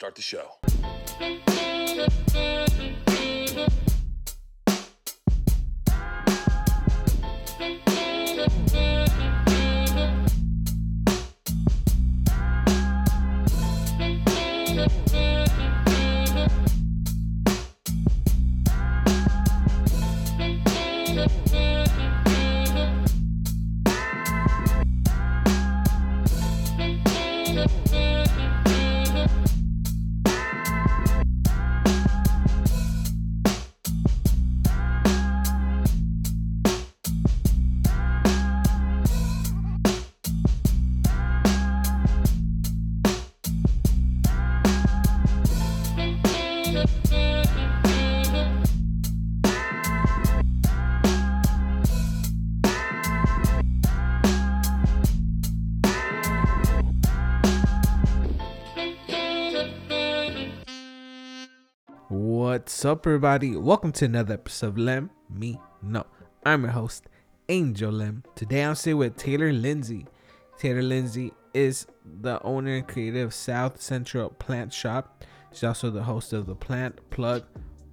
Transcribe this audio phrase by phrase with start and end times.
[0.00, 0.58] Start the show.
[62.80, 63.54] What's up, everybody?
[63.56, 66.06] Welcome to another episode of Lem Me No.
[66.46, 67.10] I'm your host,
[67.50, 68.22] Angel Lem.
[68.34, 70.06] Today I'm sitting with Taylor Lindsay.
[70.56, 71.86] Taylor Lindsay is
[72.22, 75.22] the owner and creator of South Central Plant Shop.
[75.52, 77.44] She's also the host of the Plant Plug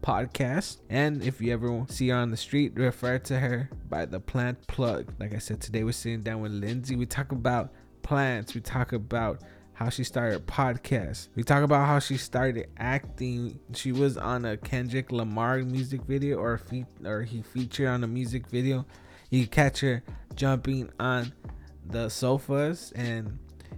[0.01, 0.77] podcast.
[0.89, 4.67] And if you ever see her on the street, refer to her by the Plant
[4.67, 5.11] Plug.
[5.19, 6.95] Like I said, today we're sitting down with Lindsay.
[6.95, 9.41] We talk about plants, we talk about
[9.77, 11.27] how she started a podcast.
[11.35, 13.59] We talk about how she started acting.
[13.75, 18.07] She was on a Kendrick Lamar music video or fe- or he featured on a
[18.07, 18.87] music video.
[19.29, 20.01] You catch her
[20.33, 21.31] jumping on
[21.85, 23.37] the sofas and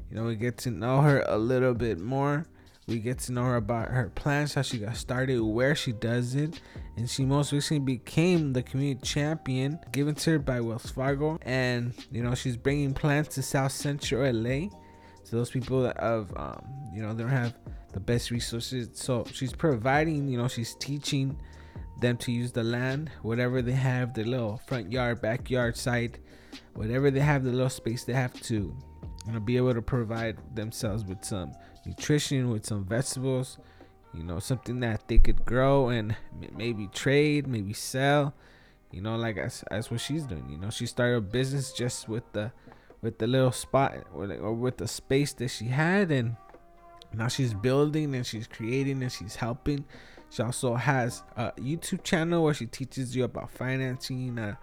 [0.10, 2.46] you know we get to know her a little bit more.
[2.88, 6.34] We get to know her about her plans, how she got started, where she does
[6.34, 6.62] it,
[6.96, 11.40] and she most recently became the community champion given to her by Wells Fargo.
[11.42, 14.70] And you know she's bringing plants to South Central LA
[15.30, 17.56] to those people that have um, you know they don't have
[17.94, 18.90] the best resources.
[18.94, 21.38] So she's providing you know she's teaching
[22.00, 26.18] them to use the land whatever they have their little front yard backyard side
[26.74, 28.74] whatever they have the little space they have to
[29.26, 31.52] you know be able to provide themselves with some
[31.86, 33.58] nutrition with some vegetables
[34.14, 36.16] you know something that they could grow and
[36.56, 38.34] maybe trade maybe sell
[38.92, 40.70] you know like that's, that's what she's doing you know.
[40.70, 42.52] She started a business just with the
[43.02, 46.36] with the little spot or with the space that she had and
[47.14, 49.86] now she's building and she's creating and she's helping.
[50.30, 54.56] She also has a youtube channel where she teaches you about financing uh,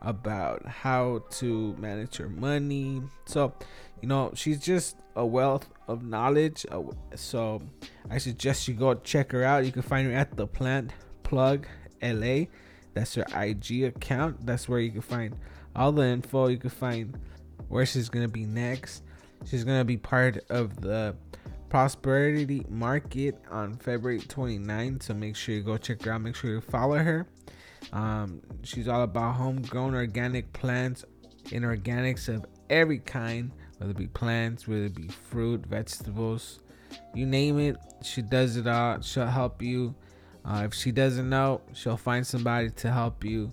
[0.00, 3.02] about how to manage your money.
[3.26, 3.54] So
[4.00, 6.66] you know she's just a wealth of knowledge.
[6.70, 6.82] Uh,
[7.14, 7.62] so
[8.10, 9.64] i suggest you go check her out.
[9.64, 10.92] You can find her at the plant
[11.22, 11.66] plug
[12.02, 12.44] la
[12.94, 14.44] that's her ig account.
[14.44, 15.36] That's where you can find
[15.74, 16.48] all the info.
[16.48, 17.18] You can find
[17.68, 19.02] where she's gonna be next.
[19.46, 21.14] She's gonna be part of the
[21.68, 25.04] prosperity market on February 29th.
[25.04, 26.20] So make sure you go check her out.
[26.20, 27.26] Make sure you follow her.
[27.92, 31.04] Um, she's all about homegrown organic plants
[31.50, 36.60] and organics of every kind, whether it be plants, whether it be fruit, vegetables,
[37.14, 37.76] you name it.
[38.02, 39.00] She does it all.
[39.00, 39.94] She'll help you.
[40.44, 43.52] Uh, if she doesn't know, she'll find somebody to help you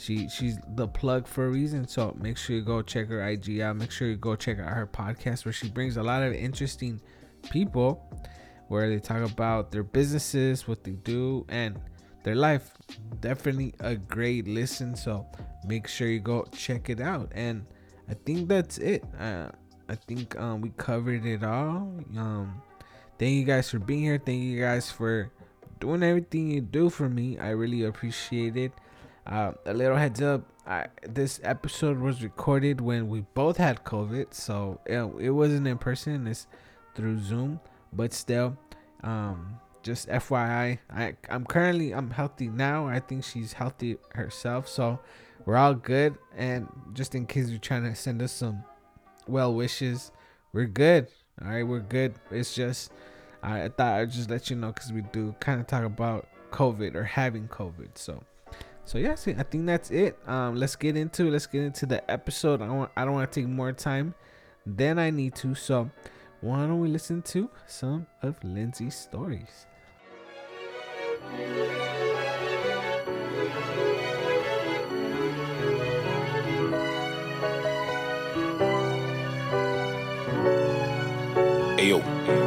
[0.00, 3.60] she she's the plug for a reason so make sure you go check her ig
[3.60, 3.76] out.
[3.76, 7.00] Make sure you go check out her podcast where she brings a lot of interesting
[7.50, 8.02] people
[8.68, 11.78] where they talk about their businesses what they do and
[12.22, 12.72] their life.
[13.20, 15.26] Definitely a great listen so
[15.66, 17.30] make sure you go check it out.
[17.34, 17.66] And
[18.08, 19.04] i think that's it.
[19.18, 19.50] Uh,
[19.88, 21.92] i think um, we covered it all.
[22.16, 22.62] Um,
[23.18, 24.20] thank you guys for being here.
[24.24, 25.30] Thank you guys for
[25.78, 27.38] doing everything you do for me.
[27.38, 28.72] I really appreciate it
[29.26, 34.32] uh, a little heads up I, this episode was recorded when we both had COVID,
[34.32, 36.28] so it, it wasn't in person.
[36.28, 36.46] It's
[36.94, 37.58] through Zoom,
[37.92, 38.56] but still,
[39.02, 42.86] um, just FYI, I I'm currently I'm healthy now.
[42.86, 45.00] I think she's healthy herself, so
[45.44, 46.16] we're all good.
[46.36, 48.62] And just in case you're trying to send us some
[49.26, 50.12] well wishes,
[50.52, 51.08] we're good.
[51.42, 52.14] All right, we're good.
[52.30, 52.92] It's just
[53.42, 56.28] I, I thought I'd just let you know because we do kind of talk about
[56.52, 58.22] COVID or having COVID, so
[58.90, 60.18] so yeah, see, I think that's it.
[60.26, 62.60] Um, let's get into let's get into the episode.
[62.60, 64.14] I don't I don't want to take more time
[64.66, 65.54] than I need to.
[65.54, 65.90] So
[66.40, 69.66] why don't we listen to some of Lindsay's stories?
[81.78, 82.39] Ayo.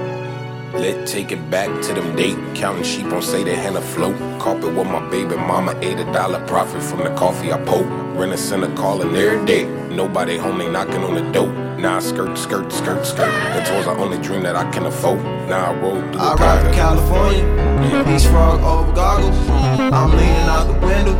[0.84, 2.38] Let take it back to them date.
[2.56, 4.18] Counting sheep on say they hand afloat.
[4.42, 7.88] Carpet with my baby mama, ate a dollar profit from the coffee I poke.
[8.20, 9.64] Rent a center calling every day.
[9.96, 11.48] Nobody home, they knocking on the door.
[11.78, 13.32] Now I skirt, skirt, skirt, skirt.
[13.56, 15.24] The toys I only dream that I can afford.
[15.48, 16.76] Now I roll through I the ride to.
[16.76, 19.38] California, beach frog over goggles.
[19.80, 21.16] I'm leaning out the window,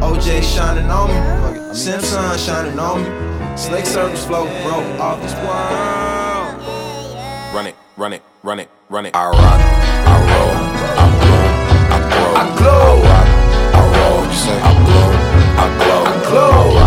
[0.00, 3.58] OJ shining on me, Simpson shining on me.
[3.58, 6.64] Slick surface flow broke off this world.
[7.54, 9.16] Run it, run it, run it, run it.
[9.16, 9.60] I rock,
[10.04, 10.52] I roll,
[11.00, 11.52] I bloom,
[11.90, 12.32] I grow.
[12.36, 13.00] I glow.
[13.00, 13.28] I rock,
[13.74, 14.20] I roll.
[14.26, 14.58] You say?
[14.60, 15.12] I bloom,
[15.56, 16.04] I glow.
[16.04, 16.76] I glow.
[16.76, 16.83] I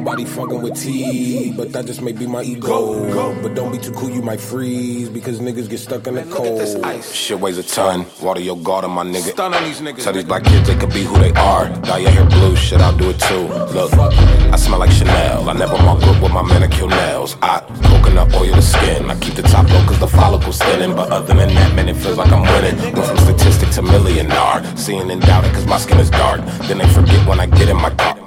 [0.00, 3.34] nobody fucking with T, but that just may be my ego.
[3.42, 7.04] But don't be too cool, you might freeze because niggas get stuck in the cold.
[7.04, 8.06] Shit weighs a ton.
[8.22, 9.32] Water your garden, my nigga.
[9.32, 10.02] Stun on these niggas.
[10.04, 11.68] Tell these black kids they could be who they are.
[11.82, 13.46] Dye your hair blue, shit, I'll do it too.
[13.74, 15.48] Look, I smell like Chanel.
[15.48, 17.36] I never mark up with my manicure nails.
[17.42, 19.10] I coconut oil the skin.
[19.10, 20.96] I keep the top low cause the follicle's thinning.
[20.96, 22.94] But other than that, man, it feels like I'm winning.
[22.94, 24.64] Went from statistic to millionaire.
[24.76, 26.40] Seeing and doubting cause my skin is dark.
[26.68, 28.19] Then they forget when I get in my car.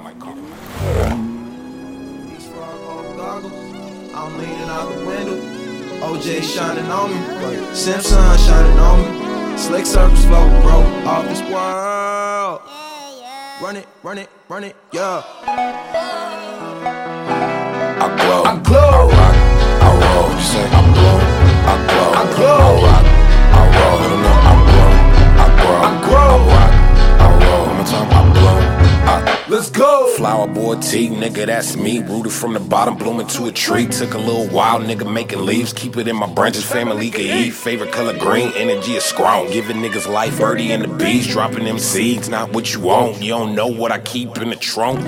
[6.14, 9.58] OJ shining on me, Simpson shining on me.
[9.58, 12.60] Slick surface float broke off this world.
[13.60, 15.24] Run it, run it, run it, yeah.
[17.98, 18.44] I glow.
[18.44, 18.78] I glow.
[18.78, 19.34] I rock.
[19.82, 20.30] I roll.
[20.30, 20.66] You say?
[20.70, 21.18] I blow.
[21.66, 22.10] I glow.
[22.12, 22.54] I glow.
[22.54, 22.93] I rock.
[29.54, 30.12] Let's go.
[30.16, 32.00] Flower boy T, nigga, that's me.
[32.00, 33.86] Rooted from the bottom, blooming to a tree.
[33.86, 35.72] Took a little while, nigga, making leaves.
[35.72, 37.52] Keep it in my branches, family can eat.
[37.52, 39.48] Favorite color green, energy is strong.
[39.52, 41.28] Giving niggas life, birdie and the bees.
[41.28, 43.22] Dropping them seeds, not what you want.
[43.22, 44.98] You don't know what I keep in the trunk.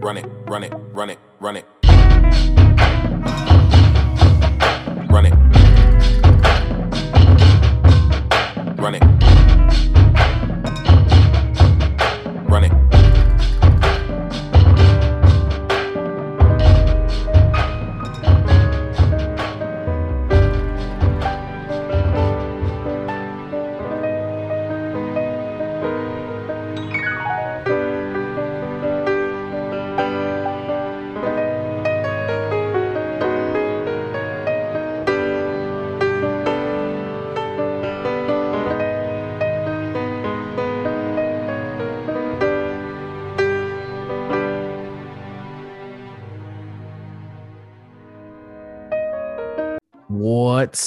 [0.00, 1.25] Run it, run it, run it.
[1.46, 1.75] Run it.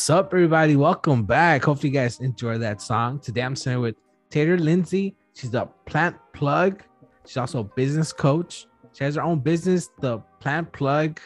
[0.09, 0.75] What's up, everybody?
[0.75, 1.65] Welcome back.
[1.65, 3.19] Hopefully, you guys enjoy that song.
[3.19, 3.93] Today, I'm sitting with
[4.31, 5.15] Taylor Lindsay.
[5.35, 6.81] She's the plant plug.
[7.27, 8.65] She's also a business coach.
[8.93, 11.19] She has her own business, the Plant Plug.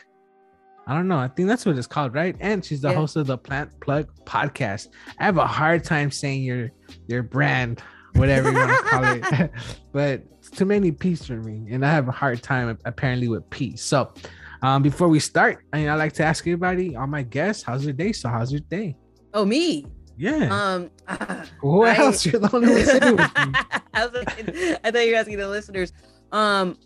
[0.86, 1.18] I don't know.
[1.18, 2.36] I think that's what it's called, right?
[2.42, 2.96] And she's the Yeah.
[2.96, 4.90] host of the Plant Plug podcast.
[5.18, 6.70] I have a hard time saying your
[7.08, 7.82] your brand,
[8.16, 9.52] whatever you want to call it,
[9.94, 13.50] but it's too many P's for me, and I have a hard time apparently with
[13.50, 13.78] P.
[13.78, 14.12] So,
[14.64, 17.84] um, before we start, I mean, I like to ask everybody, all my guests, how's
[17.84, 18.12] your day?
[18.14, 18.96] So, how's your day?
[19.34, 19.86] Oh, me.
[20.18, 20.48] Yeah.
[20.52, 20.90] Um,
[21.62, 22.26] Who I- else?
[22.26, 23.54] You're the only one sitting with me.
[23.94, 25.92] I, was like, I thought you were asking the listeners.
[26.32, 26.78] Um,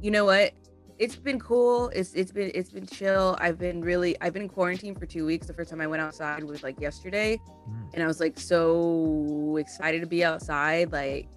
[0.00, 0.52] you know what?
[0.98, 1.88] It's been cool.
[1.88, 3.36] It's it's been it's been chill.
[3.40, 5.48] I've been really I've been in quarantine for two weeks.
[5.48, 7.94] The first time I went outside was like yesterday, Mm.
[7.94, 10.92] and I was like so excited to be outside.
[10.92, 11.28] Like,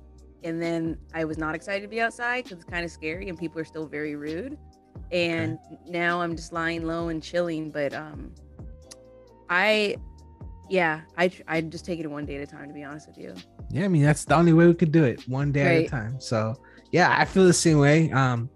[0.43, 3.39] and then I was not excited to be outside because it's kind of scary and
[3.39, 4.57] people are still very rude.
[5.11, 7.69] And now I'm just lying low and chilling.
[7.69, 8.33] But um,
[9.49, 9.97] I,
[10.69, 12.67] yeah, I I just take it one day at a time.
[12.67, 13.33] To be honest with you.
[13.71, 15.89] Yeah, I mean that's the only way we could do it, one day at a
[15.89, 16.19] time.
[16.19, 16.55] So
[16.91, 18.11] yeah, I feel the same way.
[18.11, 18.49] Um,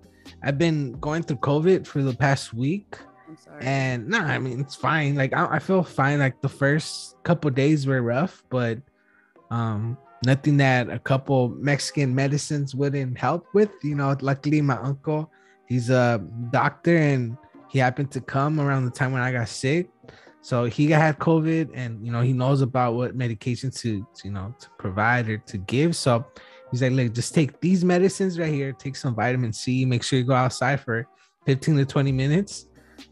[0.44, 3.64] I've been going through COVID for the past week, I'm sorry.
[3.64, 5.16] and no, I mean it's fine.
[5.16, 6.20] Like I, I feel fine.
[6.20, 8.80] Like the first couple days were rough, but
[9.52, 13.72] um, nothing that a couple Mexican medicines wouldn't help with.
[13.84, 15.32] You know, luckily my uncle,
[15.70, 16.22] he's a
[16.52, 17.38] doctor, and
[17.70, 19.90] he happened to come around the time when I got sick.
[20.42, 24.32] So he had COVID, and you know he knows about what medication to, to you
[24.32, 25.96] know to provide or to give.
[25.96, 26.26] So
[26.72, 28.74] he's like, look, just take these medicines right here.
[28.74, 29.86] Take some vitamin C.
[29.86, 31.08] Make sure you go outside for
[31.46, 32.68] 15 to 20 minutes,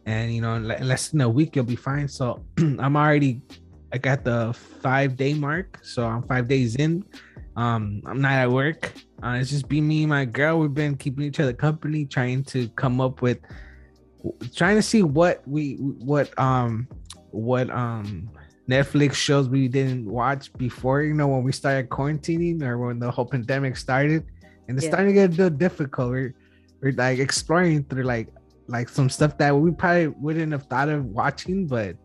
[0.05, 2.07] and you know in less than a week you'll be fine.
[2.07, 3.41] So I'm already
[3.91, 7.03] I got the five day mark, so I'm five days in.
[7.57, 8.93] Um, I'm not at work.
[9.23, 10.59] Uh, it's just be me and my girl.
[10.59, 13.39] We've been keeping each other company, trying to come up with
[14.55, 16.87] trying to see what we what um
[17.31, 18.29] what um
[18.69, 23.09] Netflix shows we didn't watch before, you know, when we started quarantining or when the
[23.09, 24.25] whole pandemic started.
[24.67, 24.91] And it's Yeah.
[24.91, 26.11] starting to get a little difficult.
[26.11, 26.33] We're,
[26.81, 28.27] we're like exploring through like
[28.67, 31.95] like some stuff that we probably wouldn't have thought of watching, but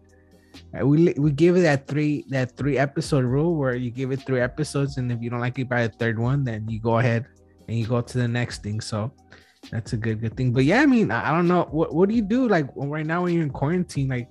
[0.82, 4.40] we we give it that three that three episode rule where you give it three
[4.40, 7.26] episodes, and if you don't like it by the third one, then you go ahead
[7.68, 8.80] and you go to the next thing.
[8.80, 9.12] So
[9.70, 10.52] that's a good good thing.
[10.52, 13.22] But yeah, I mean, I, don't know what what do you do like right now
[13.24, 14.28] when you're in quarantine, like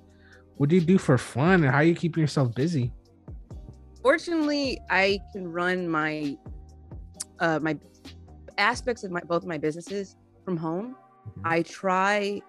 [0.57, 2.91] what do you do for fun and how are you keeping yourself busy?
[4.01, 6.37] Fortunately, I can run my
[7.39, 7.77] uh my
[8.57, 10.95] aspects of my both of my businesses from home.
[11.25, 11.41] Mhm.
[11.45, 12.41] I try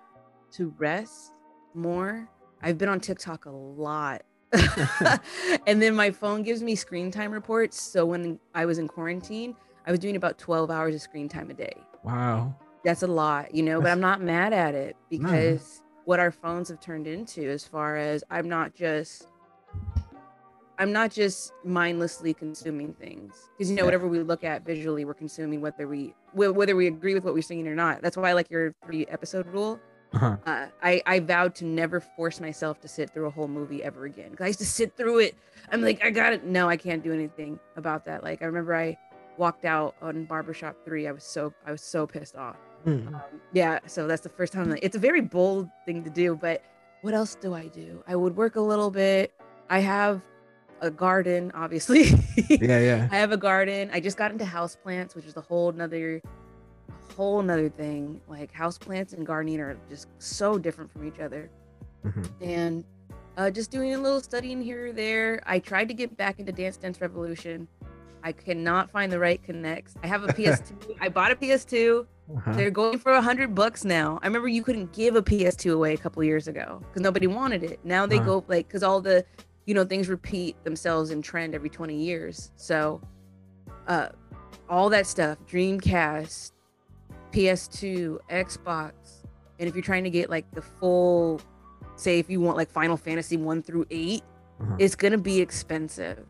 [0.53, 1.33] to rest
[1.75, 2.29] more.
[2.63, 4.23] I've been on TikTok a lot.
[5.67, 7.81] and then my phone gives me screen time reports.
[7.81, 11.51] So when I was in quarantine, I was doing about 12 hours of screen time
[11.51, 11.75] a day.
[12.05, 12.55] Wow.
[12.85, 15.19] That's a lot, you know, but I'm not mad at it No.
[15.19, 19.29] because what our phones have turned into as far as I'm not just
[20.79, 23.85] I'm not just mindlessly consuming things because you know Yeah.
[23.85, 27.43] whatever we look at visually we're consuming whether we whether we agree with what we're
[27.43, 28.03] seeing or not.
[28.03, 29.79] That's why I like your three episode rule.
[30.15, 30.37] Uh-huh.
[30.47, 34.05] Uh, I I vowed to never force myself to sit through a whole movie ever
[34.05, 34.31] again.
[34.35, 35.35] 'Cause I used to sit through it.
[35.71, 36.45] I'm like I got it.
[36.45, 38.23] No, I can't do anything about that.
[38.23, 38.99] Like I remember I
[39.39, 41.09] walked out on Barbershop Three.
[41.09, 42.57] I was so I was so pissed off.
[42.87, 43.09] Mm.
[43.09, 43.21] Um,
[43.53, 44.69] yeah, so that's the first time.
[44.69, 46.63] Like, it's a very bold thing to do, but
[47.03, 48.03] what else do I do?
[48.09, 49.33] I would work a little bit.
[49.71, 50.21] I have
[50.81, 52.05] a garden, obviously.
[52.49, 53.09] Yeah, yeah.
[53.11, 53.89] I have a garden.
[53.93, 56.21] I just got into houseplants, which is a whole nother
[57.15, 58.21] whole nother thing.
[58.29, 61.51] Like houseplants and gardening are just so different from each other.
[62.05, 62.29] Mhm.
[62.41, 62.85] And
[63.37, 65.43] uh, just doing a little studying here or there.
[65.47, 67.67] I tried to get back into Dance Dance Revolution.
[68.25, 69.95] I cannot find the right connects.
[70.03, 70.97] I have a PS2.
[71.01, 72.07] I bought a PS2.
[72.37, 72.53] Uh-huh.
[72.53, 74.19] They're going for a hundred bucks now.
[74.23, 77.63] I remember you couldn't give a PS2 away a couple years ago because nobody wanted
[77.65, 77.81] it.
[77.85, 78.25] Now they Uh.
[78.25, 79.25] go like because all the
[79.67, 82.53] you know things repeat themselves in trend every 20 years.
[82.57, 83.01] So
[83.89, 84.09] uh
[84.69, 86.53] all that stuff, Dreamcast,
[87.33, 88.93] PS2, Xbox,
[89.59, 91.41] and if you're trying to get like the full
[91.97, 94.23] say if you want like Final Fantasy 1 through 8,
[94.61, 94.77] Uh-huh.
[94.79, 96.27] it's gonna be expensive.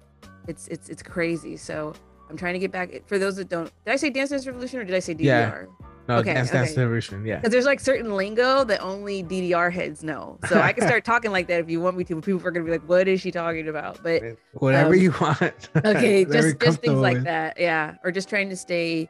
[0.49, 1.57] It's it's it's crazy.
[1.57, 1.93] So
[2.31, 4.81] I'm trying to get back for those that don't did I say Dance Dance Revolution
[4.81, 5.25] or did I say DDR?
[5.25, 5.65] Yeah.
[6.09, 6.67] No, okay, Dance okay.
[6.75, 7.25] the version.
[7.25, 7.37] Yeah.
[7.37, 10.37] Because there's like certain lingo that only DDR heads know.
[10.49, 12.17] So I can start talking like that if you want me to.
[12.17, 14.23] But people are gonna be like, "What is she talking about?" But
[14.55, 15.69] Whatever um, you want.
[15.85, 17.59] okay, just just things like that.
[17.59, 19.09] Yeah, or just trying to stay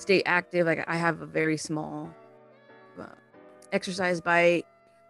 [0.00, 0.66] stay active.
[0.66, 2.12] Like I have a very small
[2.98, 3.04] uh,
[3.72, 4.66] exercise bite,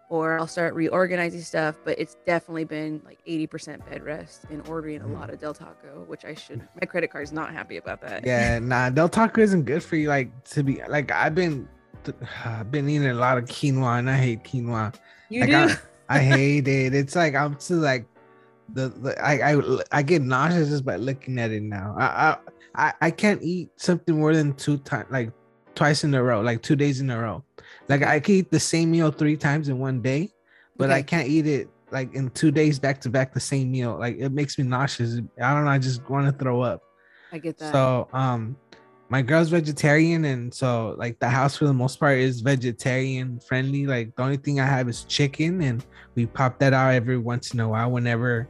[0.08, 1.76] or I'll start reorganizing stuff.
[1.84, 5.14] But it's definitely been like 80% bed rest and ordering a Mhm.
[5.14, 6.60] lot of Del Taco, which I should.
[6.80, 8.26] My credit card's not happy about that.
[8.26, 10.08] Yeah, nah, Del Taco isn't good for you.
[10.08, 11.68] Like to be like I've been
[12.44, 14.94] I've been eating a lot of quinoa and I hate quinoa.
[15.28, 15.56] you Like, do.
[15.56, 15.76] I,
[16.16, 16.94] I hate it.
[16.94, 18.06] It's like I'm to like
[18.72, 21.94] the, the I, I I get nauseous just by looking at it now.
[21.98, 22.36] I I
[22.74, 25.32] I, I can't eat something more than two times like
[25.74, 27.44] twice in a row, like two days in a row.
[27.88, 30.30] Like I can eat the same meal three times in one day,
[30.76, 33.96] but I can't eat it like in two days back to back the same meal.
[33.98, 35.20] Like it makes me nauseous.
[35.42, 35.70] I don't know.
[35.70, 36.82] I just want to throw up.
[37.32, 37.72] I get that.
[37.72, 38.56] So um
[39.08, 43.86] my girl's vegetarian and so like the house for the most part is vegetarian friendly.
[43.86, 45.84] Like the only thing I have is chicken and
[46.14, 48.48] we pop that out every once in a while whenever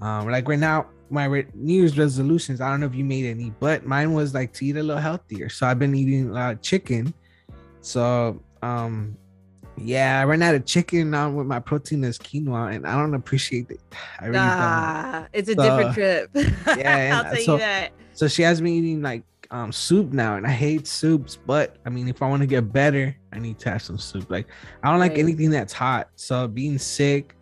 [0.00, 3.26] um like right now my re- New Year's resolutions, I don't know if you made
[3.26, 5.48] any, but mine was like to eat a little healthier.
[5.48, 7.12] So I've been eating a lot of chicken.
[7.80, 9.16] So um
[9.80, 13.14] yeah, I ran out of chicken now with my protein is quinoa and I don't
[13.14, 13.80] appreciate it.
[14.20, 14.44] I really don't.
[14.48, 16.30] Ah, it's a So, different trip.
[16.76, 17.92] yeah, I'll tell so- you that.
[18.12, 19.22] So she has me eating like
[19.52, 21.36] um soup now, and I hate soups.
[21.46, 24.28] But I mean, if I want to get better, I need to have some soup.
[24.28, 24.46] Like
[24.82, 25.20] I don't like Right.
[25.20, 26.08] anything that's hot.
[26.16, 27.36] So being sick,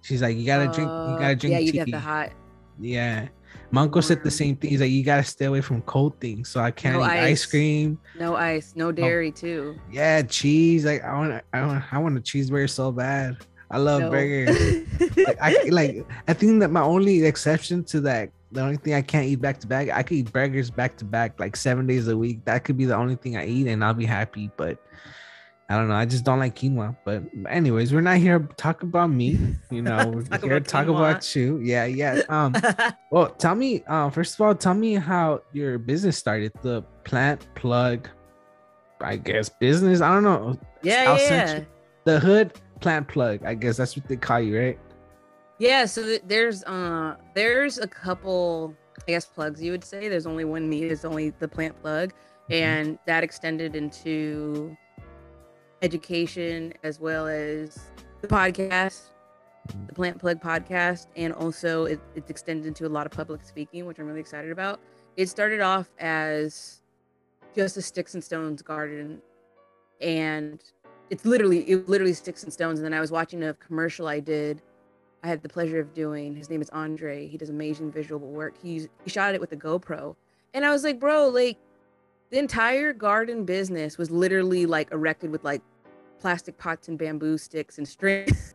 [0.00, 1.78] she's like, you gotta drink, you Uh, gotta drink Yeah, you tea.
[1.78, 2.32] got the hot.
[2.80, 3.28] Yeah.
[3.70, 4.70] My uncle said the same thing.
[4.70, 6.48] He's like, you gotta stay away from cold things.
[6.48, 7.42] So I can't No eat ice.
[7.42, 7.46] ice.
[7.46, 7.98] cream.
[8.18, 8.92] No ice, no oh.
[8.92, 9.78] dairy too.
[9.90, 10.84] Yeah, cheese.
[10.84, 13.36] Like I want, I want, I want a cheeseburger so bad.
[13.70, 14.10] I love No.
[14.10, 14.86] burgers.
[15.16, 16.06] like, I like.
[16.28, 19.58] I think that my only exception to that, the only thing I can't eat back
[19.60, 22.44] to back, I could eat burgers back to back like seven days a week.
[22.44, 24.50] That could be the only thing I eat, and I'll be happy.
[24.56, 24.78] But
[25.68, 25.94] I don't know.
[25.94, 26.94] I just don't like quinoa.
[27.06, 29.38] But anyways, we're not here to talk about me.
[29.70, 31.58] You know, we're Talk here to talk about you.
[31.62, 32.22] Yeah, yeah.
[32.28, 32.54] Um.
[33.10, 33.82] Well, tell me.
[33.86, 36.52] Uh, first of all, tell me how your business started.
[36.62, 38.08] The plant plug,
[39.00, 40.00] I guess business.
[40.00, 40.58] I don't know.
[40.82, 41.66] yeah, yeah, you-
[42.04, 43.44] The hood plant plug.
[43.44, 44.78] I guess that's what they call you, right?
[45.58, 50.08] Yeah, so th- there's uh there's a couple I guess plugs you would say.
[50.08, 52.12] There's only one me, there's only the plant plug
[52.50, 52.54] Mhm.
[52.60, 54.76] and that extended into
[55.84, 57.78] education as well as
[58.22, 59.02] the podcast,
[59.86, 63.84] the Plant Plug podcast, and also it, it's extended into a lot of public speaking,
[63.84, 64.80] which I'm really excited about.
[65.18, 66.80] It started off as
[67.54, 69.20] just a sticks and stones garden,
[70.00, 70.64] and
[71.10, 72.78] it's literally it literally sticks and stones.
[72.78, 74.62] And then I was watching a commercial I did.
[75.22, 76.34] I had the pleasure of doing.
[76.34, 77.26] His name is Andre.
[77.26, 78.54] He does amazing visual work.
[78.62, 80.16] He's he shot it with a GoPro,
[80.54, 81.58] and I was like, bro, like
[82.30, 85.62] the entire garden business was literally like erected with like
[86.24, 88.54] plastic pots and bamboo sticks and strings.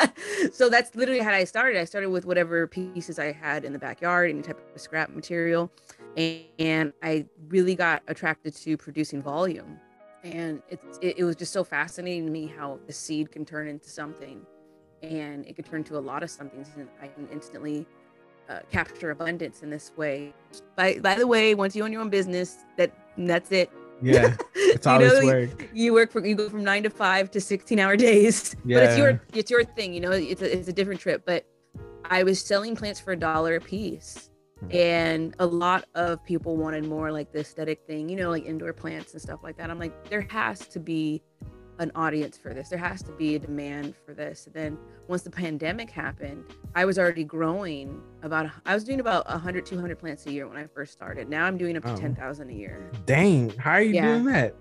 [0.52, 1.80] so that's literally how I started.
[1.80, 5.72] I started with whatever pieces I had in the backyard, any type of scrap material,
[6.14, 9.80] and, and I really got attracted to producing volume.
[10.24, 13.66] And it's it, it was just so fascinating to me how the seed can turn
[13.66, 14.44] into something,
[15.02, 16.66] and it could turn to a lot of something.
[16.76, 17.86] And I can instantly
[18.50, 20.34] uh, capture abundance in this way.
[20.76, 23.70] By by the way, once you own your own business, that that's it.
[24.02, 25.68] Yeah, it's You all know, you- work.
[25.72, 28.98] you work for you go from nine to five to 16 hour days but it's
[28.98, 31.46] your it's your thing you know it's a, it's a different trip but
[32.04, 34.68] i was selling plants for a dollar a piece Hmm.
[34.74, 38.72] and a lot of people wanted more like the aesthetic thing you know like indoor
[38.72, 41.22] plants and stuff like that i'm like there has to be
[41.78, 44.78] an audience for this there has to be a demand for this and then
[45.08, 46.42] once the pandemic happened
[46.74, 50.56] i was already growing about i was doing about 100 200 plants a year when
[50.56, 51.96] i first started now i'm doing up to Oh.
[51.96, 54.06] 10000 a year Dang, how are you Yeah.
[54.12, 54.54] doing that?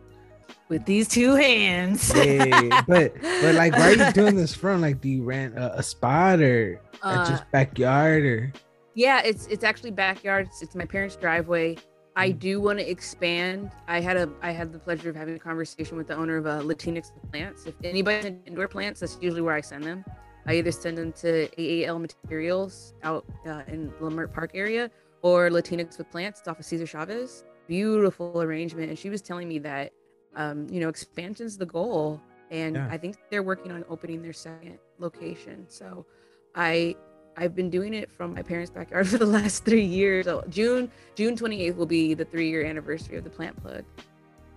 [0.68, 4.82] with these two hands Hey, but but like, where are you doing this from?
[4.82, 8.54] Like, do you rent a, a spot or Uh, just backyard or?
[8.96, 10.48] Yeah, it's it's actually backyard.
[10.48, 11.78] It's, it's my parents' driveway.
[12.18, 12.40] I Mm.
[12.40, 13.72] do want to expand.
[13.88, 16.46] I had a I had the pleasure of having a conversation with the owner of
[16.48, 17.66] uh, Latinx Plants.
[17.66, 20.06] If anybody's in indoor plants, that's usually where I send them.
[20.46, 24.90] I either send them to AAL Materials out uh, in Leimert Park area
[25.24, 26.40] or Latinx with Plants.
[26.40, 27.44] It's off of Cesar Chavez.
[27.68, 28.90] Beautiful arrangement.
[28.90, 29.92] And she was telling me that,
[30.36, 32.88] um, you know, expansion's the goal, and Yeah.
[32.92, 35.66] I think they're working on opening their second location.
[35.68, 36.06] So,
[36.54, 36.96] I
[37.38, 40.26] I've been doing it from my parents' backyard for the last three years.
[40.26, 43.84] So June June 28th will be the three year anniversary of the plant plug.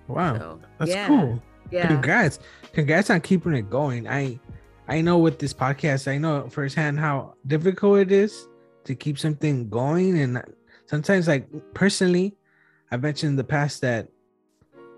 [0.06, 1.42] Wow, So that's yeah, cool.
[1.70, 1.86] Yeah.
[1.88, 2.38] Congrats,
[2.72, 4.08] congrats on keeping it going.
[4.08, 4.40] I
[4.88, 8.48] I know with this podcast, I know firsthand how difficult it is
[8.84, 10.42] to keep something going, and
[10.86, 12.38] sometimes, like personally,
[12.90, 14.08] I've mentioned in the past that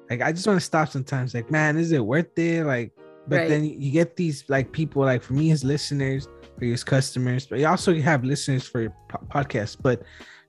[0.08, 1.34] like I just want to stop sometimes.
[1.34, 2.64] Like, man, is it worth it?
[2.64, 2.92] Like,
[3.26, 3.48] but Right.
[3.48, 6.28] then you get these like people like for me as listeners,
[6.60, 9.78] for you as customers, but you also have listeners for your po- podcast.
[9.82, 10.02] But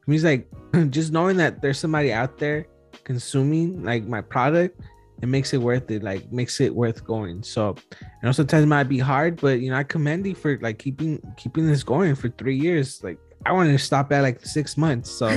[0.07, 0.47] it's like
[0.91, 2.67] just knowing that there's somebody out there
[3.05, 4.79] consuming like my product
[5.21, 8.67] it makes it worth it like makes it worth going so you know sometimes it
[8.67, 12.13] might be hard but you know i commend you for like keeping keeping this going
[12.15, 15.29] for three years like i wanted to stop at like six months so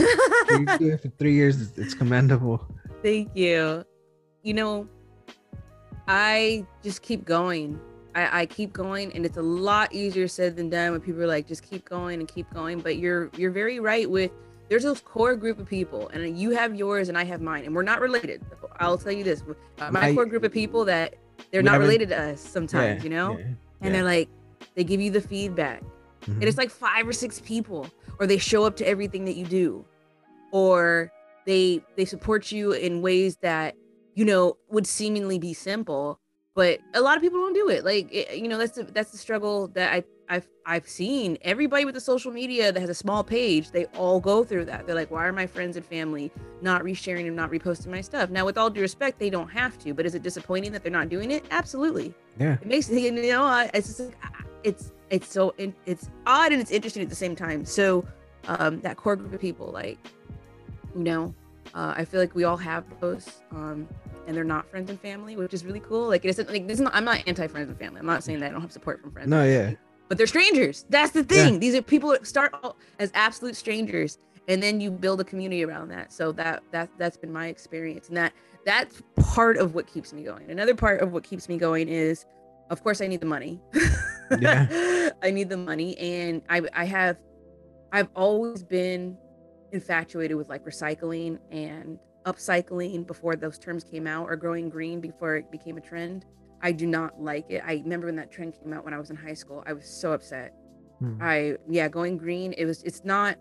[0.48, 2.66] for you do it for three years it's commendable
[3.04, 3.84] Thank you.
[4.42, 4.88] You know,
[6.08, 7.78] I just keep going.
[8.14, 11.26] I, I keep going, and it's a lot easier said than done when people are
[11.26, 12.80] like, just keep going and keep going.
[12.80, 14.30] But you're you're very right with
[14.68, 17.74] there's this core group of people, and you have yours and I have mine, and
[17.74, 18.42] we're not related.
[18.78, 19.42] I'll tell you this:
[19.90, 21.14] my I- core group of people that
[21.50, 23.44] they're not related to us sometimes, Yeah, you know, yeah,
[23.82, 24.28] and they're like,
[24.74, 25.82] they give you the feedback,
[26.22, 26.34] Mhm.
[26.34, 27.88] and it's like five or six people
[28.20, 29.84] or they show up to everything that you do
[30.52, 31.10] or
[31.46, 33.74] they they support you in ways that
[34.14, 36.18] you know would seemingly be simple
[36.54, 39.10] but a lot of people don't do it like it, you know that's the that's
[39.10, 41.36] the struggle that i I've, I've seen.
[41.42, 44.86] Everybody with the social media that has a small page they all go through that.
[44.86, 48.30] They're like why are my friends and family not resharing and not reposting my stuff?
[48.30, 50.90] Now with all due respect they don't have to but is it disappointing that they're
[50.90, 51.44] not doing it?
[51.50, 52.14] Absolutely.
[52.40, 52.54] Yeah.
[52.54, 54.16] It makes you know it's just like
[54.62, 57.66] it's it's so it's odd and it's interesting at the same time.
[57.66, 58.06] So
[58.48, 59.98] um that core group of people like
[60.94, 61.34] you know
[61.74, 63.88] uh, i feel like we all have those um
[64.26, 66.08] and they're not friends and family which is really cool.
[66.08, 68.00] Like it isn't like this is not i'm not anti friends and family.
[68.00, 69.58] I'm not saying that i don't have support from friends no yeah.
[69.62, 70.84] family, but they're strangers.
[70.88, 71.44] That's the Yeah.
[71.44, 71.60] thing.
[71.60, 72.54] These are people that start
[72.98, 76.12] as absolute strangers and then you build a community around that.
[76.12, 78.32] So that that that's been my experience and that
[78.66, 80.50] that's part of what keeps me going.
[80.50, 82.24] Another part of what keeps me going is
[82.70, 83.60] of course i need the money.
[84.40, 85.10] Yeah.
[85.22, 87.18] i need the money and i i have
[87.92, 89.16] i've always been
[89.72, 95.36] infatuated with like recycling and upcycling before those terms came out or growing green before
[95.36, 96.24] it became a trend
[96.62, 99.10] i do not like it i remember when that trend came out when i was
[99.10, 100.52] in high school i was so upset
[101.00, 101.18] Hmm.
[101.20, 102.52] I yeah, going green.
[102.52, 103.36] It was it's not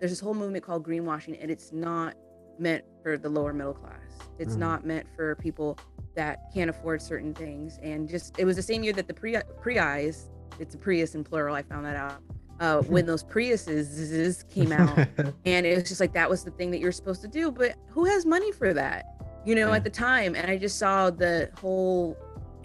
[0.00, 2.14] there's this whole movement called greenwashing and it's not
[2.58, 4.00] meant for the lower middle class.
[4.38, 4.60] It's Mhm.
[4.60, 5.78] not meant for people
[6.14, 7.78] that can't afford certain things.
[7.82, 11.22] And just it was the same year that the Pri Prius, it's a Prius in
[11.22, 12.22] plural, I found that out.
[12.58, 14.96] Uh, when those Priuses came out
[15.44, 17.74] and it was just like that was the thing that you're supposed to do but
[17.90, 19.04] who has money for that
[19.44, 19.76] you know Yeah.
[19.76, 22.16] at the time and i just saw the whole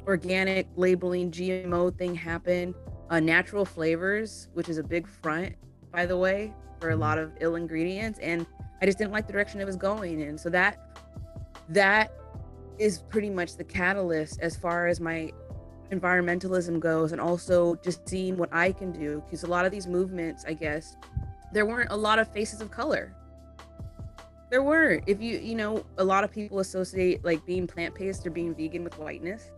[0.07, 2.73] organic labeling GMO thing happen.
[3.09, 5.53] Uh, natural flavors, which is a big front,
[5.91, 8.45] by the way, for a lot of ill ingredients, and
[8.81, 10.37] I just didn't like the direction it was going in.
[10.37, 10.97] So that
[11.69, 12.13] that
[12.79, 15.31] is pretty much the catalyst as far as my
[15.91, 19.21] environmentalism goes, and also just seeing what I can do.
[19.25, 20.95] Because a lot of these movements, I guess,
[21.51, 23.13] there weren't a lot of faces of color.
[24.49, 25.01] There were.
[25.07, 28.53] If you, you know, a lot of people associate like being plant based or being
[28.53, 29.51] vegan with whiteness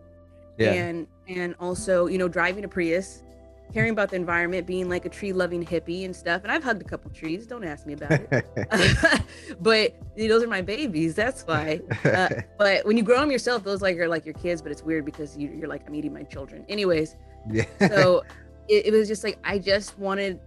[0.58, 3.22] and and also you know driving a prius
[3.72, 6.80] caring about the environment being like a tree loving hippie and stuff and i've hugged
[6.80, 8.44] a couple trees don't ask me about it.
[9.60, 11.80] But you know, those are my babies that's why.
[12.04, 14.82] Uh, but when you grow them yourself those like are like your kids but it's
[14.82, 16.64] weird because you, you're like i'm eating my children.
[16.68, 17.16] Anyways
[17.50, 17.64] yeah.
[17.88, 18.22] so
[18.68, 20.40] it, it was just like i just wanted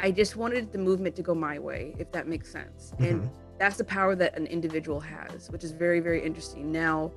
[0.00, 2.92] i just wanted the movement to go my way if that makes sense.
[2.98, 3.30] And Mhm.
[3.58, 6.70] that's the power that an individual has which is very very interesting.
[6.70, 7.12] Now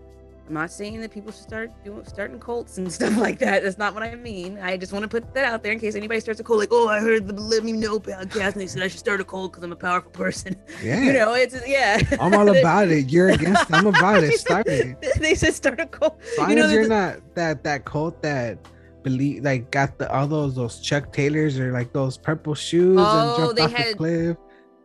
[0.48, 3.78] i'm not saying that people should start doing starting cults and stuff like that that's
[3.78, 6.20] not what i mean i just want to put that out there in case anybody
[6.20, 8.82] starts a cult like oh i heard the let me know podcast and they said
[8.82, 11.02] i should start a cult because i'm a powerful person yeah.
[11.02, 13.10] you know it's yeah I'm all about it.
[13.10, 13.72] You're against.
[13.74, 14.40] I'm about it.
[14.40, 14.98] Start it.
[15.20, 18.22] they said start a cult As long you know as you're not that that cult
[18.22, 18.58] that
[19.04, 23.48] believe like got the all those those Chuck Taylors or like those purple shoes Oh,
[23.48, 24.38] and jumped off the cliff,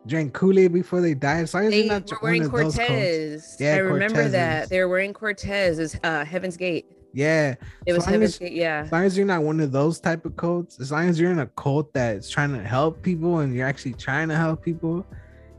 [0.07, 1.43] drank Kool Aid before they died.
[1.43, 2.77] As long as they not were wearing of those cults.
[2.77, 7.55] cortez Yeah, i remember that they were wearing cortez as uh heaven's gate Yeah.
[7.87, 10.01] it As was heaven's as- gate yeah As long as you're not one of those
[10.01, 13.39] type of cults, as long as you're in a cult that's trying to help people
[13.41, 15.07] and you're actually trying to help people,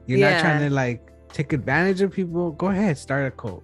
[0.08, 2.52] you're not trying to like take advantage of people.
[2.52, 3.64] Go ahead, start a cult.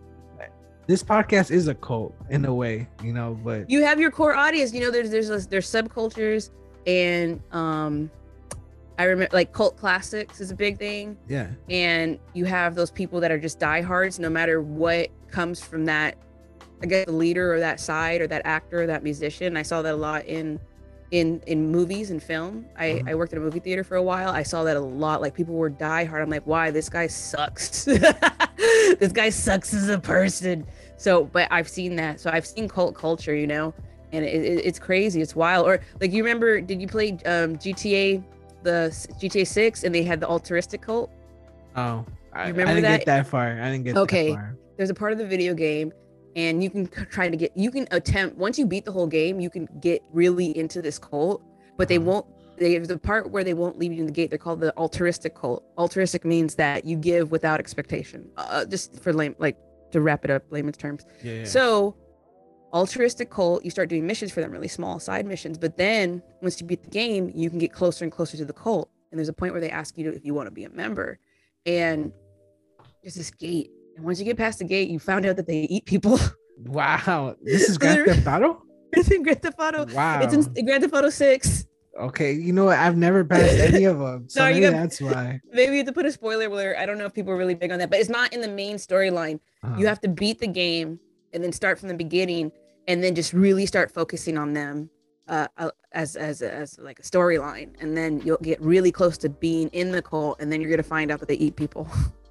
[0.88, 4.36] This podcast is a cult in a way, you know, but you have your core
[4.36, 6.50] audience you know there's there's there's subcultures
[6.88, 8.10] and um
[9.00, 11.18] i remember like cult classics is a big thing.
[11.28, 15.86] Yeah, and you have those people that are just diehards no matter what comes from
[15.86, 16.16] that
[16.84, 19.58] i guess the leader or that side or that actor or that musician.
[19.58, 20.60] I saw that a lot in
[21.12, 22.66] in in movies and film.
[22.78, 23.10] I Mhm.
[23.10, 24.30] i worked in a movie theater for a while.
[24.30, 25.22] I saw that a lot.
[25.22, 26.22] Like people were diehard.
[26.22, 26.70] I'm like why?
[26.72, 27.88] This guy sucks.
[29.00, 30.66] This guy sucks as a person.
[30.98, 32.20] So but i've seen that.
[32.20, 33.74] So i've seen cult culture you know?
[34.12, 35.22] And it, it, it's crazy.
[35.22, 35.66] It's wild.
[35.68, 38.22] Or like you remember did you play um gta
[38.64, 41.10] the s- gta 6 and they had the altruistic cult
[41.76, 42.98] oh, I, I remember didn't that?
[43.00, 43.60] get that far.
[43.62, 44.30] I didn't get Okay.
[44.30, 44.58] that far.
[44.78, 45.92] there's a part of the video game
[46.36, 49.40] and you can try to get you can attempt once you beat the whole game
[49.40, 51.42] you can get really into this cult
[51.78, 52.06] but they Uh-huh.
[52.06, 52.26] won't
[52.58, 55.34] there's a part where they won't leave you in the gate they're called the altruistic
[55.34, 59.58] cult altruistic means that you give without expectation uh, just for lame like
[59.92, 61.46] to wrap it up layman's terms Yeah, yeah.
[61.46, 61.96] so
[62.74, 66.62] altruistic cult you start doing missions for them really small side missions but then once
[66.62, 68.90] you beat the game you can get closer and closer to the cult.
[69.12, 70.70] And there's a point where they ask you to, if you want to be a
[70.70, 71.18] member.
[71.66, 72.12] And
[73.02, 73.72] there's this gate.
[73.96, 76.20] And once you get past the gate you found out that they eat people.
[76.66, 78.62] Wow, this is Grand Theft Auto.
[78.92, 79.86] it's in Grand Theft Auto.
[79.96, 80.20] Wow.
[80.22, 81.66] it's in Grand Theft Auto 6
[82.02, 82.78] Okay, you know what?
[82.78, 85.40] I've never passed any of them, so Sorry, you maybe got- that's why.
[85.54, 86.76] maybe you have to put a spoiler alert.
[86.78, 88.50] I don't know if people are really big on that but it's not in the
[88.50, 89.40] main storyline.
[89.64, 91.00] Uh, you have to beat the game
[91.34, 92.52] and then start from the beginning
[92.88, 94.90] and then just really start focusing on them
[95.28, 99.30] uh, uh, as as as like a storyline and then you'll get really close to
[99.30, 101.88] being in the cult and then you're gonna find out that they eat people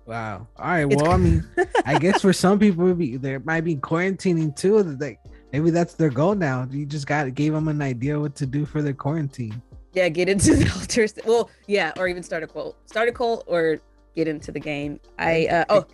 [0.06, 0.46] wow.
[0.56, 0.90] All right.
[0.90, 1.46] It's Well, I mean,
[1.84, 4.82] I guess for some people, be there might be quarantining too.
[4.82, 5.16] that
[5.52, 6.66] maybe that's their goal now.
[6.70, 9.60] You just got gave them an idea what to do for their quarantine.
[9.92, 13.44] yeah get into the altars well yeah or even start a cult start a cult
[13.46, 13.80] or
[14.14, 15.86] get into the game i uh oh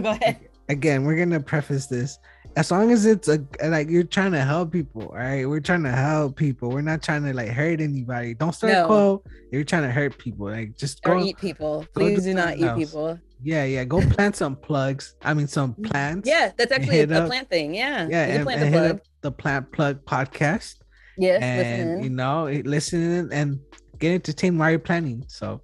[0.00, 2.18] go ahead Again, we're gonna preface this.
[2.56, 5.46] As long as it's a like you're trying to help people, all right?
[5.46, 6.70] We're trying to help people.
[6.70, 8.32] We're not trying to like hurt anybody.
[8.34, 8.84] Don't start No.
[8.84, 9.22] a quote.
[9.26, 10.46] if You're trying to hurt people.
[10.46, 11.24] Like just or go.
[11.24, 12.78] eat people go do please do not eat else.
[12.78, 13.84] people Yeah, yeah.
[13.84, 15.14] Go plant some plugs.
[15.22, 16.26] I mean, some mm, plants.
[16.26, 18.24] yeah that's actually a, up- plant thing yeah yeah.
[18.24, 20.76] And, plant and the hit plug up the Plant Plug podcast.
[21.18, 21.58] yes and
[21.90, 23.60] listen you know it- listen and
[23.98, 25.60] get entertained while you're planning so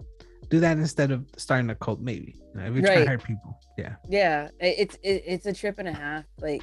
[0.53, 3.17] do that instead of starting a cult maybe you know, if you're trying to hire
[3.17, 3.95] people yeah.
[4.07, 6.63] Yeah it's it, it's a trip and a half like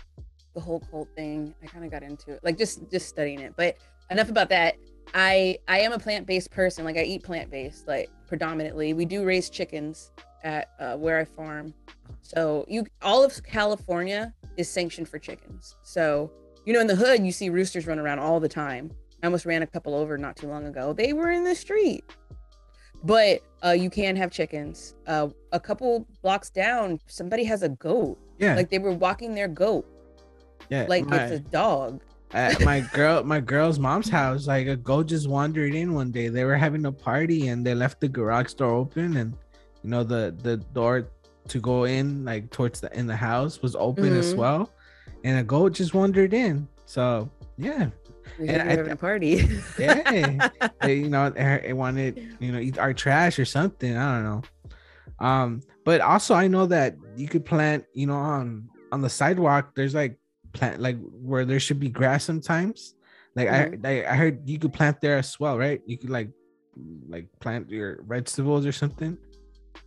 [0.53, 3.53] the whole cult thing i kind of got into it like just just studying it
[3.57, 3.77] but
[4.11, 4.75] enough about that.
[5.15, 8.93] I i am a plant-based person like i eat plant-based like predominantly.
[8.93, 10.11] We do raise chickens
[10.43, 11.73] at uh, where i farm
[12.21, 16.31] so you all of california is sanctioned for chickens so
[16.63, 18.91] you know in the hood you see roosters run around all the time.
[19.23, 20.93] I almost ran a couple over not too long ago.
[20.93, 22.05] They were in the street
[23.03, 24.95] but uh, you can have chickens.
[25.07, 28.17] Uh, a couple blocks down somebody has a goat.
[28.37, 28.55] Yeah.
[28.55, 29.85] Like they were walking their goat.
[30.69, 32.01] Yeah like my, it's a dog.
[32.31, 36.27] At my girl my girl's mom's house like a goat just wandered in one day.
[36.29, 39.33] They were having a party and they left the garage door open and
[39.83, 41.07] you know the the door
[41.47, 44.37] to go in like towards the in the house was open as Mhm.
[44.37, 44.69] well.
[45.23, 46.67] And a goat just wandered in.
[46.85, 47.89] So yeah,
[48.37, 49.47] We And I- having a party.
[49.77, 50.49] yeah.
[50.81, 53.95] they, you know, they, wanted you know eat our trash or something.
[53.95, 54.41] I don't know.
[55.25, 59.75] Um, but also I know that you could plant, you know, on on the sidewalk.
[59.75, 60.17] There's like
[60.53, 62.95] plant like where there should be grass sometimes.
[63.35, 65.81] Like I, I I heard you could plant there as well, right?
[65.85, 66.29] You could like
[67.07, 69.17] like plant your vegetables or something.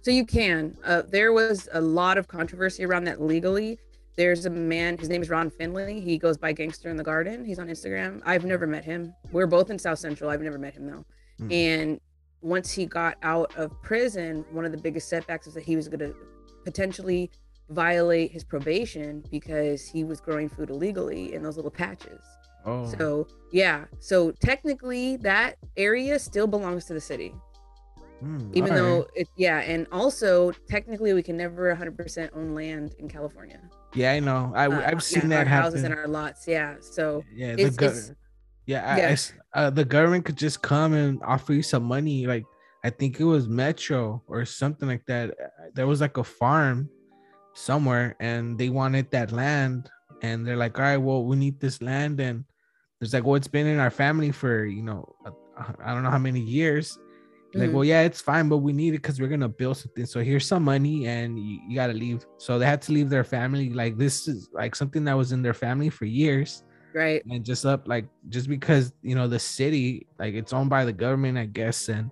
[0.03, 0.77] So you can.
[0.85, 3.79] Uh, there was a lot of controversy around that legally.
[4.17, 6.01] There's a man, his name is Ron Finley.
[6.01, 7.45] He goes by Gangster in the Garden.
[7.45, 8.21] He's on Instagram.
[8.27, 9.15] I've never met him.
[9.31, 10.29] We're both in South Central.
[10.31, 11.05] I've never met him though.
[11.41, 11.53] Mm.
[11.53, 12.01] And
[12.43, 15.89] once he got out of prison, one of the biggest setbacks is that he was
[15.89, 16.15] going to
[16.65, 17.31] potentially
[17.71, 22.21] violate his probation because he was growing food illegally in those little patches.
[22.67, 23.87] Oh, So, yeah.
[23.99, 27.35] So technically, that area still belongs to the city
[28.23, 28.77] mm, even alright.
[28.77, 33.61] though it yeah and also technically we can never 100% own land in california
[33.95, 34.53] yeah, I know.
[34.55, 35.63] I Uh, I've seen yeah, that our happen.
[35.65, 38.13] houses and our lots yeah so yeah, the it's- gov- it's-
[38.67, 39.17] yeah, I- I yeah.
[39.55, 42.27] uh, the government could just come and offer you some money.
[42.27, 42.45] Like
[42.85, 45.31] I think it was Metro or something like that.
[45.31, 46.89] Uh, There was like a farm
[47.55, 49.91] somewhere, and they wanted that land,
[50.23, 52.45] and they're like, "All right, well, we need this land," and
[52.99, 55.33] there's like, "Well, it's been in our family for you know, uh,
[55.85, 56.99] I don't know how many years."
[57.55, 57.73] Like, Mhm.
[57.75, 60.07] well, yeah, it's fine, but we need it because we're gonna build something.
[60.07, 62.25] So here's some money, and you, you gotta leave.
[62.39, 63.71] So they had to leave their family.
[63.71, 66.63] Like this is like something that was in their family for years
[66.95, 70.85] right and just up like just because you know the city like it's owned by
[70.85, 72.11] the government i guess and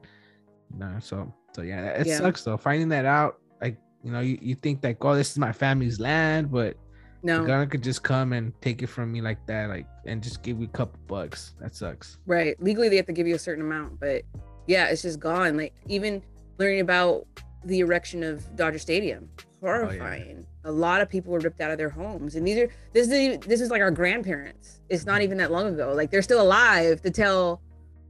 [0.74, 2.16] no so so yeah it Yeah.
[2.16, 5.38] sucks though finding that out like you know you, you think like oh this is
[5.38, 6.78] my family's land but
[7.22, 10.22] the no government could just come and take it from me like that like and
[10.22, 13.34] just give you a couple bucks that sucks right legally they have to give you
[13.34, 14.22] a certain amount but
[14.66, 15.56] yeah it's just gone.
[15.56, 16.22] Like even
[16.58, 17.26] learning about
[17.64, 19.28] the erection of dodger stadium
[19.62, 20.46] Oh, horrifying.
[20.64, 22.34] A lot of people were ripped out of their homes.
[22.34, 24.80] And these are this is this is like our grandparents.
[24.88, 25.10] It's Mm-hmm.
[25.10, 25.92] not even that long ago.
[25.94, 27.60] Like they're still alive to tell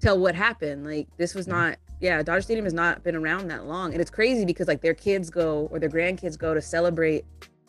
[0.00, 0.84] tell what happened.
[0.84, 1.52] Like this was Yeah.
[1.54, 3.92] not yeah dodger stadium has not been around that long.
[3.92, 7.24] And it's crazy because like their kids go or their grandkids go to celebrate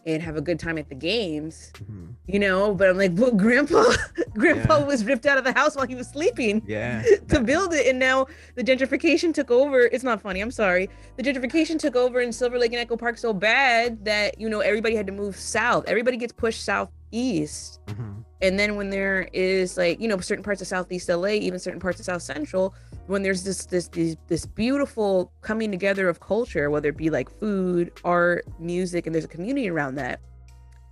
[0.05, 2.13] and have a good time at the games Mhm.
[2.27, 3.83] you know but i'm like well grandpa
[4.33, 4.85] grandpa Yeah.
[4.85, 7.99] was ripped out of the house while he was sleeping yeah to build it and
[7.99, 12.31] now the gentrification took over it's not funny i'm sorry the gentrification took over in
[12.31, 15.83] silver lake and echo park so bad that you know everybody had to move south
[15.87, 18.23] everybody gets pushed southeast Mhm.
[18.41, 21.79] And then when there is like you know certain parts of southeast la even certain
[21.79, 22.73] parts of south central
[23.07, 27.29] when there's this this this, this beautiful coming together of culture whether it be like
[27.39, 30.19] food art music and there's a community around that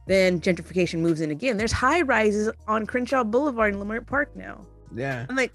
[0.10, 1.56] then gentrification moves in again.
[1.58, 4.66] There's high rises on crenshaw boulevard in leimert park now.
[4.94, 5.28] Yeah.
[5.30, 5.54] I'm like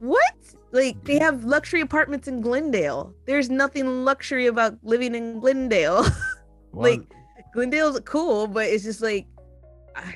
[0.00, 0.34] what?
[0.72, 3.14] Like they have luxury apartments in glendale.
[3.26, 6.04] There's nothing luxury about living in glendale.
[6.74, 7.02] Like
[7.52, 9.26] glendale's cool but it's just like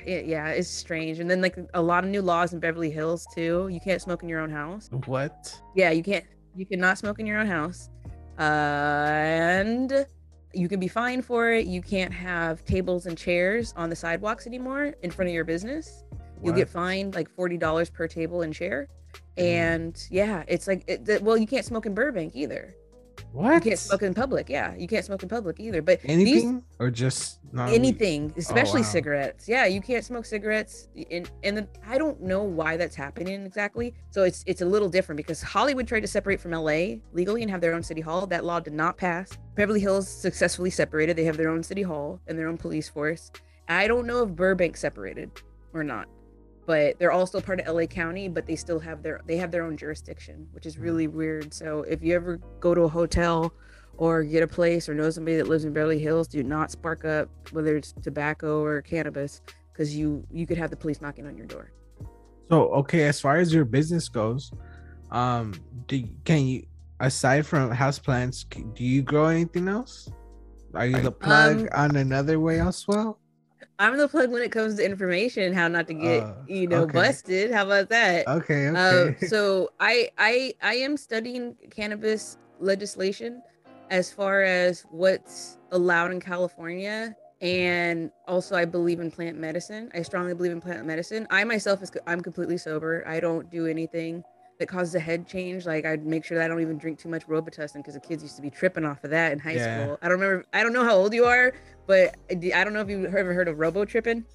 [0.05, 3.27] it- yeah it's strange and then like a lot of new laws in beverly hills
[3.33, 3.67] too.
[3.71, 4.89] You can't smoke in your own house.
[5.05, 5.59] What?
[5.75, 7.89] Yeah you can't you cannot smoke in your own house
[8.39, 10.05] uh, and
[10.53, 11.65] you can be fined for it.
[11.67, 16.03] You can't have tables and chairs on the sidewalks anymore in front of your business.
[16.43, 18.87] You'll get fined like $40 per table and chair
[19.37, 22.75] and yeah it's like it, well you can't smoke in burbank either
[23.43, 24.49] you can't smoke in public.
[24.49, 28.39] Yeah you can't smoke in public either but these anything or just not anything oh,
[28.39, 28.89] especially Oh, wow.
[28.89, 29.47] cigarettes.
[29.47, 33.93] Yeah you can't smoke cigarettes and and the, i don't know why that's happening exactly.
[34.11, 37.51] So it's it's a little different because hollywood tried to separate from la legally and
[37.51, 38.25] have their own city hall.
[38.27, 39.29] That law did not pass.
[39.55, 41.15] Beverly hills successfully separated.
[41.15, 43.31] They have their own city hall and their own police force.
[43.69, 45.29] I don't know if burbank separated
[45.73, 46.07] or not
[46.67, 49.49] but they're all still part of la county but they still have their they have
[49.49, 53.51] their own jurisdiction which is really weird so if you ever go to a hotel
[53.97, 57.03] or get a place or know somebody that lives in Beverly Hills, do not spark
[57.03, 59.41] up whether it's tobacco or cannabis
[59.73, 61.71] because you you could have the police knocking on your door.
[62.49, 64.51] So okay, as far as your business goes,
[65.11, 65.53] um,
[65.87, 66.65] do can you
[66.99, 70.09] aside from house plants, do you grow anything else?
[70.73, 73.19] Are you the plug Um, on another way as well?
[73.79, 76.83] I'm the plug when it comes to information, how not to get Uh, you know
[76.83, 76.93] okay.
[76.93, 77.51] busted.
[77.51, 78.27] How about that?
[78.27, 79.15] Okay, Uh, okay.
[79.27, 83.41] so I I I am studying cannabis legislation
[83.89, 89.91] as far as what's allowed in California and also I believe in plant medicine.
[89.93, 91.27] I strongly believe in plant medicine.
[91.29, 93.03] I myself is I'm completely sober.
[93.07, 94.23] I don't do anything
[94.59, 95.65] that causes a head change.
[95.65, 98.23] Like I'd make sure that I don't even drink too much Robitussin because the kids
[98.23, 99.83] used to be tripping off of that in high Yeah.
[99.85, 99.99] school.
[100.01, 100.45] I don't remember.
[100.53, 101.53] I don't know how old you are,
[101.85, 104.25] but I don't know if you've ever heard of Robo tripping.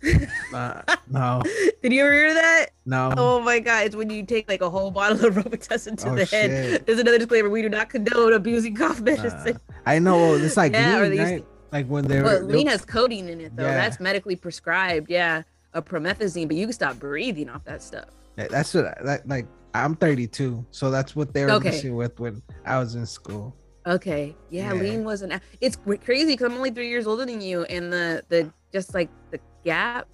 [0.55, 1.43] Uh, no,
[1.83, 2.67] Did you ever hear that?
[2.87, 3.13] no.
[3.17, 6.15] Oh my god, it's when you take like a whole bottle of Robitussin to Oh,
[6.15, 6.51] the head.
[6.51, 6.87] shit.
[6.87, 9.57] There's another disclaimer: we do not condone abusing cough medicine.
[9.57, 11.47] Uh, I know it's like Yeah, lean, right?
[11.73, 13.65] Like when they're but lean has codeine in it though.
[13.65, 13.75] Yeah.
[13.77, 15.11] That's medically prescribed.
[15.11, 15.43] Yeah.
[15.75, 18.05] a promethazine, but you can stop breathing off that stuff.
[18.37, 21.71] Yeah, That's what I, that, like I'm 32, so that's what they were Okay.
[21.71, 23.57] messing with when I was in school.
[23.87, 24.37] Okay.
[24.51, 24.81] Yeah, Yeah.
[24.81, 25.41] lean wasn't.
[25.61, 29.09] It's crazy because I'm only three years older than you, and the the just like
[29.31, 30.07] the gap,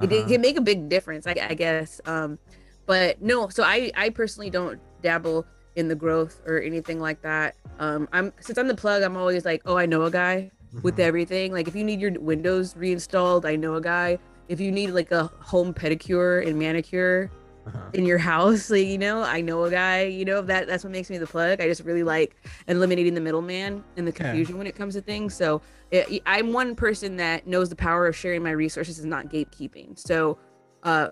[0.00, 0.28] it, it Uh-huh.
[0.28, 1.26] can make a big difference.
[1.26, 2.00] I, I guess.
[2.06, 2.38] Um,
[2.86, 3.48] but no.
[3.48, 5.46] So I I personally don't dabble
[5.76, 7.54] in the growth or anything like that.
[7.78, 10.50] Um, I'm since I'm the plug, I'm always like, oh, I know a guy
[10.82, 11.00] with Mhm.
[11.00, 11.52] everything.
[11.52, 14.18] Like if you need your Windows reinstalled, I know a guy.
[14.48, 17.30] If you need like a home pedicure and manicure,
[17.68, 17.90] Uh-huh.
[17.92, 20.90] in your house like you know i know a guy you know that that's what
[20.90, 21.60] makes me the plug.
[21.60, 24.16] I just really like eliminating the middleman and the Yeah.
[24.16, 25.34] confusion when it comes to things.
[25.34, 29.26] So it, i'm one person that knows the power of sharing my resources and not
[29.28, 29.98] gatekeeping.
[29.98, 30.38] So
[30.82, 31.08] uh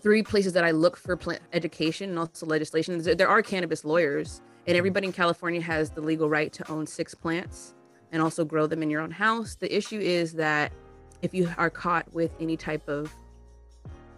[0.00, 3.84] three places that i look for plant education and also legislation there there are cannabis
[3.84, 7.74] lawyers and everybody in california has the legal right to own six plants
[8.12, 9.54] and also grow them in your own house.
[9.56, 10.72] The issue is that
[11.20, 13.12] if you are caught with any type of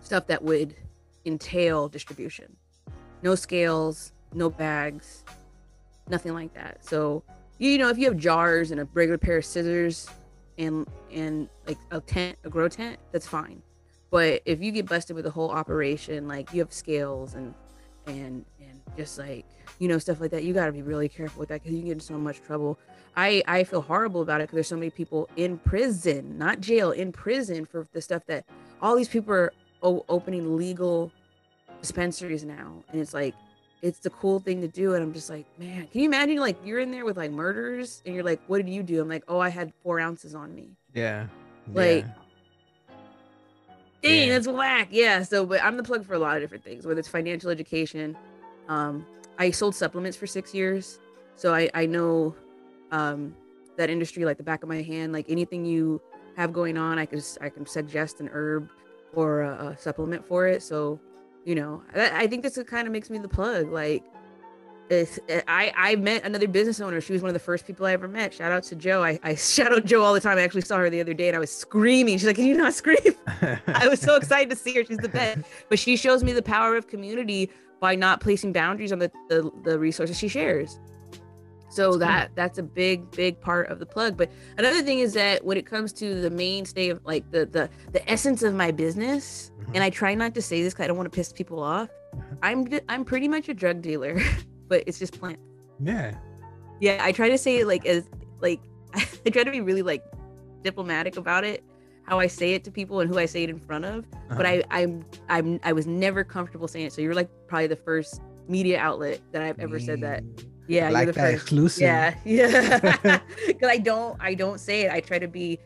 [0.01, 0.77] stuff that would
[1.25, 2.57] entail distribution.
[3.23, 5.25] No scales, no bags,
[6.09, 6.85] nothing like that.
[6.85, 7.23] So,
[7.59, 10.09] you know, if you have jars and a regular pair of scissors
[10.59, 13.63] and and like a tent, a grow tent, that's fine.
[14.11, 17.55] But if you get busted with the whole operation, like you have scales and
[18.07, 19.45] and and just like
[19.79, 21.81] you know stuff like that, you got to be really careful with that because you
[21.81, 22.79] can get in so much trouble.
[23.17, 26.91] I I feel horrible about it because there's so many people in prison, not jail,
[26.91, 28.45] in prison for the stuff that
[28.81, 31.11] all these people are o- opening legal
[31.81, 33.35] dispensaries now and it's like
[33.83, 36.57] it's the cool thing to do and i'm just like man can you imagine like
[36.65, 39.25] you're in there with like murderers and you're like what did you do i'm like
[39.29, 41.27] oh i had four ounces on me Yeah.
[41.73, 42.11] Like, yeah.
[44.03, 44.33] dang Yeah.
[44.35, 46.99] that's whack yeah so but i'm the plug for a lot of different things whether
[47.01, 48.17] it's financial education
[48.69, 49.07] um
[49.39, 50.99] i sold supplements for six years
[51.37, 52.35] so i i know
[52.93, 53.35] um
[53.77, 56.01] that industry like the back of my hand like anything you
[56.37, 58.69] have going on i can i can suggest an herb
[59.15, 61.01] or a, a supplement for it so
[61.45, 64.05] you know I, I think this kind of makes me the plug like
[64.91, 67.01] it's, I I met another business owner.
[67.01, 68.35] She was one of the first people I ever met.
[68.35, 69.05] Shout out to Joe.
[69.05, 70.37] I, I shout out Joe all the time.
[70.37, 72.19] I actually saw her the other day and I was screaming.
[72.19, 72.99] She's like, "Can you not scream?"
[73.69, 74.85] I was so excited to see her.
[74.85, 75.43] She's the best.
[75.69, 79.51] But she shows me the power of community by not placing boundaries on the, the,
[79.65, 80.79] the resources she shares.
[81.71, 84.17] So that that's a big, big part of the plug.
[84.17, 87.71] But another thing is that when it comes to the mainstay of like the the
[87.93, 90.97] the essence of my business, and I try not to say this because I don't
[90.97, 91.89] want to piss people off.
[92.43, 94.21] I'm I'm pretty much a drug dealer,
[94.69, 95.39] but it's just plant.
[95.83, 96.15] yeah.
[96.81, 98.09] Yeah, I try to say it like as
[98.41, 98.61] like
[98.95, 100.03] I try to be really like
[100.63, 101.63] diplomatic about it,
[102.05, 104.07] how I say it to people and who I say it in front of.
[104.29, 104.63] But Uh-huh.
[104.71, 106.93] I I'm I'm I was never comfortable saying it.
[106.93, 110.25] So you're like probably the first media outlet that I've ever said that.
[110.71, 111.43] Yeah, like you're the that first.
[111.43, 111.83] exclusive.
[111.83, 113.21] Yeah, yeah.
[113.47, 114.93] Because I don't I don't say it.
[114.93, 115.59] I try to be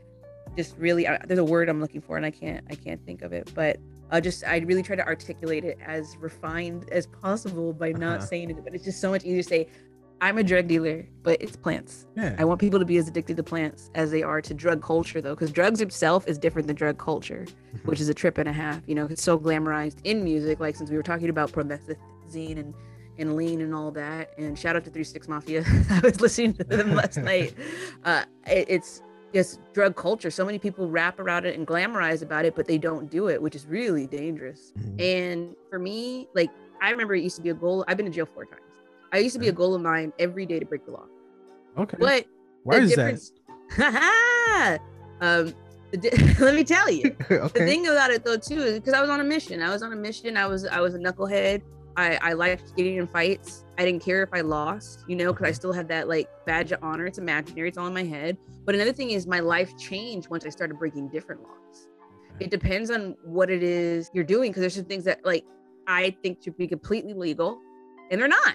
[0.57, 1.07] just really.
[1.07, 3.51] Uh, there's a word I'm looking for and I can't I can't think of it.
[3.55, 3.79] But
[4.11, 8.27] I just I really try to articulate it as refined as possible by not Uh-huh.
[8.27, 8.64] saying it.
[8.64, 9.69] But it's just so much easier to say.
[10.21, 12.07] I'm a drug dealer, but it's plants.
[12.17, 12.35] Yeah.
[12.38, 15.21] I want people to be as addicted to plants as they are to drug culture,
[15.21, 17.88] though, because drugs itself is different than drug culture, Mm-hmm.
[17.88, 18.81] which is a trip and a half.
[18.87, 20.61] You know, it's so glamorized in music.
[20.61, 22.73] Like since we were talking about promethazine and
[23.18, 24.31] and lean and all that.
[24.38, 25.64] And shout out to Three Six Mafia.
[25.90, 27.55] I was listening to them last night.
[28.05, 30.31] Uh, it, it's just drug culture.
[30.31, 33.40] So many people rap around it and glamorize about it, but they don't do it,
[33.42, 34.72] which is really dangerous.
[34.79, 35.00] Mhm.
[35.00, 36.50] And for me, like
[36.81, 37.85] I remember it used to be a goal.
[37.88, 38.61] I've been to jail four times.
[39.12, 41.05] I used to be a goal of mine every day to break the law.
[41.79, 41.96] Okay.
[42.00, 42.27] But
[42.66, 42.96] the is that?
[42.96, 43.33] difference-
[45.20, 45.53] um,
[46.00, 47.14] di- let me tell you.
[47.31, 47.38] okay.
[47.61, 49.62] The thing about it though too is because I was on a mission.
[49.62, 50.37] I was on a mission.
[50.37, 51.62] I was I was a knucklehead.
[51.96, 53.64] I I liked getting in fights.
[53.78, 56.72] I didn't care if I lost, you know, because I still had that like badge
[56.72, 57.07] of honor.
[57.07, 57.68] It's imaginary.
[57.68, 58.37] It's all in my head.
[58.64, 61.88] But another thing is my life changed once I started breaking different laws.
[62.40, 65.44] It depends on what it is you're doing because there's some things that like
[65.87, 67.61] I think should be completely legal,
[68.11, 68.54] and they're not.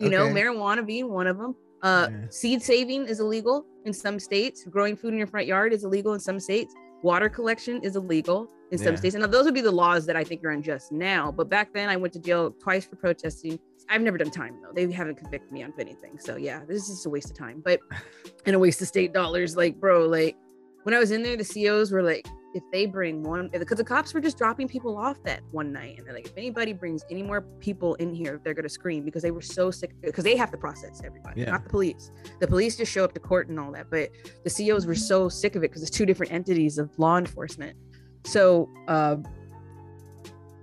[0.00, 1.54] You know, marijuana being one of them.
[1.82, 2.16] Uh, Yeah.
[2.30, 4.64] seed saving is illegal in some states.
[4.70, 6.74] Growing food in your front yard is illegal in some states.
[7.02, 8.96] Water collection is illegal in some Yeah.
[8.96, 9.14] states.
[9.14, 11.30] And those would be the laws that I think are unjust now.
[11.32, 13.58] But back then, I went to jail twice for protesting.
[13.88, 14.72] I've never done time though.
[14.72, 16.18] They haven't convicted me on anything.
[16.18, 17.60] So yeah, this is just a waste of time.
[17.64, 17.80] But
[18.46, 19.56] and a waste of state dollars.
[19.56, 20.36] Like, bro, like
[20.84, 23.84] when I was in there, the COs were like, if they bring one, because the
[23.84, 27.02] cops were just dropping people off that one night, and they're like, if anybody brings
[27.10, 29.92] any more people in here, they're gonna scream because they were so sick.
[30.00, 31.50] Because they have to process everybody, Yeah.
[31.50, 32.10] not the police.
[32.40, 34.10] The police just show up to court and all that, but
[34.44, 37.76] the COs were so sick of it because it's two different entities of law enforcement.
[38.24, 39.24] So um,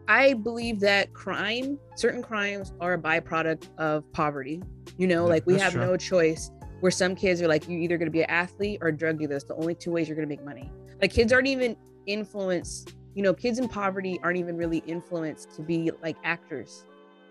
[0.07, 4.61] I believe that crime, certain crimes, are a byproduct of poverty.
[4.97, 5.85] You know, Yeah, like we have true.
[5.85, 6.51] no choice.
[6.79, 9.19] Where some kids are like, you're either going to be an athlete or a drug
[9.19, 9.33] dealer.
[9.33, 10.71] That's the only two ways you're going to make money.
[11.01, 11.75] Like kids aren't even
[12.05, 16.85] influenced, you know kids in poverty aren't even really influenced to be like actors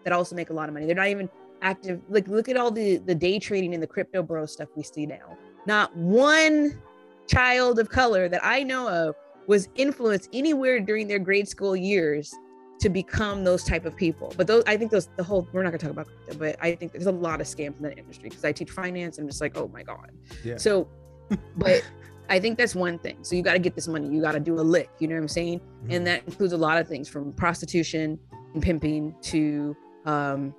[0.05, 0.87] that also make a lot of money.
[0.87, 1.29] They're not even
[1.62, 4.83] active like look at all the the day trading and the crypto bro stuff we
[4.83, 5.37] see now.
[5.66, 6.81] Not one
[7.29, 9.14] child of color that i know of
[9.47, 12.35] was influenced anywhere during their grade school years
[12.81, 14.33] to become those type of people.
[14.37, 16.57] But those i think those the whole we're not going to talk about crypto but
[16.61, 19.27] i think there's a lot of scams in that industry because i teach finance i'm
[19.27, 20.11] just like oh my god.
[20.43, 20.57] Yeah.
[20.57, 20.89] so
[21.57, 21.83] but
[22.29, 23.18] i think that's one thing.
[23.22, 24.09] So you got to get this money.
[24.09, 25.61] You got to do a lick you know what i'm saying?
[25.61, 25.93] Mm-hmm.
[25.93, 28.18] and that includes a lot of things from prostitution
[28.55, 29.76] and pimping to
[30.07, 30.55] um,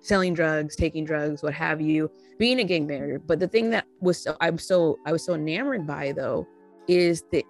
[0.00, 4.22] selling drugs taking drugs what have you being a gangbanger but the thing that was
[4.22, 6.46] so i'm so i was so enamored by though
[6.88, 7.44] is that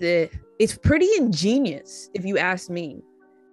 [0.00, 3.02] the it's pretty ingenious if you ask me.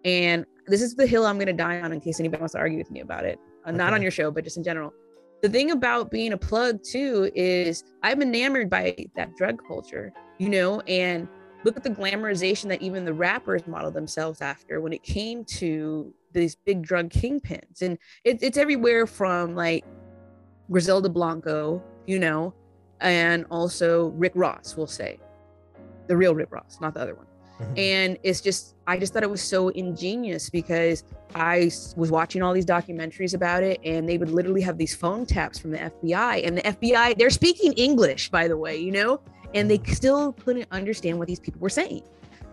[0.05, 2.59] And this is the hill i'm going to die on in case anybody wants to
[2.59, 3.39] argue with me about it.
[3.66, 4.93] Uh, not on your show but just in general
[5.42, 10.50] the thing about being a plug too is i'm enamored by that drug culture you
[10.50, 11.28] know and
[11.64, 16.14] look at the glamorization that even the rappers model themselves after when it came to
[16.34, 17.82] these big drug kingpins.
[17.82, 19.86] And it, it's everywhere from like
[20.70, 22.54] griselda blanco you know
[23.02, 25.20] and also rick ross we'll say.
[26.08, 27.28] The real rick ross not the other one
[27.62, 27.78] Mhm.
[27.78, 31.03] and it's just i just thought it was so ingenious because
[31.34, 35.26] I was watching all these documentaries about it and they would literally have these phone
[35.26, 39.22] taps from the fbi and the fbi they're speaking english by the way you know?
[39.53, 42.03] And they still couldn't understand what these people were saying.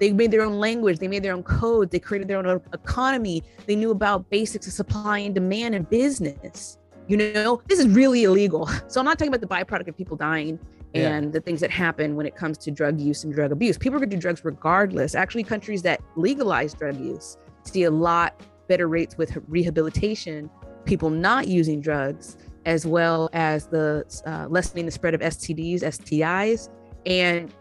[0.01, 3.43] They made their own language they made their own codes they created their own economy
[3.67, 6.79] they knew about basics of supply and demand and business
[7.09, 7.63] you know?
[7.67, 8.69] This is really illegal.
[8.89, 10.59] So i'm not talking about the byproduct of people dying
[10.95, 11.17] Yeah.
[11.17, 13.77] and the things that happen when it comes to drug use and drug abuse.
[13.77, 15.15] People are going to do drugs regardless.
[15.15, 20.51] Actually, countries that legalize drug use see a lot better rates with rehabilitation,
[20.85, 22.37] people not using drugs,
[22.67, 26.69] as well as the uh, lessening the spread of STDs, STIs,
[27.07, 27.53] and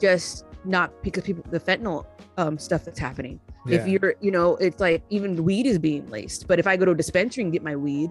[0.00, 2.06] just not because people the fentanyl
[2.36, 3.40] um, stuff that's happening.
[3.66, 6.48] If you're, you know, it's like even weed is being laced.
[6.48, 8.10] But if I go to a dispensary and get my weed,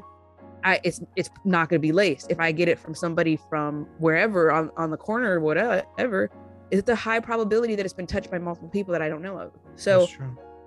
[0.63, 2.31] I it's it's not going to be laced.
[2.31, 6.29] If I get it from somebody from wherever on, on the corner or whatever,
[6.71, 9.37] it's a high probability that it's been touched by multiple people that I don't know
[9.37, 9.51] of.
[9.75, 10.17] So That's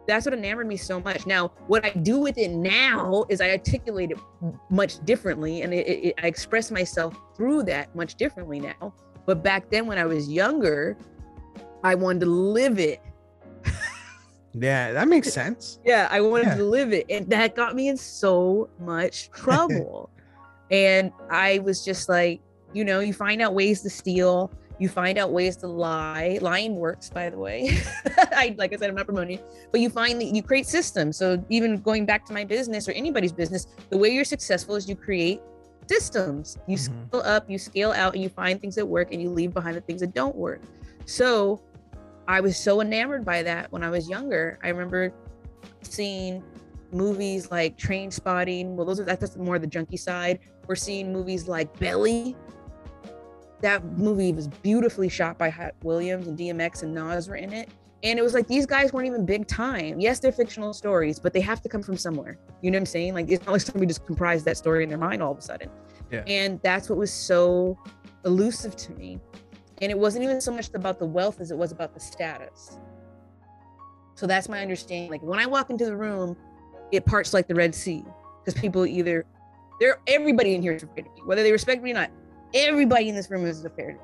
[0.07, 1.27] that's what enamored me so much.
[1.27, 4.19] Now, what I do with it now is I articulate it
[4.69, 8.93] much differently, and it, it, I express myself through that much differently now.
[9.27, 10.99] But back then, when I was younger,
[11.83, 13.01] I wanted to live it.
[14.57, 15.81] Yeah, that makes sense.
[15.85, 16.55] Yeah, I wanted Yeah.
[16.57, 17.07] to live it.
[17.11, 20.11] And that got me in so much trouble.
[20.71, 22.41] and I was just like,
[22.73, 24.51] you know, you find out ways to steal,
[24.81, 26.39] you find out ways to lie.
[26.41, 27.79] Lying works, by the way.
[28.33, 31.17] I like I said, I'm not promoting, it, but you find that you create systems.
[31.17, 34.89] So even going back to my business or anybody's business, the way you're successful is
[34.89, 35.41] you create
[35.89, 36.59] systems.
[36.67, 37.09] You Mhm.
[37.09, 39.77] scale up, you scale out, and you find things that work and you leave behind
[39.77, 40.61] the things that don't work.
[41.07, 41.61] So
[42.27, 44.59] I was so enamored by that when I was younger.
[44.63, 45.13] I remember
[45.83, 46.43] seeing
[46.93, 48.75] movies like Trainspotting.
[48.75, 50.41] Well, those are that's more the junkie side.
[50.67, 52.37] We're seeing movies like Belly.
[53.61, 57.69] That movie was beautifully shot by Hype Williams and DMX and Nas were in it.
[58.03, 59.99] And it was like these guys weren't even big time.
[59.99, 62.39] Yes, they're fictional stories, but they have to come from somewhere.
[62.61, 63.15] You know what I'm saying?
[63.15, 65.43] Like it's not like somebody just comprised that story in their mind all of a
[65.43, 65.71] sudden.
[66.11, 66.23] Yeah.
[66.27, 67.79] And that's what was so
[68.27, 69.21] elusive to me.
[69.85, 72.79] And it wasn't even so much about the wealth as it was about the status.
[74.15, 75.11] So that's my understanding.
[75.11, 76.37] Like when I walk into the room,
[76.91, 78.03] it parts like the Red Sea
[78.45, 79.27] because people either
[79.81, 82.11] they're everybody in here is afraid of me, whether they respect me or not.
[82.55, 84.01] Everybody in this room is afraid of me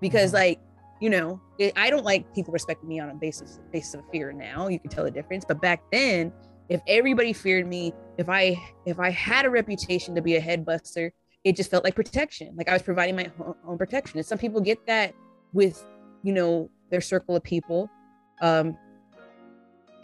[0.00, 0.34] because, Mhm.
[0.34, 0.60] like,
[1.00, 4.32] you know, it, I don't like people respecting me on a basis basis of fear.
[4.32, 6.32] Now you can tell the difference, but back then,
[6.68, 8.56] if everybody feared me, if I
[8.86, 11.12] if I had a reputation to be a head buster,
[11.42, 12.54] it just felt like protection.
[12.56, 14.18] Like I was providing my own, own protection.
[14.18, 15.14] And some people get that
[15.54, 15.86] with,
[16.22, 17.88] you know, their circle of people.
[18.42, 18.76] Um,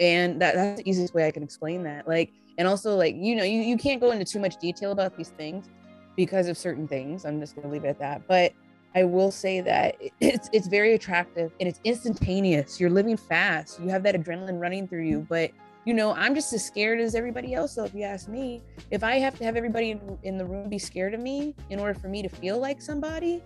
[0.00, 2.08] and that, that's the easiest way I can explain that.
[2.08, 5.16] Like, and also like, you know, you, you can't go into too much detail about
[5.16, 5.68] these things
[6.16, 7.24] because of certain things.
[7.24, 8.22] I'm just gonna leave it at that.
[8.26, 8.52] But
[8.94, 12.80] I will say that it's it's very attractive and it's instantaneous.
[12.80, 13.80] You're living fast.
[13.80, 15.26] You have that adrenaline running through you.
[15.28, 15.50] But
[15.86, 17.74] you know, I'm just as scared as everybody else.
[17.74, 20.68] So if you ask me, if I have to have everybody in, in the room
[20.68, 23.42] be scared of me in order for me to feel like somebody,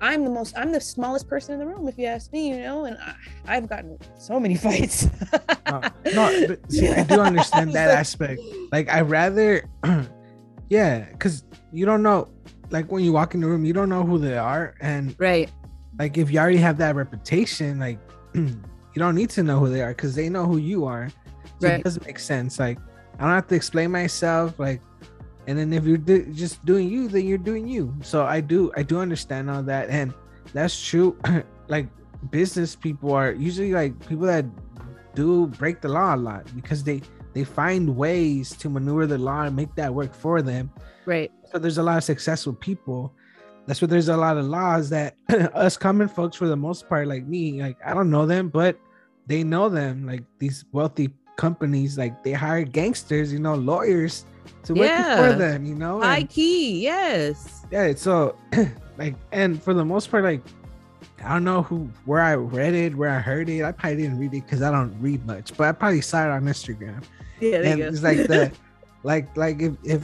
[0.00, 1.88] I'm the most, I'm the smallest person in the room.
[1.88, 3.14] If you ask me, you know, and I,
[3.46, 5.08] I've gotten so many fights.
[5.66, 5.82] No,
[6.14, 8.40] no, but see, I do understand that aspect.
[8.72, 9.64] Like, I rather,
[10.68, 12.28] yeah, because you don't know,
[12.70, 15.50] like when you walk in the room, you don't know who they are, and right.
[15.98, 17.98] like if you already have that reputation, like
[18.34, 18.60] you
[18.96, 21.08] don't need to know who they are because they know who you are.
[21.60, 21.80] So Right.
[21.80, 22.58] it doesn't make sense.
[22.58, 22.78] Like
[23.18, 24.58] I don't have to explain myself.
[24.58, 24.80] Like,
[25.48, 27.94] and then if you're do- just doing you, then you're doing you.
[28.02, 30.12] So I do, I do understand all that, and
[30.52, 31.16] that's true.
[31.68, 31.88] like
[32.28, 34.44] business people are usually like people that
[35.14, 37.00] do break the law a lot because they
[37.32, 40.70] they find ways to maneuver the law and make that work for them.
[41.06, 41.32] Right.
[41.50, 43.14] So there's a lot of successful people.
[43.64, 45.16] That's why there's a lot of laws that
[45.54, 48.78] us common folks, for the most part, like me, like I don't know them, but
[49.26, 50.06] they know them.
[50.06, 54.26] Like these wealthy companies, like they hire gangsters, you know, lawyers
[54.64, 55.16] to work Yeah.
[55.32, 56.00] for them, you know.
[56.00, 57.64] High and- key, yes.
[57.70, 58.36] yeah so
[58.98, 60.40] like and for the most part like
[61.22, 64.18] i don't know who where i read it where i heard it i probably didn't
[64.18, 67.02] read it because i don't read much but i probably saw it on instagram
[67.40, 67.90] Yeah, there and you go.
[67.90, 68.50] it's like the
[69.02, 70.02] like like if if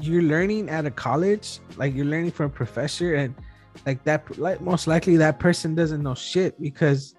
[0.00, 3.34] you're learning at a college like you're learning from a professor and
[3.86, 7.14] like that like most likely that person doesn't know shit because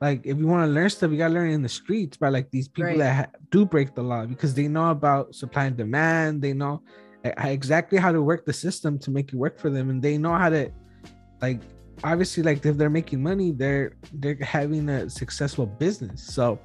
[0.00, 2.50] like if you want to learn stuff you gotta learn in the streets by like
[2.50, 2.98] these people Right.
[2.98, 6.82] that ha- do break the law because they know about supply and demand they know
[7.24, 10.32] exactly how to work the system to make it work for them and they know
[10.34, 10.70] how to
[11.42, 11.60] like
[12.02, 16.58] obviously like if they're making money they're they're having a successful business so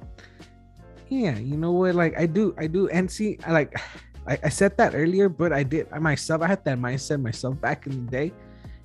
[1.08, 3.74] yeah you know what like i do i do and see i like
[4.26, 7.60] I, I said that earlier but i did I myself i had that mindset myself
[7.60, 8.32] back in the day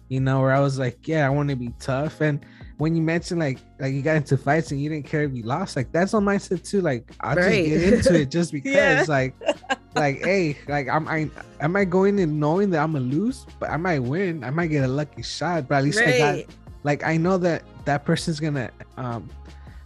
[0.08, 2.46] you know where i was like yeah i want to be tough and
[2.82, 5.44] when you mentioned like like you got into fights and you didn't care if you
[5.44, 6.82] lost like that's on mindset too.
[6.82, 7.66] Like i'll Right.
[7.66, 9.14] just get into it just because Yeah.
[9.18, 9.36] like
[9.94, 11.30] like hey like i'm i
[11.60, 14.44] am i going in knowing that i'm gonna lose but i might win.
[14.44, 16.40] I might get a lucky shot but at least i got
[16.84, 19.30] like I know that that person's gonna um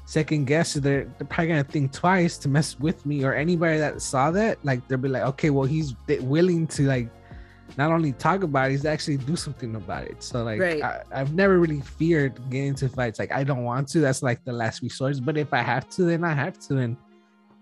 [0.06, 0.70] second guess.
[0.74, 4.32] So they're, they're probably gonna think twice to mess with me or anybody that saw
[4.32, 4.64] that.
[4.64, 7.10] Like they'll be like okay well he's willing to like
[7.78, 10.22] not only talk about it he's actually do something about it.
[10.24, 10.82] So like Right.
[10.82, 13.20] I, i've never really feared getting into fights.
[13.20, 14.00] Like i don't want to.
[14.00, 15.20] That's like the last resource.
[15.20, 16.78] but if i have to then i have to.
[16.78, 16.98] And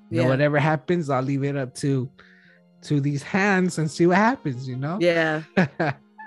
[0.10, 2.10] you know whatever happens i'll leave it up to
[2.84, 4.98] to these hands and see what happens you know?
[5.00, 5.44] Yeah.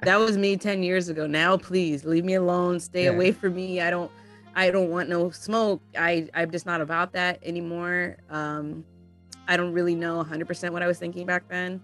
[0.03, 1.27] that was me 10 years ago.
[1.27, 2.81] Now please leave me alone.
[2.81, 3.11] Stay Yeah.
[3.11, 3.81] away from me.
[3.81, 4.11] I don't
[4.55, 5.83] i don't want no smoke.
[5.97, 8.17] I i'm just not about that anymore.
[8.31, 8.85] Um
[9.49, 11.81] i don't really know 100% what i was thinking back then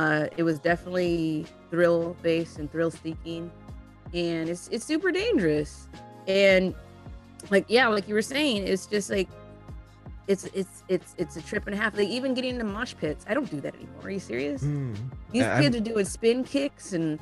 [0.00, 3.50] uh it was definitely thrill based and thrill seeking
[4.14, 5.88] and it's it's super dangerous.
[6.26, 6.74] And
[7.50, 9.28] like yeah like you were saying it's just like
[10.26, 11.96] it's it's it's it's a trip and a half.
[11.96, 14.02] Like even getting into mosh pits i don't do that anymore.
[14.04, 14.62] Are you serious?
[14.62, 14.94] Hmm.
[15.32, 17.18] these I'm- kids are doing spin kicks and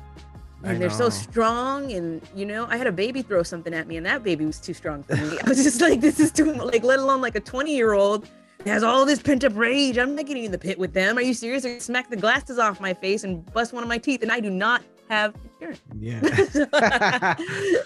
[0.63, 3.95] and they're so strong and you know i had a baby throw something at me
[3.95, 5.37] and that baby was too strong for me.
[5.45, 8.27] I was just like this is too like let alone like a 20 year old
[8.65, 11.21] has all this pent up rage i'm not getting in the pit with them are
[11.21, 14.21] you serious i smack the glasses off my face and bust one of my teeth
[14.21, 16.19] and i do not have insurance yeah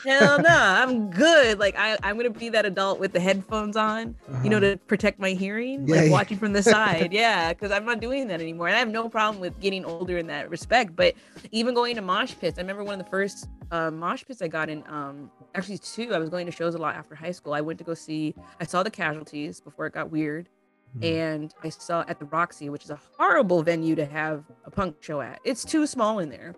[0.06, 4.16] hell no i'm good like I, i'm gonna be that adult with the headphones on
[4.44, 4.72] you know, Uh-huh.
[4.72, 6.12] to protect my hearing, Yeah, like yeah.
[6.12, 7.14] watching from the side.
[7.14, 8.68] Yeah, because I'm not doing that anymore.
[8.68, 10.96] And I have no problem with getting older in that respect.
[10.98, 11.14] But
[11.52, 14.50] even going to mosh pits, I remember one of the first uh, mosh pits I
[14.50, 17.54] got in, um, actually two, I was going to shows a lot after high school.
[17.54, 20.50] I went to go see, I saw the casualties before it got weird.
[20.98, 21.04] Hmm.
[21.04, 24.98] And I saw at the Roxy, which is a horrible venue to have a punk
[25.02, 25.40] show at.
[25.44, 26.54] It's too small in there.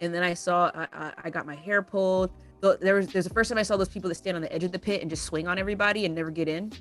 [0.00, 2.30] And then I saw, I, I, I got my hair pulled.
[2.80, 4.64] There was, there's the first time I saw those people that stand on the edge
[4.64, 6.72] of the pit and just swing on everybody and never get in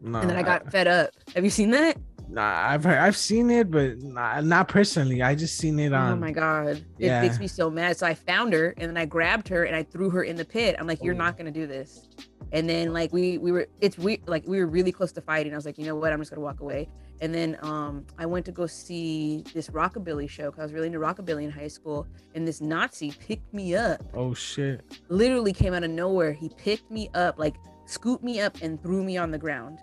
[0.00, 1.10] No, and then I got fed up.
[1.36, 1.96] Have you seen that?
[2.28, 5.22] Nah, I've heard, I've seen it, but not, not personally.
[5.22, 6.12] I just seen it on.
[6.12, 7.22] oh my god, it yeah.
[7.22, 7.96] makes me so mad.
[7.96, 10.44] So I found her and then I grabbed her and I threw her in the
[10.44, 10.74] pit.
[10.78, 11.18] I'm like, you're Oh.
[11.18, 12.06] not gonna do this.
[12.52, 15.52] And then like we we were it's we like we were really close to fighting.
[15.52, 16.12] I was like, you know what?
[16.12, 16.88] I'm just gonna walk away.
[17.20, 20.86] And then um I went to go see this rockabilly show because I was really
[20.86, 22.06] into rockabilly in high school.
[22.34, 24.82] And this Nazi picked me up, Oh shit!
[25.08, 26.32] literally came out of nowhere.
[26.32, 29.78] He picked me up, like scooped me up and threw me on the ground.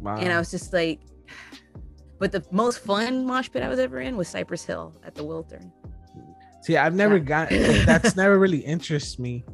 [0.00, 0.16] Wow.
[0.18, 1.00] and I was just like,
[2.18, 5.22] but the most fun mosh pit I was ever in was Cypress Hill at the
[5.24, 5.70] Wiltern.
[6.62, 7.24] See, I've never Yeah.
[7.24, 7.48] got.
[7.86, 9.44] That's never really interests me.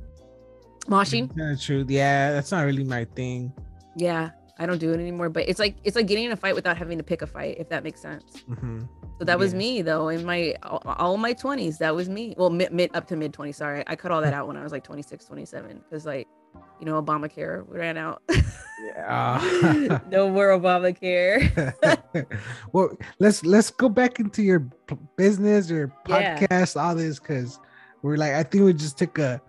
[0.88, 1.34] Moshing?
[1.36, 3.52] Tell the truth, yeah, that's not really my thing.
[3.96, 5.28] Yeah, I don't do it anymore.
[5.28, 7.56] But it's like it's like getting in a fight without having to pick a fight,
[7.58, 8.24] if that makes sense.
[8.46, 8.80] hmm
[9.18, 9.58] So that was Yeah.
[9.58, 11.78] me though in my all, all my 20s.
[11.78, 12.34] That was me.
[12.38, 13.56] Well, mid, mid up to mid 20s.
[13.56, 16.26] Sorry, I cut all that out when I was like 26, 27 because like
[16.80, 18.22] you know Obamacare ran out.
[18.86, 20.00] Yeah.
[20.10, 21.74] no more Obamacare.
[22.72, 26.38] well, let's let's go back into your p- business, your Yeah.
[26.38, 27.58] podcast, all this, because
[28.02, 29.40] we're like, I think we just took a,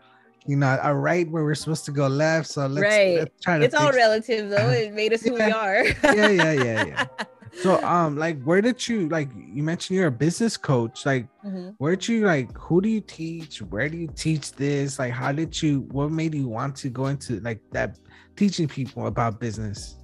[0.50, 2.48] you know, a right where we're supposed to go left.
[2.50, 3.20] So let's, Right.
[3.20, 3.66] let's try to.
[3.66, 4.70] it's all relative though.
[4.84, 5.84] It made us who we are.
[6.04, 7.06] Yeah, yeah, yeah, yeah.
[7.64, 9.30] So, um, like, where did you like?
[9.36, 11.04] You mentioned you're a business coach.
[11.06, 11.74] Like, Mhm.
[11.80, 12.56] where'd you like?
[12.56, 13.60] Who do you teach?
[13.64, 15.00] Where do you teach this?
[15.00, 15.82] Like, how did you?
[15.92, 17.98] What made you want to go into like that,
[18.36, 19.98] teaching people about business?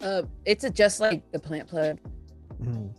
[0.00, 1.98] Uh, it's a, just like the plant plug.
[2.60, 2.90] Mhm.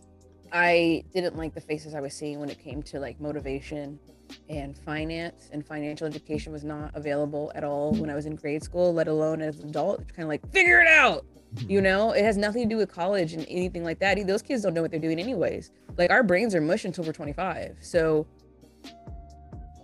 [0.50, 3.98] I didn't like the faces I was seeing when it came to like motivation
[4.48, 8.62] and finance and financial education was not available at all when I was in grade
[8.62, 10.06] school, let alone as an adult.
[10.08, 11.24] Kind of like figure it out.
[11.68, 14.18] You know, it has nothing to do with college and anything like that.
[14.26, 15.70] Those kids don't know what they're doing anyways.
[15.96, 17.76] Like our brains are mush until we're 25.
[17.80, 18.26] So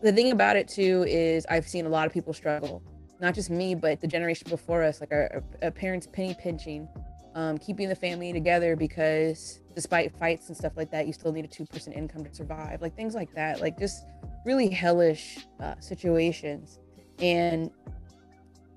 [0.03, 2.82] the thing about it too is I've seen a lot of people struggle.
[3.20, 6.88] Not just me, but the generation before us, like our, our parents penny pinching,
[7.34, 11.44] um, keeping the family together because despite fights and stuff like that, you still need
[11.44, 12.80] a two person income to survive.
[12.80, 13.61] Like things like that.
[13.61, 14.07] Like just
[14.45, 16.78] really hellish uh, situations.
[17.18, 17.70] And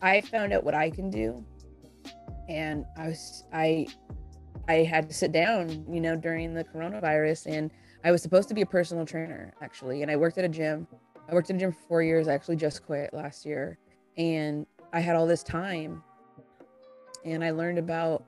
[0.01, 1.45] I found out what I can do
[2.49, 3.87] and I was I
[4.67, 7.71] I had to sit down, you know, during the coronavirus and
[8.03, 10.87] I was supposed to be a personal trainer actually and I worked at a gym.
[11.29, 12.27] I worked at a gym for 4 years.
[12.27, 13.77] I actually just quit last year
[14.17, 16.03] and I had all this time
[17.23, 18.25] and I learned about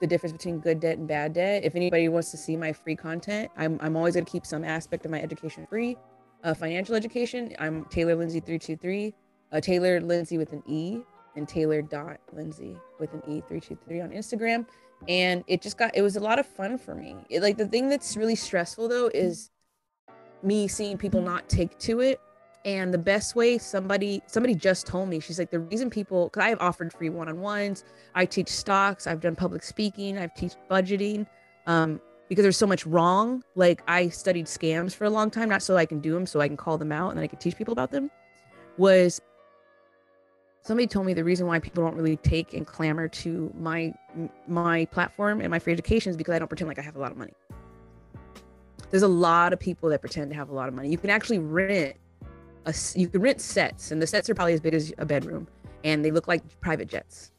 [0.00, 1.64] the difference between good debt and bad debt.
[1.64, 4.62] If anybody wants to see my free content, I'm, I'm always going to keep some
[4.62, 5.96] aspect of my education free.
[6.44, 9.14] Uh, financial education, I'm Taylor Lindsay 323,
[9.52, 11.00] uh, Taylor Lindsay with an E
[11.34, 14.66] and Taylor dot Lindsay with an E three two three on Instagram.
[15.08, 17.16] And it just got it was a lot of fun for me.
[17.28, 19.50] It, like the thing that's really stressful though is
[20.42, 22.20] me seeing people not take to it.
[22.64, 26.42] And the best way somebody somebody just told me, she's like, the reason people because
[26.42, 27.84] I have offered free one-on-ones,
[28.14, 31.26] I teach stocks, I've done public speaking, I've teach budgeting.
[31.66, 33.42] Um, because there's so much wrong.
[33.54, 36.40] Like I studied scams for a long time, not so I can do them, so
[36.40, 38.10] I can call them out and then I can teach people about them.
[38.78, 39.20] Was
[40.62, 43.94] somebody told me the reason why people don't really take and clamor to my
[44.48, 47.00] my platform and my free education is because I don't pretend like I have a
[47.00, 47.32] lot of money.
[48.90, 50.90] There's a lot of people that pretend to have a lot of money.
[50.90, 51.96] You can actually rent
[52.66, 55.46] a you can rent sets, and the sets are probably as big as a bedroom,
[55.84, 57.32] and they look like private jets.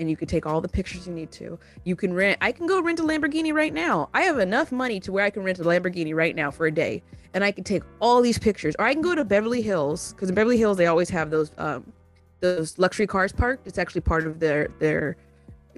[0.00, 1.58] And you can take all the pictures you need to.
[1.84, 2.38] You can rent.
[2.40, 4.08] I can go rent a Lamborghini right now.
[4.14, 6.70] I have enough money to where I can rent a Lamborghini right now for a
[6.70, 7.02] day,
[7.34, 8.74] and I can take all these pictures.
[8.78, 11.52] Or I can go to Beverly Hills because in Beverly Hills they always have those
[11.58, 11.92] um,
[12.40, 13.66] those luxury cars parked.
[13.66, 15.16] It's actually part of their their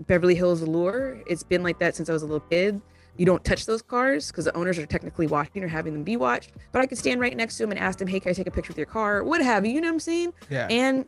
[0.07, 1.21] Beverly Hills allure.
[1.27, 2.81] It's been like that since I was a little kid.
[3.17, 6.17] You don't touch those cars because the owners are technically watching or having them be
[6.17, 6.53] watched.
[6.71, 8.47] But I could stand right next to them and ask them, "Hey, can I take
[8.47, 9.25] a picture with your car?
[9.25, 9.73] What have you?
[9.73, 10.69] You know what I'm saying?" Yeah.
[10.71, 11.05] And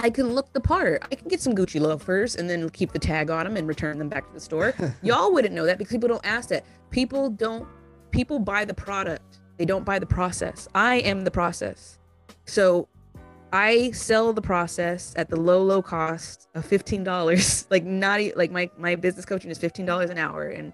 [0.00, 1.02] I can look the part.
[1.10, 3.98] I can get some Gucci loafers and then keep the tag on them and return
[3.98, 4.74] them back to the store.
[5.02, 6.64] Y'all wouldn't know that because people don't ask that.
[6.90, 7.66] People don't.
[8.10, 9.40] People buy the product.
[9.56, 10.68] They don't buy the process.
[10.74, 11.98] I am the process.
[12.46, 12.88] So
[13.52, 17.66] I sell the process at the low, low cost of fifteen dollars.
[17.70, 20.72] like not like my my business coaching is fifteen dollars an hour, and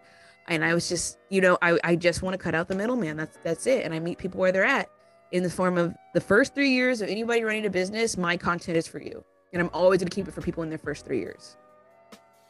[0.48, 3.16] and I was just you know I I just want to cut out the middleman.
[3.16, 4.90] That's that's it, and I meet people where they're at
[5.32, 8.16] in the form of the first three years of anybody running a business.
[8.16, 10.78] My content is for you, and I'm always gonna keep it for people in their
[10.78, 11.56] first three years.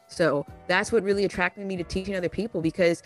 [0.08, 3.02] So that's what really attracted me to teaching other people because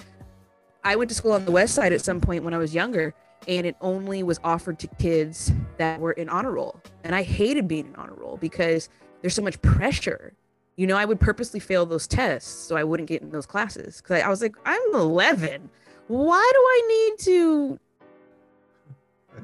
[0.84, 3.14] I went to school on the west side at some point when I was younger
[3.46, 6.80] and it only was offered to kids that were in honor roll.
[7.04, 8.88] And I hated being in honor roll because
[9.22, 10.32] there's so much pressure.
[10.76, 14.00] You know, I would purposely fail those tests so I wouldn't get in those classes
[14.02, 15.70] because I was like, I'm 11.
[16.08, 17.80] Why do I need to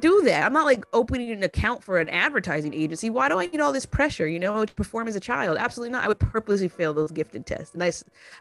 [0.01, 0.45] do that?
[0.45, 3.11] I'm not like opening an account for an advertising agency.
[3.11, 5.57] Why do I need all this pressure, you know, to perform as a child?
[5.59, 6.05] Absolutely not.
[6.05, 7.75] I would purposely fail those gifted tests.
[7.75, 7.93] And I,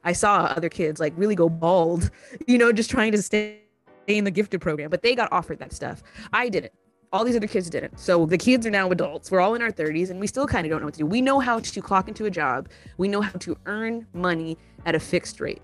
[0.04, 2.10] I saw other kids like really go bald,
[2.48, 3.60] you know, just trying to stay
[4.08, 6.04] in the gifted program, but they got offered that stuff.
[6.32, 6.74] I didn't.
[7.12, 8.00] All these other kids didn't.
[8.00, 9.30] So the kids are now adults.
[9.30, 11.06] We're all in our 30s and we still kind of don't know what to do.
[11.06, 12.70] We know how to clock into a job.
[12.98, 15.62] We know how to earn money at a fixed rate.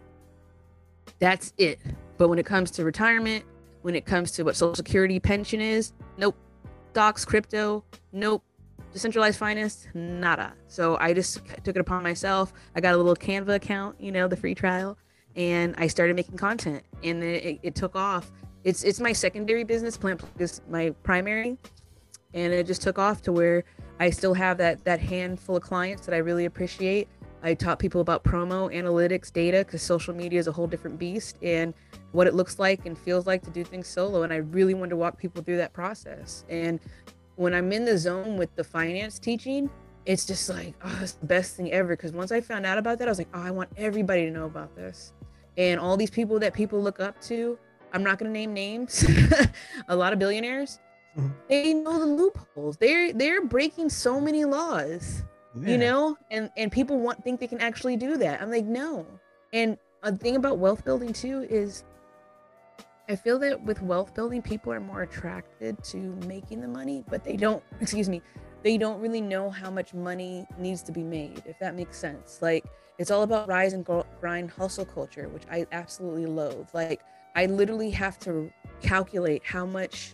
[1.18, 1.80] That's it.
[2.18, 3.46] But when it comes to retirement,
[3.82, 6.36] when it comes to what social security pension is, nope.
[6.92, 8.44] Stocks, crypto, nope.
[8.92, 10.54] Decentralized finance, nada.
[10.68, 12.52] So I just took it upon myself.
[12.76, 14.98] I got a little Canva account, you know, the free trial
[15.36, 18.32] and I started making content, and it, it, it took off.
[18.64, 19.98] It's it's my secondary business.
[19.98, 21.58] Plant is my primary,
[22.34, 23.64] and it just took off to where
[24.00, 27.08] I still have that that handful of clients that I really appreciate.
[27.42, 31.38] I taught people about promo, analytics, data, because social media is a whole different beast,
[31.42, 31.74] and
[32.12, 34.24] what it looks like and feels like to do things solo.
[34.24, 36.44] And I really wanted to walk people through that process.
[36.50, 36.80] And
[37.36, 39.70] when I'm in the zone with the finance teaching,
[40.06, 41.96] it's just like, oh, it's the best thing ever.
[41.96, 44.32] Because once I found out about that, I was like, oh, I want everybody to
[44.32, 45.14] know about this
[45.60, 47.60] and all these people that people look up to
[47.94, 49.06] i'm not going to name names
[49.90, 50.80] a lot of billionaires
[51.16, 51.30] mm-hmm.
[51.48, 55.24] they know the loopholes they're they're breaking so many laws
[55.56, 55.70] yeah.
[55.70, 59.06] you know and and people want think they can actually do that i'm like no
[59.54, 61.84] and a thing about wealth building too is
[63.10, 65.98] i feel that with wealth building people are more attracted to
[66.28, 68.22] making the money but they don't excuse me
[68.62, 72.40] they don't really know how much money needs to be made if that makes sense
[72.42, 72.66] like
[73.00, 73.88] it's all about rise and
[74.20, 76.68] grind hustle culture, which I absolutely loathe.
[76.74, 77.02] Like,
[77.34, 80.14] I literally have to calculate how much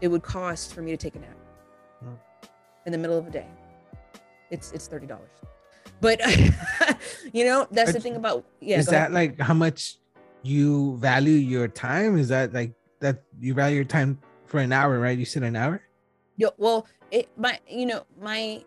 [0.00, 1.36] it would cost for me to take a nap
[2.00, 2.14] Hmm.
[2.86, 3.48] in the middle of the day.
[4.50, 5.30] It's it's thirty dollars.
[6.00, 6.20] But
[7.32, 8.78] you know, that's the thing about yeah.
[8.78, 9.12] is that ahead.
[9.12, 9.96] like how much
[10.42, 12.18] you value your time?
[12.18, 15.18] Is that like that you value your time for an hour, right?
[15.18, 15.82] You said an hour.
[16.36, 18.64] Yo, well, it my you know my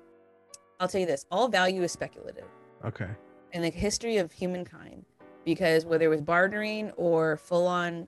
[0.80, 2.46] I'll tell you this: all value is speculative
[2.86, 3.10] Okay.
[3.52, 5.06] in the history of humankind,
[5.46, 8.08] because whether it was bartering or full-on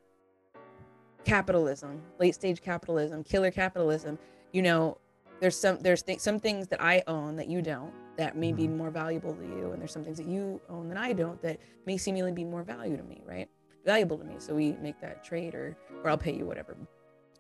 [1.26, 4.18] capitalism, late-stage capitalism, killer capitalism,
[4.54, 4.98] you know,
[5.42, 8.68] there's some there's th- some things that I own that you don't that may be
[8.68, 11.60] more valuable to you, and there's some things that you own that I don't that
[11.86, 13.50] may seemingly be more value to me, right?
[13.86, 14.36] Valuable to me.
[14.38, 16.78] So we make that trade, or or I'll pay you whatever.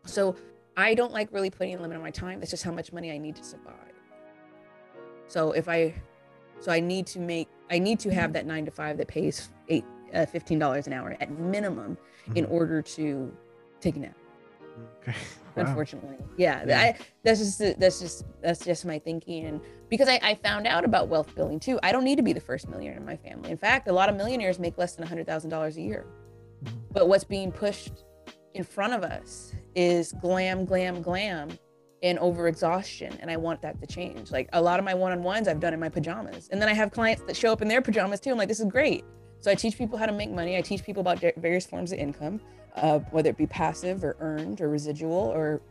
[0.05, 0.35] So
[0.75, 2.39] I don't like really putting a limit on my time.
[2.39, 3.75] That's just how much money I need to survive.
[5.27, 5.93] So if I,
[6.59, 9.49] so I need to make, I need to have that nine to five that pays
[9.69, 11.97] eight, uh, fifteen dollars an hour at minimum
[12.35, 12.51] in Mhm.
[12.51, 13.31] order to
[13.79, 14.15] take a nap.
[15.01, 15.17] Okay.
[15.53, 15.65] Wow.
[15.65, 16.79] Unfortunately, yeah, Yeah.
[16.79, 19.59] I, that's just that's just that's just my thinking, and
[19.89, 21.77] because I, I found out about wealth building too.
[21.83, 23.51] I don't need to be the first millionaire in my family.
[23.51, 26.05] In fact, a lot of millionaires make less than hundred thousand dollars a year.
[26.63, 26.71] Mhm.
[26.93, 28.05] But what's being pushed
[28.53, 31.49] in front of us is glam, glam, glam,
[32.01, 33.17] and overexhaustion.
[33.19, 34.31] And I want that to change.
[34.31, 36.47] Like a lot of my one on ones I've done in my pajamas.
[36.53, 38.31] And then I have clients that show up in their pajamas too.
[38.31, 39.03] I'm like, this is great.
[39.41, 40.55] So I teach people how to make money.
[40.55, 42.39] I teach people about various forms of income,
[42.75, 45.61] uh, whether it be passive or earned or residual or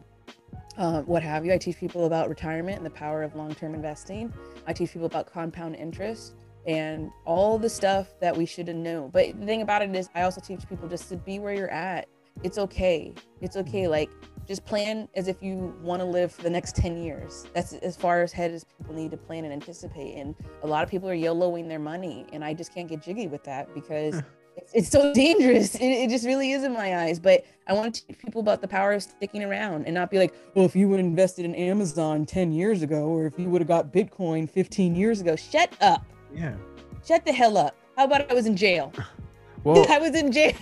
[0.77, 1.53] uh, what have you.
[1.53, 4.33] I teach people about retirement and the power of long term investing.
[4.67, 6.35] I teach people about compound interest
[6.67, 9.11] and all the stuff that we should know.
[9.13, 11.71] But the thing about it is, I also teach people just to be where you're
[11.71, 12.07] at.
[12.43, 13.15] It's okay.
[13.41, 13.89] It's okay.
[13.89, 14.11] Like,
[14.47, 17.47] just plan as if you want to live for the next 10 years.
[17.55, 20.17] That's as far as ahead as people need to plan and anticipate.
[20.17, 22.27] And a lot of people are YOLOing their money.
[22.33, 24.23] And I just can't get jiggy with that because
[24.63, 25.75] it's, it's so dangerous.
[25.75, 27.19] It, it just really is in my eyes.
[27.19, 30.19] But I want to teach people about the power of sticking around and not be
[30.19, 33.49] like, well, if you would have invested in Amazon 10 years ago, or if you
[33.51, 36.05] would have got Bitcoin 15 years ago, shut up.
[36.35, 36.55] Yeah.
[37.07, 37.77] Shut the hell up.
[37.97, 38.93] How about I was in jail?
[39.63, 40.55] Well, I was in jail.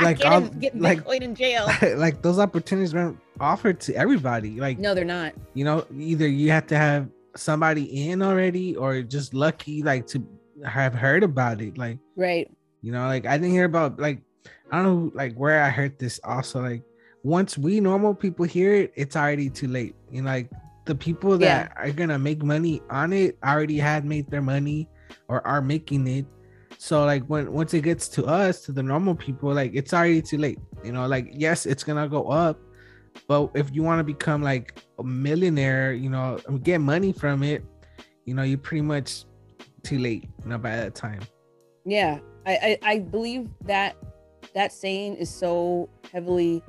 [0.00, 1.68] I can't get like- Bitcoin in jail.
[1.96, 4.60] like those opportunities weren't offered to everybody.
[4.60, 5.32] Like No, they're not.
[5.54, 10.24] you know, either you have to have somebody in already, or just lucky like to
[10.64, 11.76] have heard about it.
[11.76, 12.48] Like Right.
[12.82, 14.22] You know, like I didn't hear about like
[14.70, 16.62] I don't know like where I heard this also.
[16.62, 16.82] Like
[17.22, 19.94] once we normal people hear it, it's already too late.
[20.10, 20.50] You know, like
[20.84, 24.88] the people that are gonna make money on it already had made their money
[25.28, 26.26] or are making it.
[26.78, 30.22] So like when once it gets to us, to the normal people, like it's already
[30.22, 30.58] too late.
[30.84, 32.58] You know, like yes, it's gonna go up,
[33.26, 37.64] but if you want to become like a millionaire, you know, get money from it,
[38.24, 39.24] you know, you're pretty much
[39.82, 40.28] too late.
[40.44, 41.20] You know, by that time.
[41.84, 42.18] Yeah.
[42.48, 43.96] I, I, I believe that
[44.54, 46.62] that saying is so heavily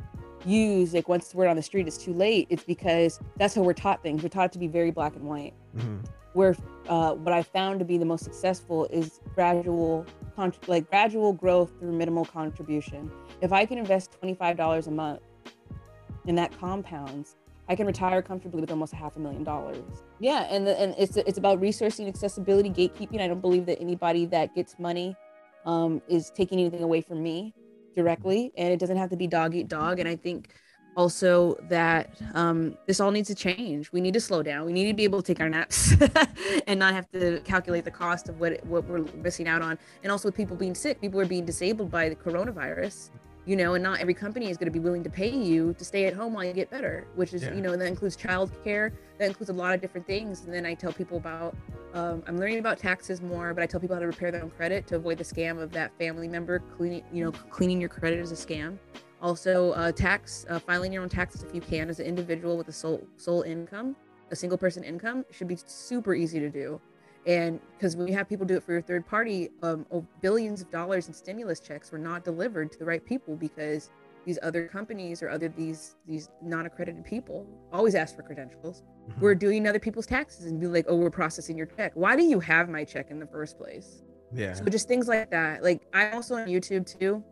[0.45, 0.93] used.
[0.93, 2.47] Like once we're on the street, it's too late.
[2.49, 4.21] It's because that's how we're taught things.
[4.21, 5.53] We're taught to be very black and white.
[5.77, 6.05] Mhm.
[6.33, 6.55] where
[6.87, 10.05] uh, what I found to be the most successful is gradual,
[10.35, 13.11] con- like gradual growth through minimal contribution.
[13.41, 15.21] If I can invest twenty five dollars a month,
[16.27, 17.35] and that compounds,
[17.67, 19.83] I can retire comfortably with almost a half a million dollars.
[20.19, 23.21] Yeah, and the, and it's it's about resourcing, accessibility, gatekeeping.
[23.21, 25.15] I don't believe that anybody that gets money
[25.65, 27.53] um, is taking anything away from me
[27.95, 29.99] directly, and it doesn't have to be dog eat dog.
[29.99, 30.53] And I think
[30.95, 33.91] also that um, this all needs to change.
[33.91, 34.65] We need to slow down.
[34.65, 35.93] We need to be able to take our naps
[36.67, 39.77] and not have to calculate the cost of what what we're missing out on.
[40.03, 43.11] And also with people being sick, people are being disabled by the coronavirus.
[43.49, 45.83] You know, and not every company is going to be willing to pay you to
[45.83, 47.55] stay at home while you get better, which is, Yeah.
[47.55, 50.45] you know, that includes child care, that includes a lot of different things.
[50.45, 51.55] And then I tell people about,
[51.95, 54.51] um, I'm learning about taxes more, but I tell people how to repair their own
[54.51, 58.19] credit to avoid the scam of that family member cleaning, you know, cleaning your credit
[58.19, 58.77] is a scam
[59.21, 62.69] also uh, tax uh, filing your own taxes if you can as an individual with
[62.69, 63.93] a sole sole income
[64.31, 66.79] a single person income should be super easy to do
[67.25, 70.61] and because when you have people do it for your third party um, oh, billions
[70.61, 73.89] of dollars in stimulus checks were not delivered to the right people because
[74.25, 79.19] these other companies or other these these non-accredited people always ask for credentials Mhm.
[79.21, 82.23] we're doing other people's taxes and be like oh we're processing your check why do
[82.23, 84.53] you have my check in the first place yeah.
[84.53, 85.63] so just things like that.
[85.63, 87.23] Like I'm also on YouTube too.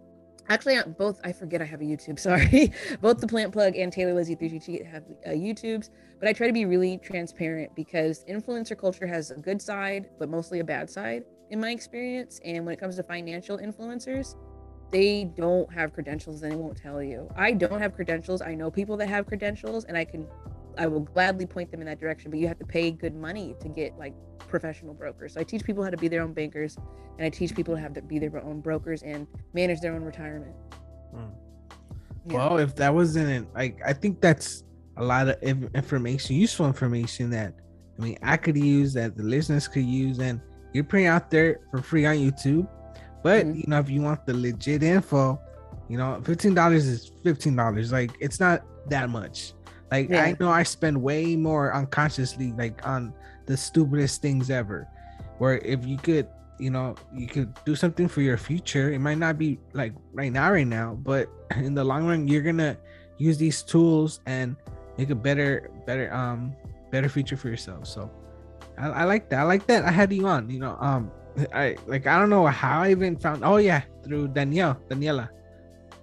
[0.50, 2.20] Actually, both I forget I have a YouTube.
[2.28, 2.72] Sorry,
[3.02, 5.90] both the Plant Plug and Taylor Lindsay 323 have uh, YouTubes.
[6.20, 10.30] But I try to be really transparent because influencer culture has a good side, but
[10.30, 12.40] mostly a bad side in my experience.
[12.44, 14.36] And when it comes to financial influencers,
[14.90, 17.30] they don't have credentials and they won't tell you.
[17.36, 18.42] I don't have credentials.
[18.42, 20.26] I know people that have credentials, and I can,
[20.78, 22.32] I will gladly point them in that direction.
[22.32, 24.14] But you have to pay good money to get like
[24.48, 25.34] professional brokers.
[25.34, 26.78] So I teach people how to be their own bankers
[27.18, 30.04] and I teach people to have to be their own brokers and manage their own
[30.04, 30.56] retirement.
[31.14, 31.32] Mm.
[32.26, 32.34] Yeah.
[32.34, 34.64] Well, if that wasn't like, I think that's
[34.98, 35.42] a lot of
[35.76, 37.54] information, useful information that
[38.00, 40.42] I mean I could use that the listeners could use, and
[40.74, 42.68] you're putting out there for free on YouTube.
[43.24, 43.58] But Mhm.
[43.58, 45.40] you know, if you want the legit info,
[45.90, 47.92] you know, fifteen dollars is fifteen dollars.
[47.92, 49.54] Like it's not that much.
[49.92, 53.14] Like I know I spend way more unconsciously, like on
[53.46, 54.88] the stupidest things ever.
[55.38, 56.28] Where if you could,
[56.60, 58.92] you know, you could do something for your future.
[58.92, 62.42] It might not be like right now, right now, but in the long run, you're
[62.42, 62.78] gonna
[63.18, 64.56] use these tools and
[64.98, 66.54] make a better, better, um,
[66.92, 67.88] better future for yourself.
[67.88, 68.12] So
[68.78, 69.40] I, I like that.
[69.40, 69.86] I like that.
[69.86, 70.50] I had you on.
[70.50, 71.12] You know, um,
[71.54, 73.46] I like I don't know how I even found.
[73.46, 75.30] Oh yeah, through Danielle, Daniela,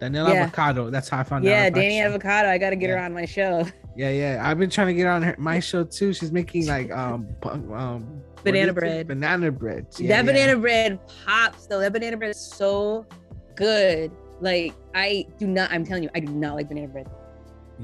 [0.04, 0.42] Daniela Yeah.
[0.44, 0.90] Avocado.
[0.90, 1.50] That's how I found out.
[1.50, 2.00] Yeah, Danny.
[2.00, 2.48] Avocado.
[2.48, 3.66] I got to get her on my show.
[3.96, 4.42] Yeah, yeah.
[4.44, 6.12] I've been trying to get on her my show too.
[6.12, 7.28] She's making like um
[7.72, 8.74] um Banana is it?
[8.74, 9.06] bread.
[9.06, 9.86] Banana bread.
[9.98, 10.32] Yeah, that yeah.
[10.32, 11.78] banana bread pops though.
[11.78, 13.06] That banana bread is so
[13.54, 14.10] good.
[14.40, 15.70] Like I do not.
[15.70, 17.08] I'm telling you, I do not like banana bread.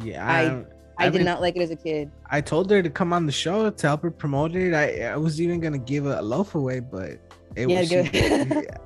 [0.02, 0.64] Yeah, I- I, I
[1.06, 2.10] I've did been- not like it as a kid.
[2.28, 4.74] I told her to come on the show to help her promote it.
[4.74, 7.20] I I was even gonna give a loaf away, but
[7.54, 8.02] it Yeah, was she,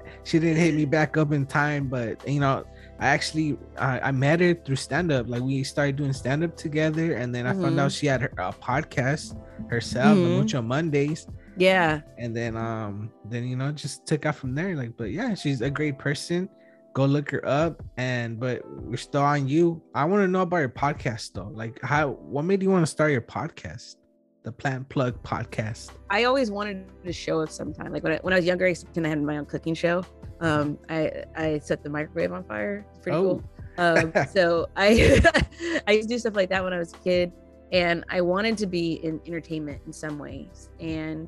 [0.25, 1.89] she didn't hit me back up in time.
[1.89, 2.65] But you know,
[3.05, 5.29] I actually I, I met her through stand up.
[5.29, 7.81] Like we started doing stand up together, and then I found Mhm.
[7.81, 9.37] out she had her a podcast
[9.69, 10.25] herself, Mhm.
[10.25, 11.27] the Mucho Mondays.
[11.57, 15.35] Yeah, and then um then you know just took out from there like but yeah
[15.35, 16.49] she's a great person
[16.95, 20.59] go look her up and but we're still on you i want to know about
[20.59, 23.97] your podcast though like how what made you want to start your podcast
[24.45, 27.93] the plant plug podcast I always wanted to show up sometime.
[27.93, 30.05] Like when I, when I was younger, I used to had my own cooking show.
[30.41, 32.87] Um, I I set the microwave on fire.
[32.91, 33.23] It's pretty Oh.
[33.23, 33.45] cool.
[33.79, 35.21] Um, so I
[35.89, 37.33] I used to do stuff like that when I was a kid,
[37.73, 40.69] and I wanted to be in entertainment in some ways.
[40.79, 41.27] And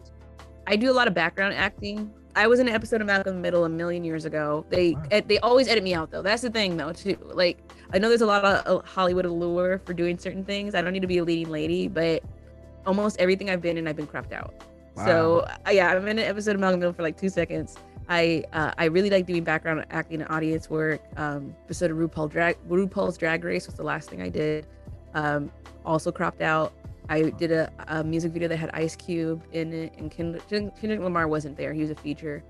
[0.66, 2.12] I do a lot of background acting.
[2.36, 4.66] I was in an episode of Malcolm in the Middle a million years ago.
[4.68, 5.22] They Wow.
[5.26, 6.22] they always edit me out though.
[6.22, 7.16] That's the thing though too.
[7.22, 7.58] Like
[7.94, 10.74] I know there's a lot of uh, Hollywood allure for doing certain things.
[10.74, 12.22] I don't need to be a leading lady, but
[12.86, 14.54] almost everything I've been in, I've been cropped out.
[15.04, 17.76] So uh, yeah, I'm in an episode of Malcolm Middle for like two seconds.
[18.08, 21.02] I uh, I really like doing background acting and audience work.
[21.16, 24.66] Um, episode of RuPaul drag RuPaul's Drag Race was the last thing I did.
[25.14, 25.50] Um,
[25.84, 26.72] also cropped out.
[27.08, 31.00] I did a, a music video that had Ice Cube in it, and Kend- Kendrick
[31.00, 31.72] Lamar wasn't there.
[31.72, 32.42] He was a feature,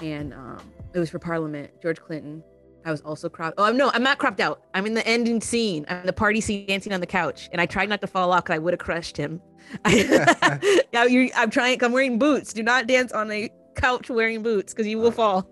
[0.00, 0.60] and um,
[0.94, 1.70] it was for Parliament.
[1.82, 2.42] George Clinton.
[2.84, 3.54] I was also cropped.
[3.58, 4.64] Oh, no, I'm not cropped out.
[4.74, 5.84] I'm in the ending scene.
[5.88, 8.32] I'm in the party scene dancing on the couch, and I tried not to fall
[8.32, 9.40] off because I would have crushed him.
[9.86, 11.82] yeah, you, I'm trying.
[11.82, 12.52] I'm wearing boots.
[12.52, 15.50] Do not dance on a couch wearing boots because you will fall.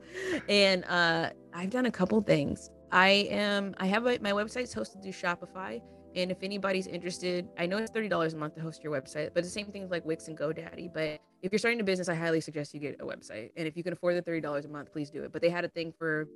[0.48, 2.70] And uh, I've done a couple things.
[2.90, 3.74] I am.
[3.78, 5.80] I have a, my website's hosted through Shopify.
[6.16, 9.30] And if anybody's interested, I know it's thirty dollars a month to host your website,
[9.34, 10.92] but the same thing like Wix and GoDaddy.
[10.92, 13.50] But if you're starting a business, I highly suggest you get a website.
[13.56, 15.32] And if you can afford the thirty dollars a month, please do it.
[15.32, 16.26] But they had a thing for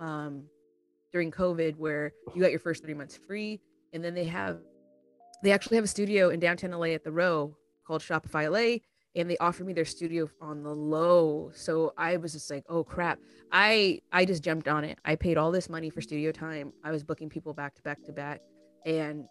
[0.00, 0.44] um,
[1.12, 3.60] during COVID where you got your first three months free,
[3.92, 4.58] and then they have
[5.42, 8.78] they actually have a studio in downtown LA at the Row called Shopify LA,
[9.14, 11.50] and they offered me their studio on the low.
[11.54, 13.18] So I was just like, oh crap.
[13.52, 14.98] I I just jumped on it.
[15.04, 16.72] I paid all this money for studio time.
[16.84, 18.40] I was booking people back to back to back
[18.86, 19.24] and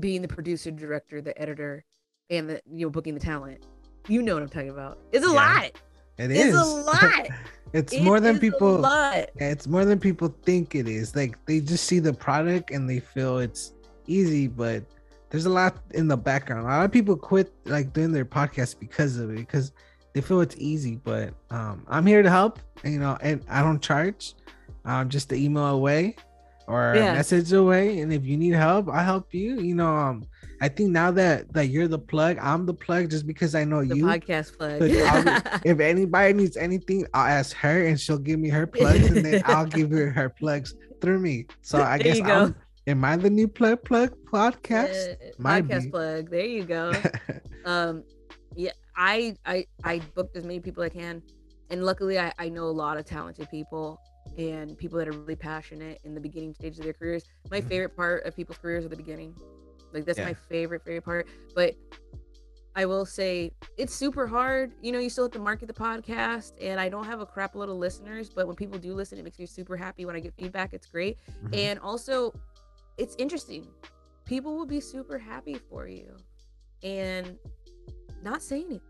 [0.00, 1.84] being the producer, director, the editor,
[2.30, 3.66] and the you know, booking the talent.
[4.08, 4.98] You know what I'm talking about.
[5.12, 5.64] It's a Yeah, lot.
[6.18, 7.28] it It's is a lot.
[7.72, 8.80] It's It more than people.
[8.82, 11.16] Yeah, it's more than people think it is.
[11.16, 13.72] Like they just see the product and they feel it's
[14.06, 14.84] easy, but
[15.30, 16.66] there's a lot in the background.
[16.66, 19.72] A lot of people quit like doing their podcast because of it, because
[20.12, 20.96] they feel it's easy.
[20.96, 24.34] But um, I'm here to help, you know, and I don't charge.
[24.84, 26.16] Um, just the email away
[26.66, 27.14] or Yeah.
[27.14, 28.00] message away.
[28.00, 29.60] And if you need help, I help you.
[29.60, 30.24] You know, um,
[30.62, 33.84] I think now that that you're the plug, I'm the plug just because I know
[33.84, 34.04] The you.
[34.06, 34.80] podcast plug.
[34.82, 39.24] I'll if anybody needs anything, I'll ask her and she'll give me her plugs, and
[39.26, 41.46] then I'll give her her plugs through me.
[41.62, 42.32] So I There guess go.
[42.44, 42.54] I'm,
[42.86, 45.14] am I the new plug plug podcast?
[45.14, 45.90] Uh, podcast be.
[45.90, 46.30] plug.
[46.30, 46.92] There you go.
[47.64, 48.02] um
[48.54, 51.22] yeah i i i booked as many people as i can
[51.70, 53.98] and luckily I, I know a lot of talented people
[54.36, 57.68] and people that are really passionate in the beginning stages of their careers my Mhm.
[57.70, 59.34] favorite part of people's careers are the beginning
[59.92, 60.26] like that's Yeah.
[60.26, 61.26] my favorite favorite part.
[61.54, 61.74] But
[62.74, 64.72] i will say it's super hard.
[64.80, 67.54] You know you still have to market the podcast and i don't have a crap
[67.54, 70.20] load of listeners but when people do listen it makes me super happy when i
[70.20, 70.72] get feedback.
[70.72, 71.18] It's great.
[71.44, 71.54] Mhm.
[71.56, 72.32] and also
[72.98, 73.66] it's interesting.
[74.24, 76.16] People will be super happy for you
[76.82, 77.38] and
[78.22, 78.80] not say anything.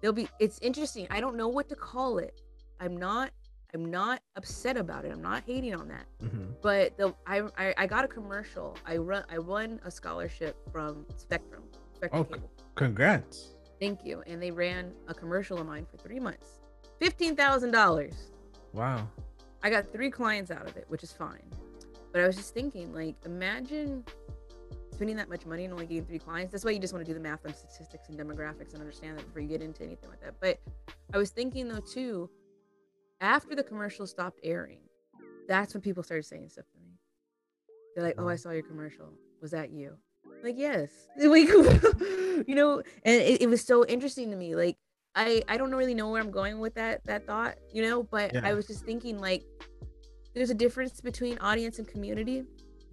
[0.00, 1.06] They'll be it's interesting.
[1.10, 2.40] I don't know what to call it.
[2.80, 3.30] I'm not
[3.74, 6.54] i'm not upset about it i'm not hating on that Mhm.
[6.62, 11.06] but the I, I i got a commercial i run i won a scholarship from
[11.16, 11.62] spectrum
[11.94, 13.54] spectrum Oh, cable Congrats.
[13.80, 16.60] thank you and they ran a commercial of mine for three months
[17.00, 18.12] $15000
[18.72, 19.08] Wow.
[19.62, 21.42] I got three clients out of it, which is fine.
[22.10, 24.02] But I was just thinking, like, imagine
[24.92, 26.52] spending that much money and only getting three clients.
[26.52, 29.18] That's why you just want to do the math on statistics and demographics and understand
[29.18, 30.34] that before you get into anything like that.
[30.40, 30.58] But
[31.12, 32.30] I was thinking though too,
[33.22, 34.80] after the commercial stopped airing,
[35.48, 36.90] that's when people started saying stuff to me.
[37.94, 39.08] They're like, "Oh, I saw your commercial.
[39.40, 39.96] Was that you?"
[40.26, 40.90] I'm like, yes.
[41.16, 41.48] Like,
[42.48, 44.54] you know, and it, it was so interesting to me.
[44.56, 44.76] Like,
[45.14, 48.34] I I don't really know where I'm going with that that thought, you know, but
[48.34, 48.40] Yeah.
[48.44, 49.42] I was just thinking like,
[50.34, 52.44] there's a difference between audience and community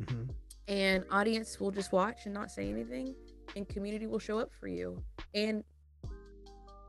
[0.01, 0.30] Mhm.
[0.67, 3.15] and audience will just watch and not say anything
[3.55, 5.01] and community will show up for you
[5.34, 5.63] and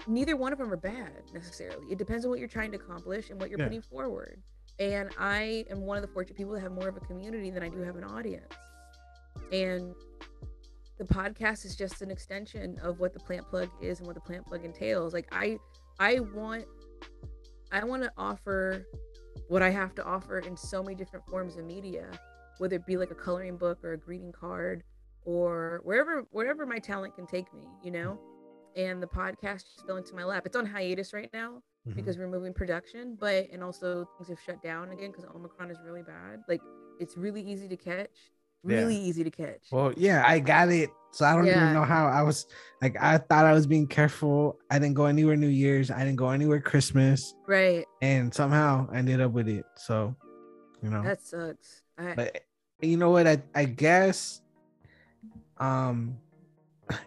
[0.06, 1.86] neither one of them are bad necessarily.
[1.90, 3.66] It depends on what you're trying to accomplish and what you're Yeah.
[3.66, 4.42] putting forward.
[4.78, 7.62] And i am one of the fortunate people that have more of a community than
[7.62, 8.52] i do have an audience.
[9.52, 9.94] And
[10.98, 14.20] the podcast is just an extension of what the plant plug is and what the
[14.20, 15.12] plant plug entails.
[15.12, 15.58] Like i
[15.98, 16.64] i want
[17.72, 18.86] i want to offer
[19.48, 22.10] what i have to offer in so many different forms of media
[22.58, 24.82] whether it be like a coloring book or a greeting card
[25.24, 28.18] or wherever wherever my talent can take me you know
[28.76, 31.94] and the podcast just fell into my lap it's on hiatus right now Mhm.
[31.96, 35.78] because we're moving production but and also things have shut down again because omicron is
[35.84, 36.60] really bad like
[36.98, 38.10] it's really easy to catch
[38.62, 38.76] Yeah.
[38.82, 40.90] really easy to catch Well, yeah, I got it.
[41.12, 41.56] So I don't Yeah.
[41.62, 42.46] even know how I was
[42.82, 44.58] like I thought I was being careful.
[44.70, 45.90] I didn't go anywhere New Year's.
[45.90, 47.34] I didn't go anywhere Christmas.
[47.48, 49.64] right And somehow I ended up with it.
[49.76, 50.14] So,
[50.82, 51.02] you know.
[51.02, 52.42] that sucks I, but
[52.82, 53.26] you know what?
[53.26, 54.42] I, I guess
[55.58, 56.18] um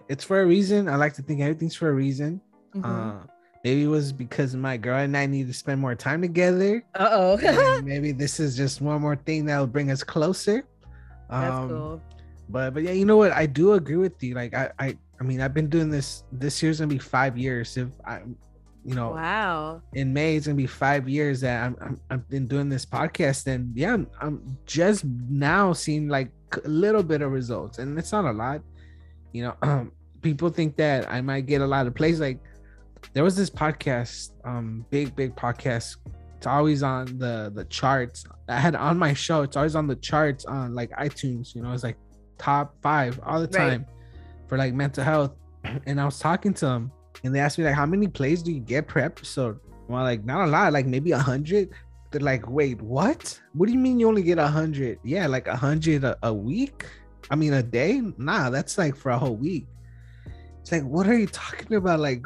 [0.09, 0.87] it's for a reason.
[0.89, 2.41] I like to think everything's for a reason.
[2.75, 2.85] mhm.
[2.85, 3.25] Uh
[3.63, 6.83] maybe it was because my girl and I need to spend more time together.
[6.95, 10.65] uh-oh maybe this is just one more thing that'll bring us closer.
[11.29, 12.01] that's Um, cool
[12.49, 13.31] but but yeah, you know what?
[13.31, 14.35] I do agree with you.
[14.35, 16.25] Like I I I mean, I've been doing this.
[16.31, 17.77] This year's gonna be five years.
[17.77, 18.19] If I,
[18.83, 22.47] you know, wow in May it's gonna be five years that I'm, I'm I've been
[22.47, 26.29] doing this podcast, and yeah, I'm, I'm just now seeing like
[26.65, 28.59] a little bit of results, and it's not a lot.
[29.33, 32.19] You know, um, people think that I might get a lot of plays.
[32.19, 32.39] Like
[33.13, 35.97] there was this podcast, um, big big podcast.
[36.37, 38.25] It's always on the the charts.
[38.47, 39.41] I had on my show.
[39.41, 41.53] It's always on the charts on like iTunes.
[41.55, 41.97] You know, it's like
[42.37, 43.69] top five all the Right.
[43.69, 43.85] time
[44.47, 45.31] for like mental health.
[45.85, 46.91] And I was talking to them,
[47.23, 50.25] and they asked me like, "How many plays do you get per episode?" Well, like
[50.25, 51.69] not a lot, like maybe a hundred.
[52.11, 53.39] They're like, "Wait, what?
[53.53, 54.99] What do you mean you only get a hundred?
[55.03, 56.85] Yeah, like a hundred a week?
[57.29, 58.01] I mean, a day?
[58.17, 59.65] Nah, that's like for a whole week."
[60.61, 61.99] It's like, what are you talking about?
[61.99, 62.25] Like,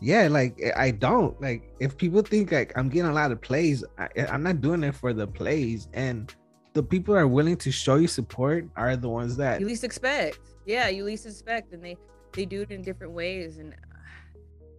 [0.00, 3.40] yeah, like I- I don't like if people think like I'm getting a lot of
[3.40, 6.32] plays, I, eh, I'm not doing it for the plays, and
[6.74, 10.38] the people are willing to show you support are the ones that you least expect
[10.64, 11.96] yeah you least expect and they
[12.34, 13.74] they do it in different ways and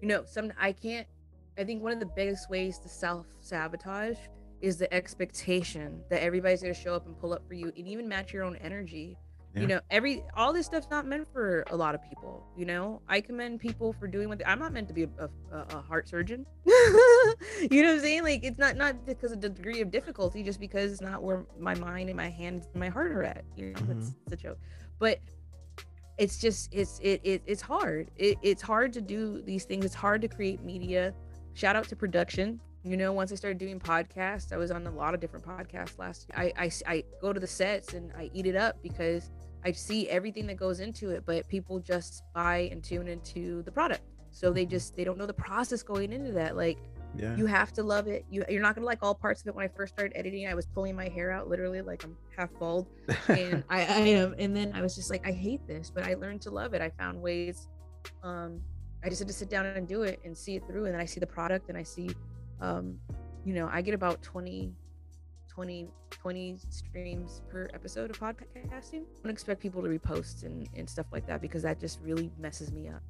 [0.02, 1.06] you know some i can't
[1.58, 4.18] i think one of the biggest ways to self-sabotage
[4.62, 7.86] is the expectation that everybody's going to show up and pull up for you and
[7.86, 9.18] even match your own energy
[9.56, 9.62] Yeah.
[9.62, 13.02] you know every all this stuff's not meant for a lot of people you know?
[13.08, 15.82] I commend people for doing what they, i'm not meant to be a, a, a
[15.82, 16.45] heart surgeon.
[17.72, 18.24] You know what i'm saying?
[18.24, 21.45] Like it's not not because of the degree of difficulty just because it's not where
[21.58, 23.74] my mind and my hands and my heart are at you know?
[23.74, 24.20] That's, mm-hmm.
[24.28, 24.60] that's a joke.
[25.00, 25.20] But
[26.18, 28.12] it's just it's it, it it's hard.
[28.18, 29.86] It, it's hard to do these things.
[29.86, 31.14] It's hard to create media.
[31.54, 34.92] Shout out to production you know once i started doing podcasts i was on a
[34.92, 36.52] lot of different podcasts last year.
[36.58, 39.32] I I go to the sets and i eat it up because
[39.66, 43.72] i see everything that goes into it but people just buy and tune into the
[43.72, 44.02] product.
[44.32, 46.56] So they just they don't know the process going into that.
[46.56, 46.78] Like
[47.18, 47.36] yeah.
[47.36, 48.26] you have to love it.
[48.30, 49.56] You, you're not gonna like all parts of it.
[49.56, 52.50] When i first started editing i was pulling my hair out literally like i'm half
[52.60, 52.88] bald.
[53.28, 56.14] And I, I am and then i was just like i hate this but i
[56.14, 56.82] learned to love it.
[56.82, 57.68] I found ways
[58.24, 58.62] um
[59.04, 61.02] i just had to sit down and do it and see it through and then
[61.02, 62.10] i see the product and i see
[62.62, 62.97] um
[63.45, 64.74] you know i get about 20
[65.60, 69.01] 20 20 streams per episode of podcasting.
[69.01, 72.32] I don't expect people to repost and, and stuff like that because that just really
[72.39, 73.01] messes me up.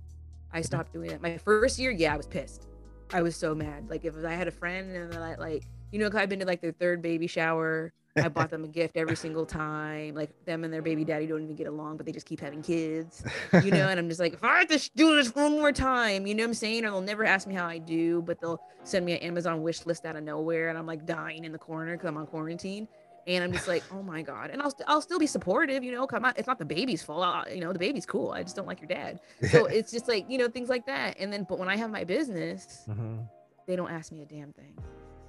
[0.51, 2.67] I stopped doing it my first year yeah i was pissed.
[3.13, 3.89] I was so mad.
[3.89, 6.45] Like if i had a friend and then I, like you know i've been to
[6.45, 10.15] like their third baby shower I bought them a gift every single time.
[10.15, 12.61] Like them and their baby daddy don't even get along, but they just keep having
[12.61, 13.23] kids,
[13.63, 13.87] you know.
[13.89, 16.43] And I'm just like, if I have to do this one more time, you know
[16.43, 16.85] what I'm saying?
[16.85, 19.85] Or they'll never ask me how I do, but they'll send me an Amazon wish
[19.85, 22.87] list out of nowhere, and I'm like dying in the corner because I'm on quarantine.
[23.27, 24.49] And I'm just like, oh my god.
[24.49, 26.07] And I'll st- I'll still be supportive, you know.
[26.07, 27.23] Come on, it's not the baby's fault.
[27.23, 28.31] I- you know, the baby's cool.
[28.31, 29.19] I just don't like your dad.
[29.51, 31.17] So it's just like you know things like that.
[31.19, 33.27] And then, but when I have my business, Mhm.
[33.67, 34.73] they don't ask me a damn thing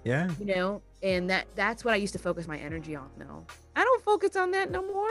[0.04, 0.28] yeah.
[0.38, 3.44] you know and that that's what i used to focus my energy on now
[3.76, 5.08] i don't focus on that no more.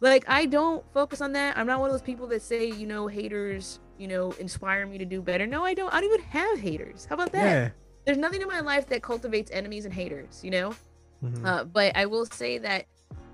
[0.00, 1.56] Like i don't focus on that.
[1.56, 4.98] I'm not one of those people that say you know haters you know inspire me
[4.98, 5.46] to do better.
[5.46, 5.92] No i don't.
[5.94, 7.04] I don't even have haters.
[7.08, 7.44] How about that?
[7.44, 7.68] Yeah.
[8.04, 10.74] there's nothing in my life that cultivates enemies and haters you know?
[11.24, 11.46] Mhm.
[11.46, 12.86] uh, but i will say that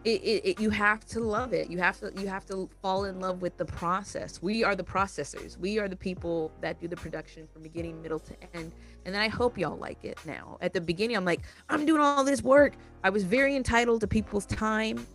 [0.04, 1.70] it, it, it, you have to love it.
[1.70, 4.40] You have to you have to fall in love with the process.
[4.40, 5.58] We are the processors.
[5.58, 8.72] We are the people that do the production from beginning middle to end.
[9.04, 10.58] And then i hope y'all like it now.
[10.60, 12.74] At the beginning i'm like i'm doing all this work.
[13.02, 15.06] I was very entitled to people's time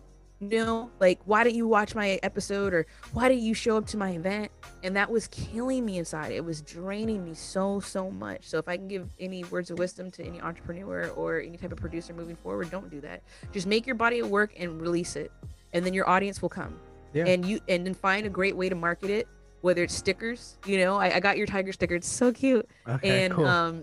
[0.48, 3.96] know like why didn't you watch my episode or why didn't you show up to
[3.96, 4.50] my event?
[4.82, 6.32] And that was killing me inside.
[6.32, 8.44] It was draining me so so much.
[8.44, 11.72] So if i can give any words of wisdom to any entrepreneur or any type
[11.72, 13.22] of producer moving forward don't do that.
[13.52, 15.32] Just make your body of work and release it.
[15.72, 16.78] And then your audience will come.
[17.12, 17.26] Yeah.
[17.26, 19.28] and you and then find a great way to market it
[19.60, 21.94] whether it's stickers you know i, I got your tiger sticker.
[21.94, 22.68] It's so cute.
[22.88, 23.46] Okay, and cool.
[23.46, 23.82] um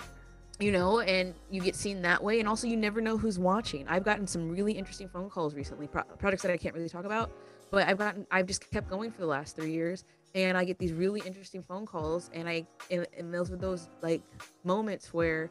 [0.62, 2.40] you know, and you get seen that way.
[2.40, 3.88] And also, you never know who's watching.
[3.88, 7.04] I've gotten some really interesting phone calls recently, pro- products that I can't really talk
[7.06, 7.32] about,
[7.72, 10.06] but I've gotten, I've just kept going for the last three years,
[10.36, 13.90] and I get these really interesting phone calls, and I, and, and those were those
[14.02, 14.22] like
[14.64, 15.50] moments where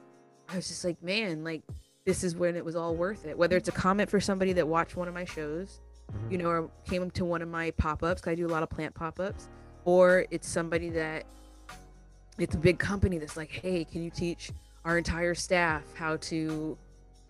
[0.48, 1.62] I was just like, man, like
[2.04, 3.36] this is when it was all worth it.
[3.36, 5.80] Whether it's a comment for somebody that watched one of my shows,
[6.30, 6.44] you mm-hmm.
[6.44, 8.94] know, or came to one of my pop ups, I do a lot of plant
[8.94, 9.48] pop ups,
[9.84, 11.24] or it's somebody that
[12.38, 14.50] it's a big company that's like, hey, can you teach
[14.84, 16.76] our entire staff how to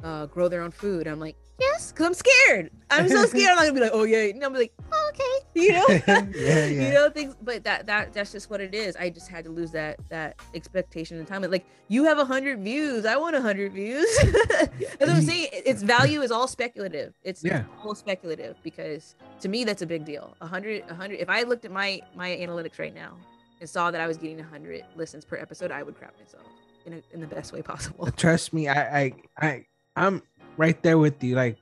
[0.03, 1.07] uh, grow their own food.
[1.07, 2.71] I'm like, yes, because I'm scared.
[2.91, 3.51] I'm so scared.
[3.51, 4.25] I'm not gonna be like, oh yeah.
[4.25, 5.87] And I'm like, oh, okay, you know,
[6.35, 6.67] yeah, yeah.
[6.67, 7.37] you know things.
[7.43, 8.97] But that that that's just what it is.
[8.97, 11.43] I just had to lose that that expectation and time.
[11.43, 14.07] Like you have a hundred views, I want a hundred views.
[14.23, 15.49] that's what I'm saying.
[15.53, 17.15] Its value is all speculative.
[17.23, 17.65] It's yeah.
[17.85, 20.37] all speculative because to me that's a big deal.
[20.41, 21.21] A hundred, a hundred.
[21.21, 23.17] If I looked at my my analytics right now
[23.61, 26.45] and saw that I was getting a hundred listens per episode, I would crap myself
[26.87, 28.11] in, a, in the best way possible.
[28.17, 29.67] Trust me, I, I, I,
[29.97, 30.23] I'm
[30.57, 31.35] right there with you.
[31.35, 31.57] Like,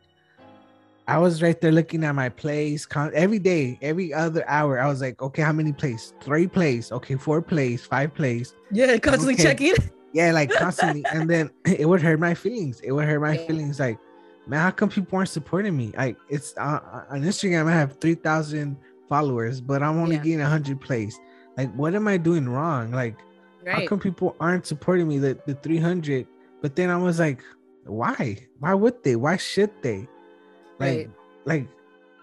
[1.07, 4.79] I was right there looking at my plays con- every day, every other hour.
[4.79, 6.13] I was like, okay, how many plays?
[6.21, 6.93] Three plays.
[6.93, 8.55] Okay, four plays, five plays.
[8.71, 9.43] Yeah, constantly okay.
[9.43, 9.75] checking.
[10.13, 11.05] Yeah, like constantly.
[11.13, 12.81] and then it would hurt my feelings.
[12.81, 13.47] It would hurt my yeah.
[13.47, 13.81] feelings.
[13.81, 13.99] Like,
[14.47, 15.93] man, how come people aren't supporting me?
[15.97, 18.77] Like, it's uh, on Instagram, I have 3,000
[19.09, 20.23] followers, but I'm only yeah.
[20.23, 21.19] getting 100 plays.
[21.57, 22.91] Like, what am I doing wrong?
[22.91, 23.17] Like,
[23.65, 23.75] Right.
[23.75, 26.27] How come people aren't supporting me the, the 300?
[26.61, 27.43] But then I was like,
[27.85, 28.47] why?
[28.59, 29.17] Why would they?
[29.17, 30.09] Why should they?
[30.79, 31.11] Like, right.
[31.45, 31.69] like,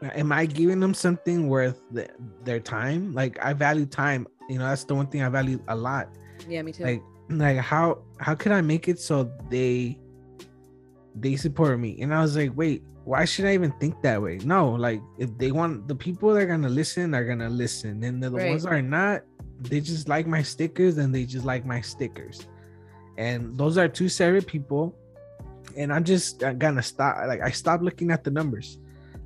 [0.04, 2.10] uh, am I giving them something worth the,
[2.44, 3.14] their time?
[3.14, 4.28] Like, I value time.
[4.50, 6.10] You know, that's the one thing I value a lot.
[6.48, 6.84] Yeah, me too.
[6.84, 9.98] Like, like how how could I make it so they
[11.16, 12.02] they support me?
[12.02, 14.40] And I was like, wait, why should I even think that way?
[14.44, 18.22] No, like if they want the people that are gonna listen are gonna listen, and
[18.22, 18.50] the, right.
[18.50, 19.24] ones are not,
[19.62, 22.48] they just like my stickers and they just like my stickers.
[23.18, 24.96] And those are two separate people.
[25.78, 28.78] And i'm just gonna stop like i stopped looking at the numbers.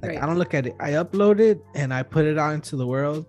[0.02, 0.24] Like right.
[0.24, 0.76] i don't look at it.
[0.80, 3.26] I upload it and i put it out into the world.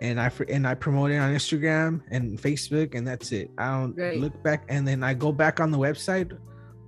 [0.00, 3.50] And i and i promote it on instagram and facebook and that's it.
[3.58, 4.18] I don't right.
[4.18, 6.36] look back and then i go back on the website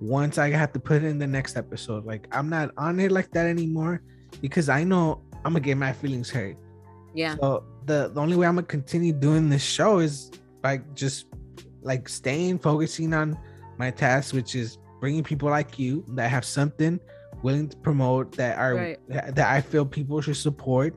[0.01, 2.05] once i have to put in the next episode.
[2.07, 4.03] Like i'm not on it like that anymore
[4.41, 6.57] because i know i'm gonna get my feelings hurt
[7.19, 10.31] yeah so the the only way I'm gonna continue doing this show is
[10.63, 11.27] by just
[11.83, 13.37] like staying focusing on
[13.79, 17.01] my task, which is bringing people like you that have something
[17.43, 18.99] willing to promote that are right.
[19.09, 20.95] that I feel people should support.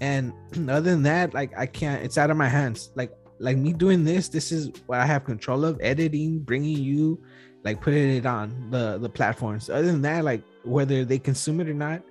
[0.00, 0.32] And
[0.70, 2.02] other than that, like I can't.
[2.02, 2.90] It's out of my hands.
[2.94, 5.78] Like like me doing this, this is what I have control of.
[5.82, 7.22] Editing, bringing you,
[7.64, 9.68] like putting it on the the platforms.
[9.68, 12.02] Other than that, like whether they consume it or not,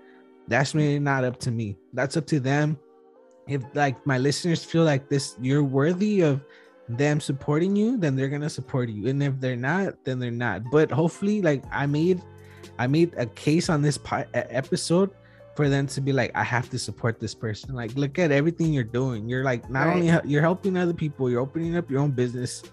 [0.47, 1.77] that's really not up to me.
[1.93, 2.77] That's up to them
[3.49, 6.45] if like my listeners feel like this you're worthy of
[6.87, 9.07] them supporting you then they're gonna support you.
[9.07, 10.63] And if they're not then they're not.
[10.71, 12.21] But hopefully like i made
[12.77, 15.11] i made a case on this po- episode
[15.55, 17.75] for them to be like i have to support this person.
[17.75, 19.27] Like look at everything you're doing.
[19.27, 19.95] You're like not right.
[19.95, 22.63] only you're helping other people you're opening up your own business.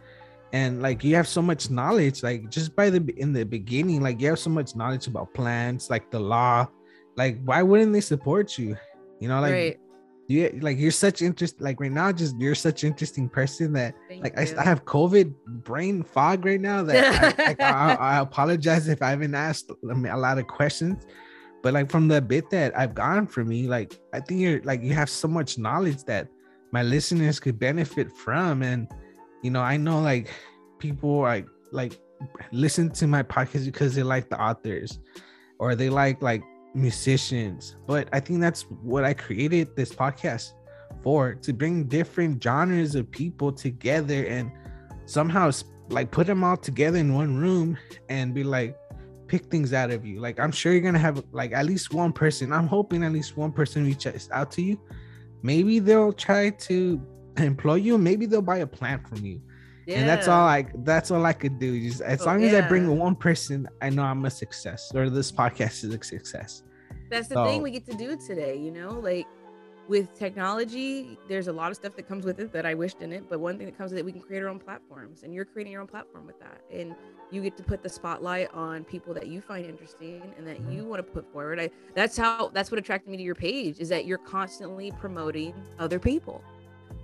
[0.53, 4.21] And like you have so much knowledge like just by the in the beginning like
[4.21, 6.69] you have so much knowledge about plants like the law.
[7.17, 8.77] Like why wouldn't they support you?
[9.21, 9.81] You know like right
[10.29, 14.25] you like you're such interest like right now just you're such interesting person that Thank
[14.25, 18.89] like I, I, have covid brain fog right now that I, like, I, I, apologize
[18.89, 21.05] if i haven't asked a lot of questions.
[21.63, 24.83] But like from the bit that i've gone for me like i think you're like
[24.83, 26.29] you have so much knowledge that
[26.73, 28.63] my listeners could benefit from.
[28.63, 28.89] And
[29.43, 30.29] you know i know like
[30.79, 31.99] people like like
[32.53, 34.99] listen to my podcast because they like the authors
[35.59, 36.43] or they like like
[36.77, 37.77] musicians.
[37.87, 40.53] But I think that's what I created this podcast
[41.03, 44.51] for to bring different genres of people together and
[45.07, 45.51] somehow
[45.89, 47.77] like put them all together in one room
[48.09, 48.77] and be like
[49.29, 50.21] pick things out of you.
[50.21, 52.53] Like I'm sure you're gonna have like at least one person.
[52.53, 54.81] I'm hoping at least one person reaches out to you.
[55.43, 57.01] Maybe they'll try to
[57.39, 57.99] employ you.
[57.99, 59.41] Maybe they'll buy a plant from you.
[59.87, 60.01] Yeah.
[60.01, 61.81] And that's all like that's all I could do.
[61.81, 62.59] Just as oh, long as yeah.
[62.59, 66.63] I bring one person, I know I'm a success or this podcast is a success.
[67.11, 69.27] That's the So- thing we get to do today, you know, like
[69.89, 73.13] with technology, there's a lot of stuff that comes with it that I wished in
[73.13, 73.29] it.
[73.29, 75.45] But one thing that comes with it, we can create our own platforms, and you're
[75.45, 76.97] creating your own platform with that, and
[77.31, 80.73] you get to put the spotlight on people that you find interesting and that Mhm.
[80.75, 81.61] you want to put forward.
[81.61, 85.55] I that's how that's what attracted me to your page is that you're constantly promoting
[85.79, 86.43] other people,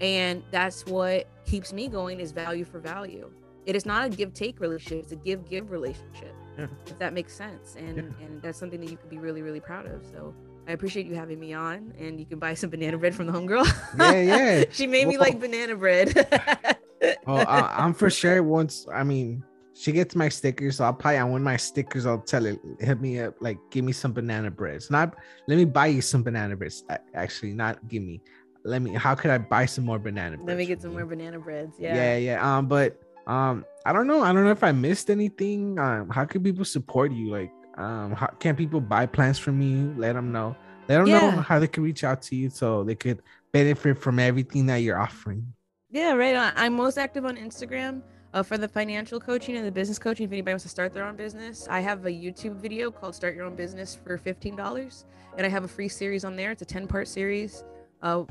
[0.00, 3.30] and that's what keeps me going is value for value.
[3.64, 6.34] It is not a give take relationship; it's a give give relationship.
[6.58, 6.66] Yeah.
[6.86, 8.26] If that makes sense, and Yeah.
[8.26, 10.04] and that's something that you could be really really proud of.
[10.06, 10.34] So.
[10.68, 13.32] I appreciate you having me on, and you can buy some banana bread from the
[13.32, 13.66] homegirl.
[13.98, 14.64] Yeah, yeah.
[14.70, 16.14] she made me like banana bread.
[17.26, 18.44] Oh, I, I'm for sure.
[18.44, 19.42] Once I mean,
[19.74, 22.06] she gets my stickers, so I'll probably one of my stickers.
[22.06, 24.88] I'll tell her hit me up, like give me some banana breads.
[24.88, 25.16] Not
[25.48, 26.84] let me buy you some banana breads.
[27.14, 28.20] Actually, not give me.
[28.64, 28.94] Let me.
[28.94, 30.46] How could I buy some more banana breads?
[30.46, 30.98] Let me get some you?
[30.98, 31.74] more banana breads.
[31.76, 31.96] Yeah.
[31.96, 32.16] Yeah.
[32.18, 34.22] yeah, Um, but um, I don't know.
[34.22, 35.78] I don't know if I missed anything.
[35.78, 37.30] Um, how can people support you?
[37.30, 39.94] Like, um, how can people buy plants from you?
[39.96, 40.56] Let them know.
[40.88, 43.22] Let them know how they can reach out to you so they could
[43.52, 45.52] benefit from everything that you're offering.
[45.90, 46.34] Yeah, right.
[46.34, 46.52] on.
[46.56, 48.02] I'm most active on Instagram
[48.34, 50.24] uh, for the financial coaching and the business coaching.
[50.24, 53.34] If anybody wants to start their own business, I have a YouTube video called "Start
[53.34, 55.04] Your Own Business" for fifteen dollars,
[55.36, 56.50] and I have a free series on there.
[56.50, 57.64] It's a ten part series
[58.02, 58.24] uh,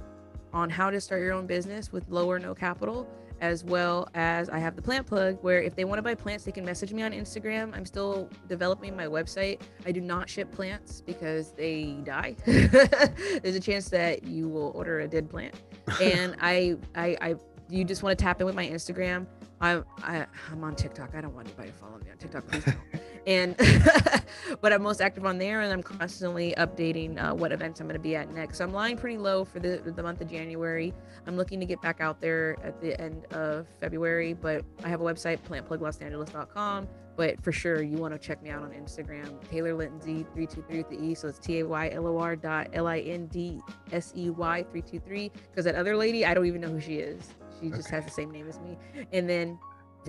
[0.54, 3.08] on how to start your own business with low or no capital.
[3.42, 6.44] As well as I have the plant plug, where if they want to buy plants,
[6.44, 7.76] they can message me on Instagram.
[7.76, 9.62] I'm still developing my website.
[9.86, 12.36] I do not ship plants because they die.
[12.46, 15.56] There's a chance that you will order a dead plant
[16.02, 17.36] and I, I, I,
[17.70, 19.26] you just want to tap in with my Instagram.
[19.62, 21.14] I'm, I, I'm on TikTok.
[21.14, 22.78] I don't want anybody to follow me on TikTok, please don't.
[23.28, 23.56] and,
[24.62, 27.94] but I'm most active on there, and I'm constantly updating uh, what events I'm going
[27.94, 28.58] to be at next.
[28.58, 30.94] So I'm lying pretty low for the the month of January.
[31.28, 35.02] I'm looking to get back out there at the end of February, but I have
[35.02, 36.88] a website, plantpluglosangeles.com.
[37.16, 40.64] But for sure, you want to check me out on Instagram, Taylor Lindsay three two
[40.68, 41.14] three with the E.
[41.14, 43.62] So it's T A Y L O R dot L I N D
[43.92, 45.32] S E Y three two three.
[45.52, 47.22] Because that other lady, I don't even know who she is.
[47.62, 47.96] She just Okay.
[47.98, 48.78] has the same name as me.
[49.14, 49.60] And then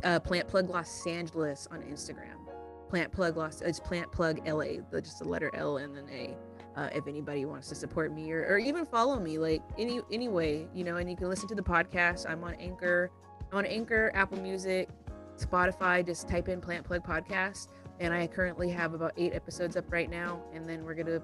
[0.04, 2.38] uh, Plant Plug Los Angeles on Instagram.
[2.88, 3.60] Plant Plug Los.
[3.60, 4.80] It's Plant Plug LA.
[4.90, 6.36] The, just the letter L and then A.
[6.74, 10.66] Uh, if anybody wants to support me or, or even follow me, like any anyway,
[10.74, 12.24] you know, and you can listen to the podcast.
[12.28, 13.10] I'm on Anchor,
[13.50, 14.88] I'm on Anchor, Apple Music,
[15.36, 16.04] Spotify.
[16.04, 17.68] Just type in Plant Plug Podcast,
[18.00, 20.40] and I currently have about eight episodes up right now.
[20.54, 21.20] And then we're gonna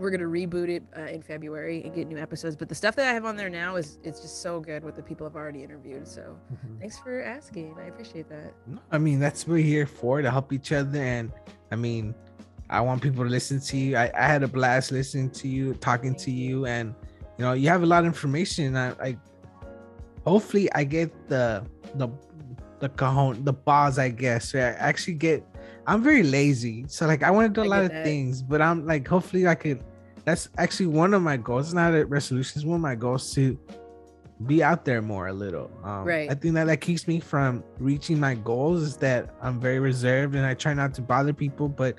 [0.00, 2.56] we're gonna reboot it uh, in February and get new episodes.
[2.56, 4.96] But the stuff that I have on there now is it's just so good with
[4.96, 6.08] the people I've already interviewed.
[6.08, 6.36] So
[6.80, 7.76] thanks for asking.
[7.78, 8.54] I appreciate that.
[8.66, 11.30] No, I mean that's what we're here for to help each other, and
[11.70, 12.14] I mean,
[12.68, 13.96] I want people to listen to you.
[13.96, 16.94] I, I had a blast listening to you, talking to you, and
[17.38, 18.76] you know you have a lot of information.
[18.76, 19.16] I, I
[20.24, 21.64] hopefully I get the
[21.96, 22.08] the
[22.78, 24.54] the cajon the balls, I guess.
[24.54, 25.44] Where I actually get.
[25.86, 28.04] I'm very lazy, so like I want to do a I lot of that.
[28.04, 29.82] things, but I'm like hopefully I could.
[30.24, 31.66] That's actually one of my goals.
[31.66, 32.58] It's not a resolution.
[32.60, 33.58] It's one of my goals to
[34.46, 35.70] be out there more a little.
[35.84, 36.30] Um, Right.
[36.30, 40.34] I think that that keeps me from reaching my goals is that I'm very reserved
[40.34, 41.96] and I try not to bother people, but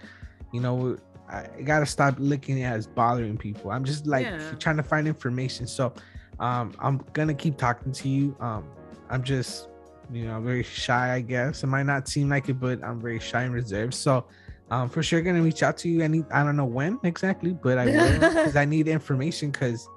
[0.51, 0.97] you know,
[1.29, 3.71] I gotta stop looking at as bothering people.
[3.71, 4.51] I'm just like Yeah.
[4.59, 5.67] trying to find information.
[5.67, 5.93] So
[6.39, 8.35] um, I'm gonna keep talking to you.
[8.39, 8.65] Um,
[9.09, 9.67] I'm just,
[10.11, 11.63] you know, very shy, I guess.
[11.63, 13.93] It might not seem like it, but I'm very shy and reserved.
[13.93, 14.25] So
[14.71, 16.01] um, for sure gonna reach out to you.
[16.01, 19.87] Any, I don't know when exactly, but I will because I need information because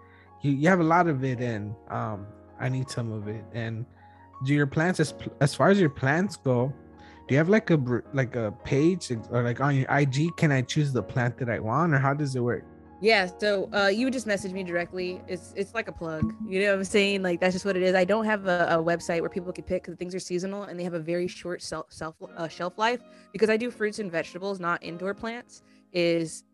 [0.42, 2.26] you, you have a lot of it and um,
[2.60, 3.44] I need some of it.
[3.52, 3.86] And
[4.44, 6.72] do your plans as as far as your plans go?
[7.26, 7.80] Do you have like a
[8.12, 10.36] like a page or like on your IG?
[10.36, 12.64] Can I choose the plant that I want, or how does it work?
[13.00, 15.20] Yeah, so uh, you would just message me directly.
[15.28, 16.32] It's it's like a plug.
[16.48, 17.22] You know what I'm saying?
[17.22, 17.94] Like that's just what it is.
[17.94, 20.78] I don't have a, a website where people can pick because things are seasonal and
[20.78, 23.00] they have a very short self self uh, shelf life.
[23.32, 25.62] Because I do fruits and vegetables, not indoor plants.
[25.92, 26.44] Is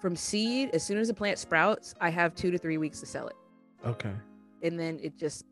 [0.00, 0.70] from seed.
[0.72, 3.36] As soon as the plant sprouts, I have two to three weeks to sell it,
[3.84, 4.12] Okay.
[4.62, 5.44] and then it just,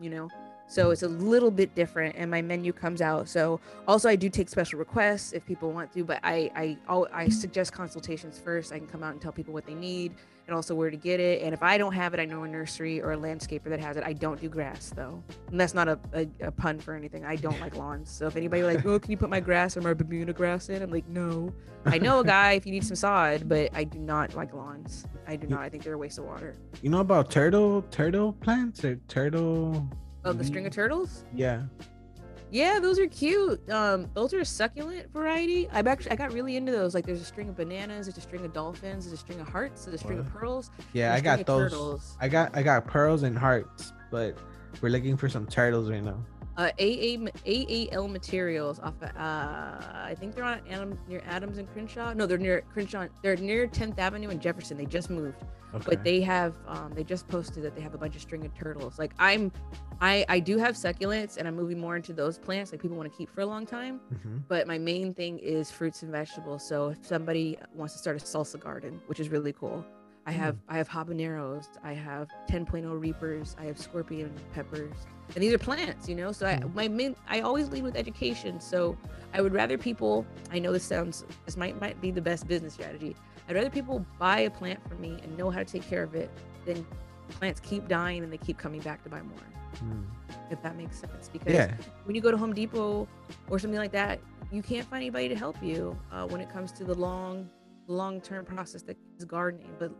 [0.00, 0.28] you know.
[0.66, 3.28] So it's a little bit different, and my menu comes out.
[3.28, 7.28] So also, I do take special requests if people want to, but I I I
[7.28, 8.72] suggest consultations first.
[8.72, 10.14] I can come out and tell people what they need
[10.46, 11.42] and also where to get it.
[11.42, 13.96] And if I don't have it, I know a nursery or a landscaper that has
[13.96, 14.04] it.
[14.04, 17.24] I don't do grass though, and that's not a, a, a pun for anything.
[17.24, 18.10] I don't like lawns.
[18.10, 20.82] So if anybody like, oh, can you put my grass or my Bermuda grass in?
[20.82, 21.52] I'm like, no.
[21.86, 25.06] I know a guy if you need some sod, but I do not like lawns.
[25.26, 25.60] I do not.
[25.60, 26.54] I think they're a waste of water.
[26.80, 29.86] You know about turtle turtle plants or turtle?
[30.24, 31.24] Oh, the string of turtles.
[31.34, 31.62] Yeah.
[32.50, 33.68] Yeah, those are cute.
[33.68, 35.68] Um, those are a succulent variety.
[35.70, 36.94] I've actually I got really into those.
[36.94, 39.48] Like, there's a string of bananas, there's a string of dolphins, there's a string of
[39.48, 40.70] hearts, there's a string of pearls.
[40.92, 41.72] Yeah, I got those.
[41.72, 42.16] Turtles.
[42.20, 44.38] I got I got pearls and hearts, but
[44.80, 46.24] we're looking for some turtles right now.
[46.56, 48.94] Uh, AA AAL Materials off.
[49.02, 52.12] Of, uh, I think they're on Adam near Adams and Crenshaw.
[52.14, 53.08] No, they're near Crenshaw.
[53.22, 54.76] They're near 10th Avenue and Jefferson.
[54.76, 55.36] They just moved,
[55.74, 55.84] Okay.
[55.88, 56.54] but they have.
[56.68, 58.98] Um, they just posted that they have a bunch of stringed turtles.
[59.00, 59.50] Like I'm,
[60.00, 62.70] I I do have succulents, and I'm moving more into those plants.
[62.70, 64.00] Like people want to keep for a long time.
[64.14, 64.42] Mhm.
[64.46, 66.64] But my main thing is fruits and vegetables.
[66.64, 69.84] So if somebody wants to start a salsa garden, which is really cool,
[70.24, 74.94] I have I have habaneros, I have 10.0 reapers, I have scorpion peppers,
[75.34, 76.32] and these are plants, you know.
[76.32, 76.74] So I Mhm.
[76.74, 78.60] my main I always lead with education.
[78.60, 78.96] So
[79.32, 80.24] I would rather people.
[80.50, 83.16] I know this sounds this might might be the best business strategy.
[83.48, 86.14] I'd rather people buy a plant from me and know how to take care of
[86.14, 86.30] it
[86.64, 86.86] than
[87.30, 89.38] plants keep dying and they keep coming back to buy more.
[89.76, 90.04] Mm.
[90.50, 91.74] If that makes sense, because Yeah.
[92.04, 93.08] when you go to Home Depot
[93.50, 94.20] or something like that,
[94.52, 97.50] you can't find anybody to help you uh, when it comes to the long,
[97.88, 99.70] long term process that is gardening.
[99.78, 99.90] But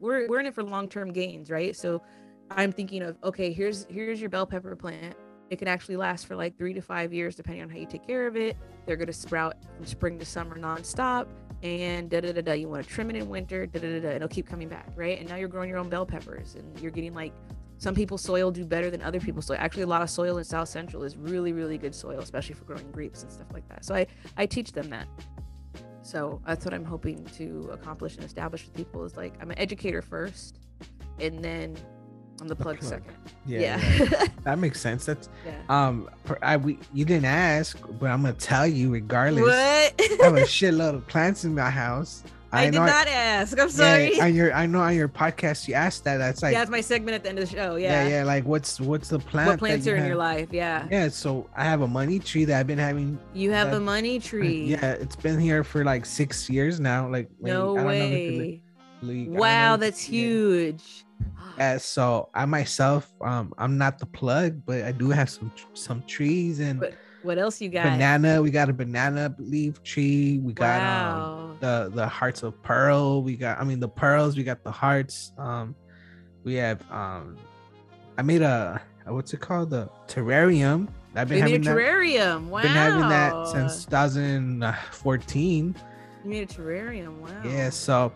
[0.00, 1.76] we're we're in it for long term gains, right?
[1.76, 2.00] So
[2.50, 5.16] I'm thinking of okay, here's here's your bell pepper plant.
[5.50, 8.06] It can actually last for like three to five years, depending on how you take
[8.06, 8.56] care of it.
[8.86, 11.26] They're gonna sprout from spring to summer nonstop.
[11.62, 12.52] And da da da da.
[12.52, 14.08] You want to trim it in winter, da da da da.
[14.16, 15.18] It'll keep coming back, right?
[15.18, 17.32] And now you're growing your own bell peppers, and you're getting like
[17.78, 19.56] some people's soil do better than other people's soil.
[19.58, 22.64] Actually, a lot of soil in South Central is really, really good soil, especially for
[22.64, 23.84] growing grapes and stuff like that.
[23.84, 24.06] So I,
[24.36, 25.06] I teach them that.
[26.02, 29.58] So that's what I'm hoping to accomplish and establish with people is like I'm an
[29.58, 30.60] educator first,
[31.18, 31.76] and then
[32.40, 32.90] I'm the plug, plug.
[32.90, 33.14] second.
[33.46, 33.60] Yeah.
[33.60, 34.04] Yeah.
[34.10, 34.26] yeah.
[34.44, 35.04] That makes sense.
[35.04, 35.52] That's Yeah.
[35.68, 36.08] um.
[36.42, 39.42] I we you didn't ask, but I'm gonna tell you regardless.
[39.44, 39.94] What?
[40.00, 42.24] I have a shitload of plants in my house.
[42.52, 43.52] I, did know not ask.
[43.60, 44.20] I'm yeah, sorry.
[44.20, 46.16] on your, I know on your podcast you asked that.
[46.16, 47.76] That's like, yeah, it's my segment at the end of the show.
[47.76, 48.08] yeah, Yeah.
[48.08, 48.24] yeah.
[48.24, 49.50] Like, what's what's the plant?
[49.50, 50.08] What plants are in have?
[50.08, 50.48] your life?
[50.50, 50.84] Yeah.
[50.90, 53.20] Yeah, so I have a money tree that I've been having.
[53.34, 54.64] You have That- a money tree.
[54.64, 57.08] Yeah, it's been here for like six years now.
[57.08, 58.62] Like, No I don't know if you way.
[59.00, 60.18] could, like, Wow, that's yeah.
[60.20, 61.04] huge.
[61.56, 66.02] Yeah, so I myself, um, I'm not the plug, but I do have some some
[66.06, 67.84] trees and But What else you got?
[67.84, 68.40] banana.
[68.42, 70.38] We got a banana leaf tree.
[70.38, 73.22] We got um the the hearts of pearl.
[73.22, 74.36] We got I mean the pearls.
[74.36, 75.32] We got the hearts.
[75.38, 75.74] Um,
[76.44, 77.36] we have um,
[78.16, 80.88] I made a what's it called the terrarium.
[81.14, 81.76] I've been having a that.
[81.76, 82.48] terrarium.
[82.48, 82.62] Wow.
[82.62, 85.74] Been having that since 2014.
[86.24, 87.18] You made a terrarium.
[87.18, 87.42] Wow.
[87.44, 87.70] Yeah.
[87.70, 88.12] So,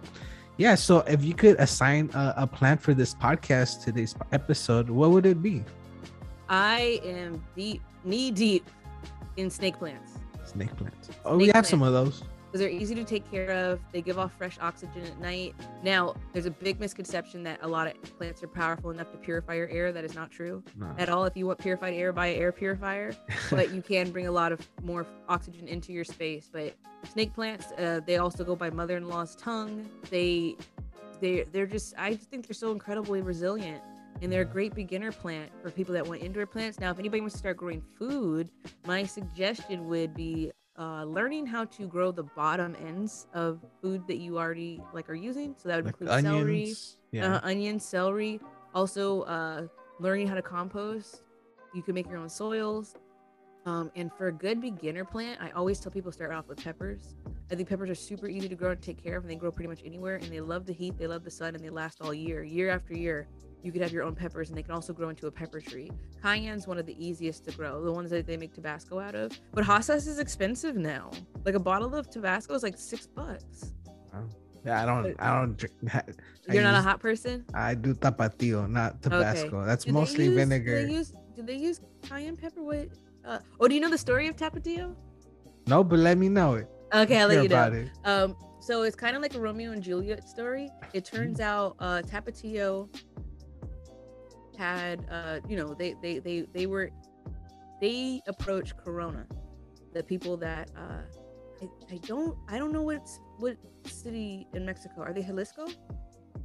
[0.57, 0.75] yeah.
[0.75, 5.27] So if you could assign a, a plant for this podcast today's episode, what would
[5.27, 5.65] it be?
[6.49, 8.69] I am deep, knee deep
[9.37, 11.11] in snake plants Snake plants.
[11.25, 12.23] Oh, we Snake have some of those.
[12.55, 13.81] Because they're easy to take care of.
[13.91, 15.57] They give off fresh oxygen at night.
[15.83, 19.55] Now, there's a big misconception that a lot of plants are powerful enough to purify
[19.55, 19.91] your air.
[19.91, 20.95] That is not true No.
[20.97, 21.25] at all.
[21.25, 23.13] If you want purified air, buy an air purifier.
[23.51, 26.49] but you can bring a lot of more oxygen into your space.
[26.53, 26.77] But
[27.11, 29.89] snake plants, uh, they also go by mother-in-law's tongue.
[30.09, 30.55] They,
[31.21, 31.95] they, they're just.
[31.99, 33.83] I just think they're so incredibly resilient,
[34.23, 36.79] and they're a great beginner plant for people that want indoor plants.
[36.79, 38.49] Now, if anybody wants to start growing food,
[38.87, 40.53] my suggestion would be.
[40.77, 45.15] Uh, learning how to grow the bottom ends of food that you already like are
[45.15, 46.75] using, so that would like include celery.
[47.13, 47.37] Yeah.
[47.37, 48.41] uh, onion, celery.
[48.75, 49.69] Also, uh,
[50.01, 51.23] learning how to compost.
[51.73, 52.97] You can make your own soils.
[53.67, 57.15] Um, and for a good beginner plant, I always tell people start off with peppers.
[57.51, 59.51] I think peppers are super easy to grow and take care of, and they grow
[59.51, 60.17] pretty much anywhere.
[60.17, 62.69] And they love the heat, they love the sun, and they last all year, year
[62.71, 63.29] after year.
[63.65, 65.91] You could have your own peppers, and they can also grow into a pepper tree.
[66.23, 69.33] Cayenne's one of the easiest to grow, the ones that they make Tabasco out of.
[69.55, 71.11] But Hassas is expensive now.
[71.47, 73.73] Like a bottle of Tabasco is like six bucks.
[74.67, 74.83] yeah.
[74.83, 75.17] I don't.
[75.19, 75.75] I don't drink.
[75.95, 76.03] I
[76.53, 77.45] You're not a hot person.
[77.55, 79.65] I do tapatio, not Tabasco.
[79.65, 80.83] That's Do mostly use- vinegar.
[80.83, 81.13] Do they use?
[81.35, 82.63] Do they use cayenne pepper?
[82.63, 82.89] What?
[83.25, 84.95] Uh, oh, do you know the story of Tapatio?
[85.67, 86.69] no, but let me know it.
[86.93, 87.73] Okay, I'll let you know.
[87.73, 87.89] it.
[88.05, 90.69] Um, so it's kind of like a Romeo and Juliet story.
[90.93, 91.17] It Mm-hmm.
[91.17, 92.89] turns out uh, Tapatio
[94.57, 96.91] had, uh, you know, they they they they were
[97.81, 99.27] they approached Corona,
[99.93, 101.03] the people that uh,
[101.63, 103.57] I, I don't I don't know what's what
[103.87, 105.67] city in Mexico are they Jalisco?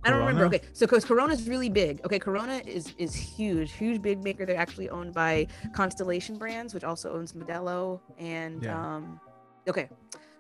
[0.04, 0.46] I don't remember.
[0.46, 2.02] Okay, so because Corona is really big.
[2.06, 4.46] Okay, Corona is is huge, huge big maker.
[4.46, 8.96] They're actually owned by Constellation Brands, which also owns Modelo and Yeah.
[8.96, 9.20] um.
[9.68, 9.90] Okay,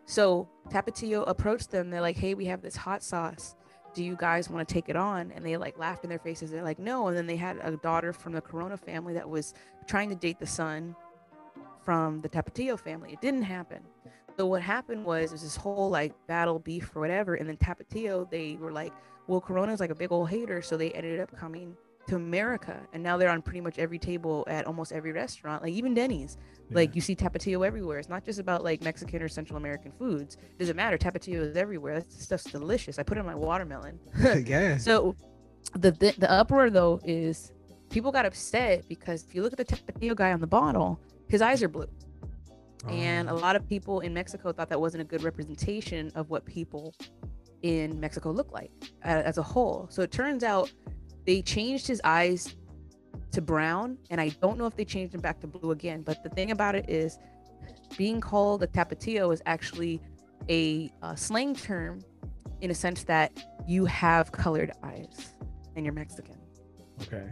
[0.05, 1.89] so Tapatio approached them.
[1.89, 3.55] They're like, "Hey, we have this hot sauce.
[3.93, 6.51] Do you guys want to take it on?" And they like laughed in their faces.
[6.51, 9.53] They're like, "No." And then they had a daughter from the Corona family that was
[9.87, 10.95] trying to date the son
[11.83, 13.13] from the Tapatio family.
[13.13, 13.79] It didn't happen.
[14.37, 18.29] So what happened was there's this whole like battle beef or whatever, and then Tapatio
[18.29, 18.93] they were like,
[19.27, 21.75] well, Corona's like a big old hater, so they ended up coming
[22.09, 25.73] to America, and now they're on pretty much every table at almost every restaurant, like
[25.73, 26.37] even Denny's.
[26.71, 27.97] Like you see Tapatio everywhere.
[27.97, 30.37] It's not just about like Mexican or Central American foods.
[30.59, 30.97] Doesn't matter.
[30.99, 31.95] Tapatio is everywhere.
[31.99, 32.99] That stuff's delicious.
[32.99, 33.99] I put it in my watermelon.
[34.45, 34.77] yeah.
[34.77, 35.15] So
[35.73, 37.51] the, the the uproar though is
[37.89, 41.41] people got upset because if you look at the Tapatio guy on the bottle, his
[41.41, 41.87] eyes are blue.
[42.87, 43.35] And a Oh.
[43.37, 46.93] lot of people in Mexico thought that wasn't a good representation of what people
[47.61, 48.71] in Mexico look like
[49.03, 49.87] uh, as a whole.
[49.89, 50.71] So it turns out
[51.29, 52.55] they changed his eyes
[53.33, 56.01] to brown, and I don't know if they changed him back to blue again.
[56.01, 57.19] But the thing about it is,
[57.97, 60.01] being called a tapatio is actually
[60.49, 62.01] a uh, slang term
[62.61, 63.31] in a sense that
[63.67, 65.35] you have colored eyes
[65.75, 66.37] and you're Mexican.
[67.03, 67.27] okay.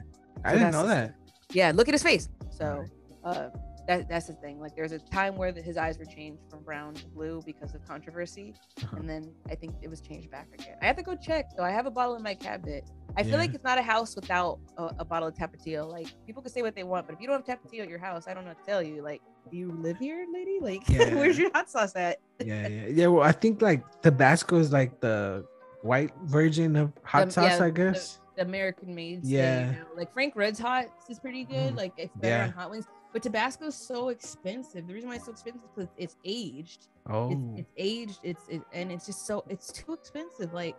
[0.46, 1.16] I So didn't know that.
[1.52, 2.30] Yeah, look at his face.
[2.52, 2.86] So
[3.24, 3.50] uh,
[3.88, 4.60] that that's the thing.
[4.60, 7.74] Like there's a time where the, his eyes were changed from brown to blue because
[7.74, 8.54] of controversy,
[8.84, 8.98] Uh-huh.
[8.98, 10.76] and then I think it was changed back again.
[10.84, 11.46] I have to go check.
[11.58, 12.88] So I have a bottle in my cabinet.
[13.18, 13.38] I feel Yeah.
[13.40, 15.90] like it's not a house without a, a bottle of Tapatio.
[15.92, 17.98] Like people can say what they want, but if you don't have Tapatio at your
[18.00, 19.02] house, I don't know what to tell you.
[19.02, 20.60] Like, do you live here, lady?
[20.62, 21.16] Like, Yeah.
[21.16, 22.20] where's your hot sauce at?
[22.40, 23.08] Yeah, yeah, yeah.
[23.08, 25.46] Well, I think like Tabasco is like the
[25.82, 28.20] white version of hot The- sauce, yeah, I guess.
[28.36, 29.24] The American made.
[29.24, 29.66] Yeah.
[29.66, 29.78] You know?
[29.96, 31.74] Like Frank Red's hot is pretty good.
[31.74, 31.78] Mhm.
[31.78, 32.86] Like it's better on hot wings.
[33.14, 34.86] But Tabasco is so expensive.
[34.86, 36.88] The reason why it's so expensive is because it's aged.
[37.10, 40.76] oh, it's, it's aged it's it, and it's just so it's too expensive like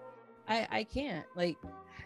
[0.47, 1.57] i i can't like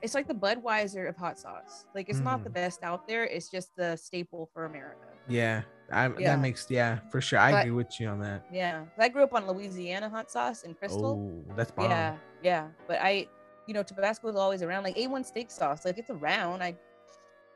[0.03, 2.55] it's like the budweiser of hot sauce like it's not the Mhm.
[2.55, 5.63] best out there it's just the staple for america yeah.
[5.93, 6.31] I, Yeah.
[6.35, 7.39] That makes yeah for sure.
[7.39, 8.45] I But- agree with you on that.
[8.51, 11.15] yeah i grew up on louisiana hot sauce in crystal
[11.49, 11.91] Oh, that's bomb.
[11.91, 13.29] yeah yeah but i
[13.67, 16.75] you know tabasco is always around like a1 steak sauce like it's around i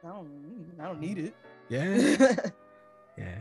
[0.04, 0.30] i don't
[0.80, 1.34] i don't need it
[1.68, 2.36] Yeah.
[3.18, 3.38] Yeah.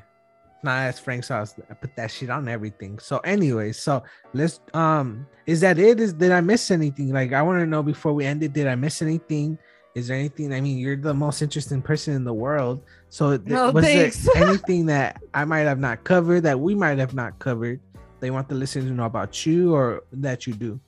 [0.64, 1.54] Nah, that's Frank sauce.
[1.70, 2.98] I put that shit on everything.
[3.00, 4.04] So, anyway, so
[4.34, 6.00] let's um is that it?
[6.00, 7.14] Is did I miss anything?
[7.14, 9.58] Like I want to know before we end it, did I miss anything?
[9.94, 10.54] Is there anything?
[10.54, 12.82] I mean, you're the most interesting person in the world.
[13.10, 14.24] So th- No, was thanks.
[14.26, 17.80] there anything that I might have not covered that we might have not covered?
[18.20, 20.80] They want the listeners to know about you or that you do.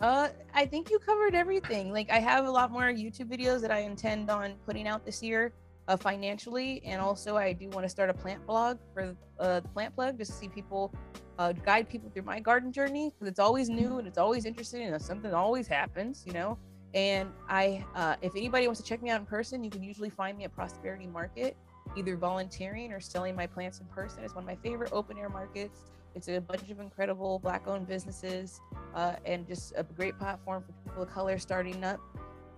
[0.00, 1.92] Uh, I think you covered everything.
[1.92, 5.22] Like, I have a lot more YouTube videos that I intend on putting out this
[5.22, 5.52] year,
[5.88, 9.68] uh, financially, and also I do want to start a plant blog for uh, the
[9.68, 10.92] Plant Plug just to see people,
[11.38, 14.82] uh, guide people through my garden journey because it's always new and it's always interesting
[14.82, 16.58] and something always happens, you know.
[16.94, 20.10] And I, uh, if anybody wants to check me out in person, you can usually
[20.10, 21.56] find me at Prosperity Market,
[21.96, 24.24] either volunteering or selling my plants in person.
[24.24, 25.80] It's one of my favorite open air markets.
[26.14, 28.60] It's a bunch of incredible black-owned businesses
[28.94, 32.00] uh, and just a great platform for people of color starting up.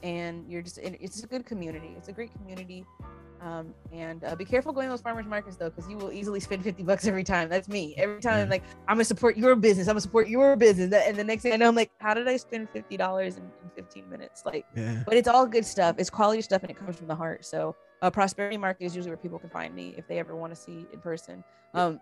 [0.03, 1.93] And you're just, it's a good community.
[1.97, 2.87] It's a great community.
[3.43, 6.41] Um, and uh, be careful going to those farmers markets though, because you will easily
[6.41, 7.49] spend 50 bucks every time.
[7.49, 7.95] That's me.
[7.97, 8.51] Every time, Yeah.
[8.51, 9.89] like, I'm gonna support your business.
[9.89, 10.93] I'm gonna support your business.
[10.93, 13.71] And the next thing I know, I'm like, how did I spend $50 in, in
[13.75, 14.43] 15 minutes?
[14.45, 15.03] Like, Yeah.
[15.07, 15.97] but it's all good stuff.
[15.99, 17.47] It's quality stuff and it comes from the heart.
[17.47, 20.55] So, uh, Prosperity Market is usually where people can find me if they ever want
[20.55, 21.43] to see in person.
[21.73, 21.99] Um,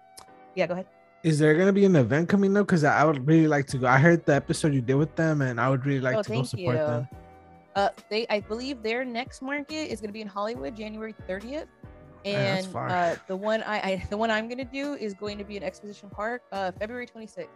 [0.57, 0.87] yeah, go ahead.
[1.23, 2.67] Is there gonna be an event coming up?
[2.67, 3.87] Because I would really like to go.
[3.89, 6.29] I heard the episode you did with them, and I would really like Oh, to
[6.31, 6.83] go support you.
[6.83, 7.09] them.
[7.79, 11.69] Uh, they, I believe their next market is going to be in Hollywood, January 30th,
[12.25, 12.89] and far.
[12.89, 15.57] uh, the one I, I, the one I'm going to do is going to be
[15.57, 17.47] in Exposition Park, uh, February 26th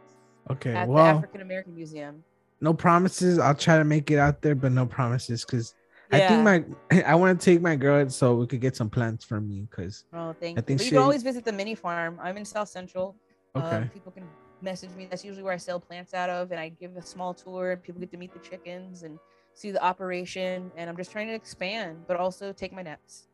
[0.48, 0.74] Okay.
[0.74, 2.22] at the well, African American Museum.
[2.60, 3.40] no promises.
[3.40, 5.74] I'll try to make it out there, but no promises because
[6.12, 9.24] I think my I want to take my girl so we could get some plants
[9.24, 10.66] from you because Oh, thank I you.
[10.66, 12.20] think you she- can always visit the mini farm.
[12.22, 13.16] I'm in South Central.
[13.56, 13.66] okay.
[13.66, 14.24] Uh, people can
[14.60, 15.08] message me.
[15.10, 17.76] That's usually where I sell plants out of, and I give a small tour.
[17.76, 19.18] People get to meet the chickens and
[19.54, 20.70] see the operation.
[20.76, 23.26] And I'm just trying to expand, but also take my naps.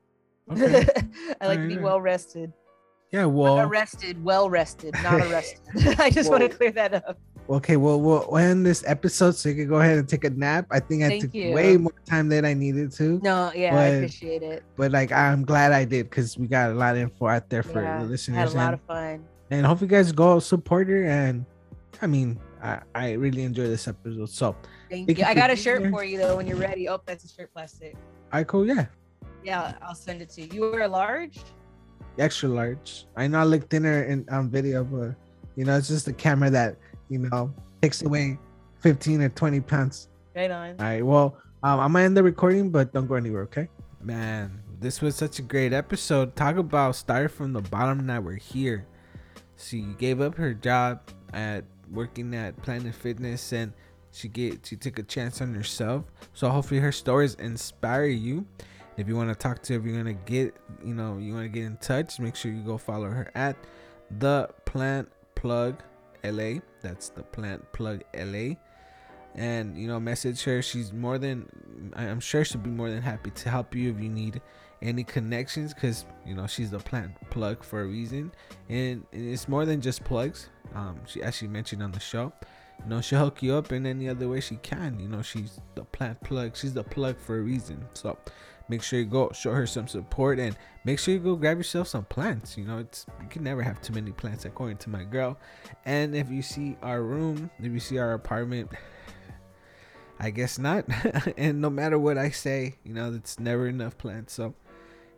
[0.51, 0.87] Okay.
[1.41, 2.53] I like to be well rested.
[3.13, 3.25] yeah.
[3.27, 3.61] Well.
[3.61, 5.61] arrested, well rested, not arrested.
[5.99, 7.19] I just want to clear that up.
[7.51, 7.77] Okay.
[7.77, 10.67] Well, we'll end this episode so you can go ahead and take a nap.
[10.71, 11.53] I think I Thank took you.
[11.53, 14.63] way more time than I needed to, No, yeah, I appreciate it.
[14.77, 17.63] but like I'm glad I did because we got a lot of info out there
[17.63, 18.37] for Yeah, the listeners.
[18.37, 19.25] had a lot and- of fun.
[19.51, 21.47] and hope you guys go support her and
[22.03, 24.55] i mean i, I really enjoy this episode so
[24.91, 25.25] Thank Thank you.
[25.25, 25.91] you I got a shirt here.
[25.91, 26.89] for you though when you're ready.
[26.89, 27.97] Oh, that's a shirt plastic.
[28.33, 28.87] i cool yeah
[29.45, 30.49] Yeah, I'll send it to you.
[30.53, 31.39] You were a large?
[32.19, 35.15] extra large i know i look thinner in on video but
[35.55, 36.75] you know it's just the camera that
[37.09, 38.37] you know takes away
[38.81, 40.71] 15 or 20 pounds Right on.
[40.81, 43.69] all right well um, i'm gonna end the recording but don't go anywhere okay
[44.03, 44.51] man
[44.81, 48.85] this was such a great episode talk about started from the bottom now we're here
[49.57, 50.99] she gave up her job
[51.33, 51.63] at
[51.93, 53.73] working at planet fitness and
[54.19, 56.05] she get she took a chance on herself
[56.35, 58.47] so hopefully her stories inspire you.
[58.97, 61.45] If you want to talk to her if you're gonna get you know you want
[61.45, 63.57] to get in touch make sure you go follow her at
[64.19, 65.83] the plant plug
[66.25, 68.55] la that's the plant plug la
[69.35, 70.63] and you know message her.
[70.63, 71.49] She's more than
[71.95, 74.41] i'm sure she'll be more than happy to help you if you need
[74.83, 78.33] any connections because you know she's the plant plug for a reason.
[78.69, 80.49] And it's more than just plugs.
[80.75, 82.33] Um she actually mentioned on the show
[82.81, 84.99] you know she'll hook you up in any other way she can.
[84.99, 86.57] You know she's the plant plug.
[86.57, 87.85] She's the plug for a reason.
[87.95, 88.19] So
[88.69, 91.89] make sure you go show her some support and make sure you go grab yourself
[91.89, 92.57] some plants.
[92.57, 95.39] You know it's you can never have too many plants according to my girl.
[95.85, 98.71] And if you see our room, if you see our apartment.
[100.21, 100.85] I guess not.
[101.37, 104.33] and no matter what I say, you know, it's never enough plants.
[104.33, 104.55] So,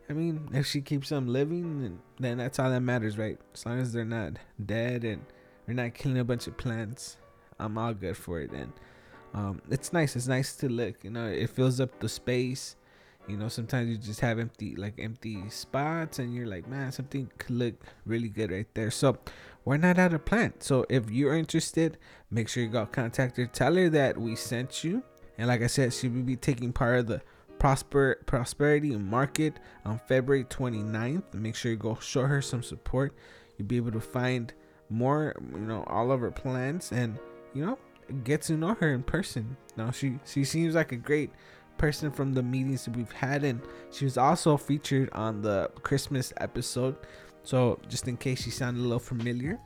[0.09, 3.39] I mean, if she keeps them living, then that's all that matters, right?
[3.53, 4.33] As long as they're not
[4.63, 5.25] dead and
[5.65, 7.17] they're not killing a bunch of plants,
[7.61, 8.51] I'm all good for it.
[8.51, 8.73] And
[9.33, 10.15] um, it's nice.
[10.15, 11.03] It's nice to look.
[11.03, 12.75] You know, it fills up the space.
[13.27, 17.29] You know, sometimes you just have empty, like empty spots, and you're like, man, something
[17.37, 17.75] could look
[18.05, 18.89] really good right there.
[18.89, 19.19] So,
[19.63, 20.63] we're not out of plant.
[20.63, 21.99] So, if you're interested,
[22.31, 23.45] make sure you go contact her.
[23.45, 25.03] Tell her that we sent you.
[25.37, 27.21] And like I said, she will be taking part of the
[27.59, 31.35] Prosper Prosperity Market on February 29th.
[31.35, 33.13] Make sure you go show her some support.
[33.57, 34.51] You'll be able to find
[34.89, 37.19] more, you know, all of her plants and
[37.53, 37.77] you know
[38.23, 39.55] get to know her in person.
[39.77, 41.31] Now she she seems like a great
[41.77, 43.61] person from the meetings that we've had, and
[43.91, 46.95] she was also featured on the Christmas episode.
[47.43, 49.59] So just in case she sounded a little familiar,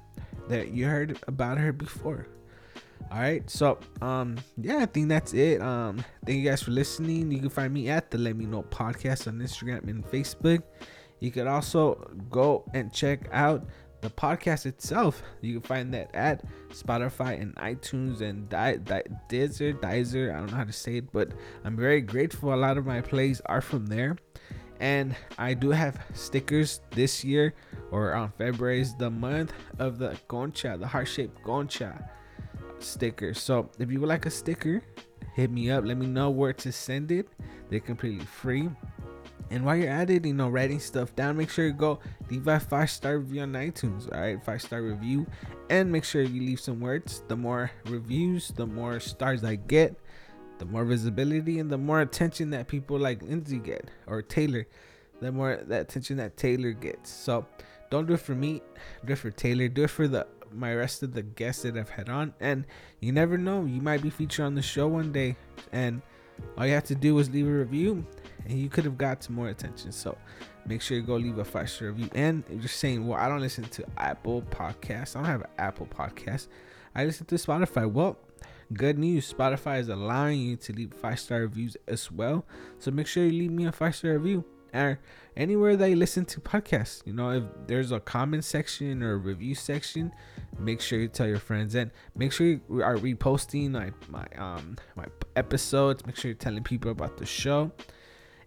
[0.47, 2.27] that you heard about her before.
[3.11, 5.61] All right, so um, yeah, I think that's it.
[5.61, 7.31] Um, thank you guys for listening.
[7.31, 10.63] You can find me at the Let Me Know podcast on Instagram and Facebook.
[11.19, 11.95] You could also
[12.31, 13.65] go and check out
[14.05, 15.21] the podcast itself.
[15.41, 20.31] You can find that at Spotify and iTunes and Di- Di- Dizer, Dizer.
[20.31, 21.29] I don't know how to say it, but
[21.63, 22.53] I'm very grateful.
[22.53, 24.17] A lot of my plays are from there.
[24.79, 27.53] And I do have stickers this year,
[27.91, 32.09] or on February is the month of the Concha, the heart shaped Concha
[32.79, 33.33] sticker.
[33.33, 34.81] So if you would like a sticker,
[35.33, 35.85] hit me up.
[35.85, 37.27] Let me know where to send it.
[37.69, 38.69] They're completely free.
[39.51, 41.99] And while you're at it, you know, writing stuff down, make sure you go
[42.29, 44.13] leave a five star review on iTunes.
[44.13, 45.27] All right, five star review,
[45.69, 47.23] and make sure you leave some words.
[47.27, 49.95] The more reviews, the more stars I get,
[50.57, 54.67] the more visibility, and the more attention that people like Lindsay get or Taylor,
[55.21, 57.11] the more that attention that Taylor gets.
[57.11, 57.45] So
[57.91, 58.61] don't do it for me,
[59.05, 61.89] do it for Taylor, do it for the my rest of the guests that I've
[61.89, 62.33] had on.
[62.39, 62.65] And
[62.99, 65.35] you never know, you might be featured on the show one day.
[65.71, 66.01] And
[66.57, 68.05] all you have to do is leave a review
[68.45, 69.91] and you could have got some more attention.
[69.91, 70.17] So
[70.65, 72.09] make sure you go leave a five star review.
[72.15, 75.49] And if you're saying, well, I don't listen to Apple Podcasts, I don't have an
[75.57, 76.47] Apple Podcast,
[76.95, 77.91] I listen to Spotify.
[77.91, 78.17] Well,
[78.73, 82.45] good news Spotify is allowing you to leave five star reviews as well.
[82.79, 84.45] So make sure you leave me a five star review
[84.75, 84.99] or
[85.37, 87.05] anywhere that you listen to podcasts.
[87.05, 90.11] You know, if there's a comment section or a review section,
[90.59, 94.77] make sure you tell your friends and make sure you are reposting my my um
[94.95, 95.05] my
[95.35, 96.05] episodes.
[96.05, 97.71] Make sure you're telling people about the show,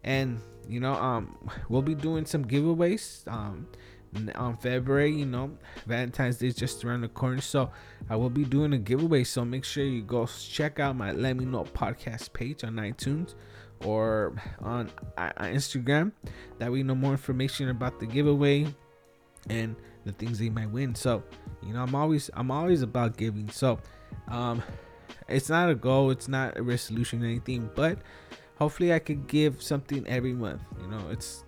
[0.08, 1.36] and you know um
[1.68, 3.68] we'll be doing some giveaways um
[4.36, 5.14] on February.
[5.14, 5.50] You know,
[5.86, 7.70] Valentine's Day is just around the corner, so
[8.08, 9.22] I will be doing a giveaway.
[9.24, 13.34] So make sure you go check out my Let Me Know podcast page on iTunes
[13.84, 16.12] or on Instagram.
[16.58, 18.66] That we know more information about the giveaway
[19.50, 19.76] and
[20.06, 20.94] the things they might win.
[20.94, 21.22] So,
[21.62, 23.50] you know, I'm always I'm always about giving.
[23.50, 23.78] So,
[24.28, 24.62] um,
[25.28, 27.98] it's not a goal, it's not a resolution or anything, but
[28.58, 30.62] hopefully I could give something every month.
[30.80, 31.44] You know, it's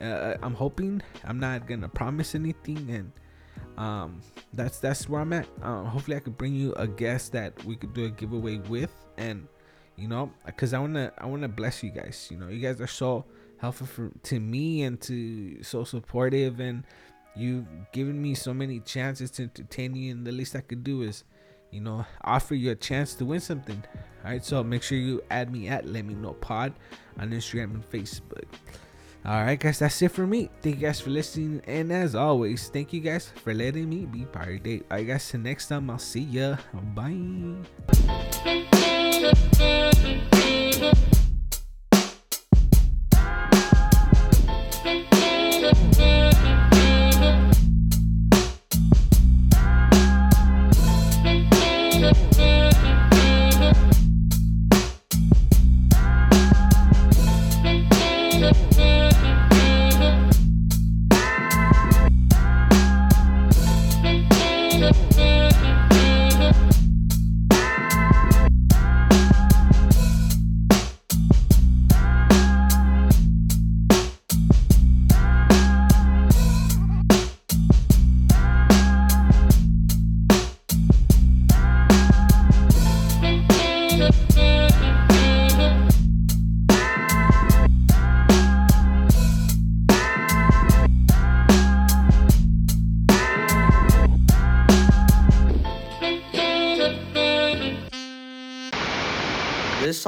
[0.00, 3.12] uh, I'm hoping I'm not gonna promise anything and
[3.76, 4.20] um
[4.54, 7.76] that's that's where i'm at uh, hopefully i could bring you a guest that we
[7.76, 9.46] could do a giveaway with and
[9.96, 12.60] you know because i want to i want to bless you guys you know you
[12.60, 13.24] guys are so
[13.58, 16.84] helpful for, to me and to so supportive and
[17.36, 21.02] you've given me so many chances to entertain you and the least i could do
[21.02, 21.22] is
[21.70, 23.82] you know offer you a chance to win something.
[24.24, 26.72] All right so make sure you add me at let me know pod
[27.18, 28.44] on instagram and facebook.
[29.24, 30.50] All right guys that's it for me.
[30.62, 31.62] Thank you guys for listening.
[31.66, 35.06] And as always thank you guys for letting me be part of day all right
[35.06, 36.56] guys till next time i'll see ya.
[36.94, 37.58] Bye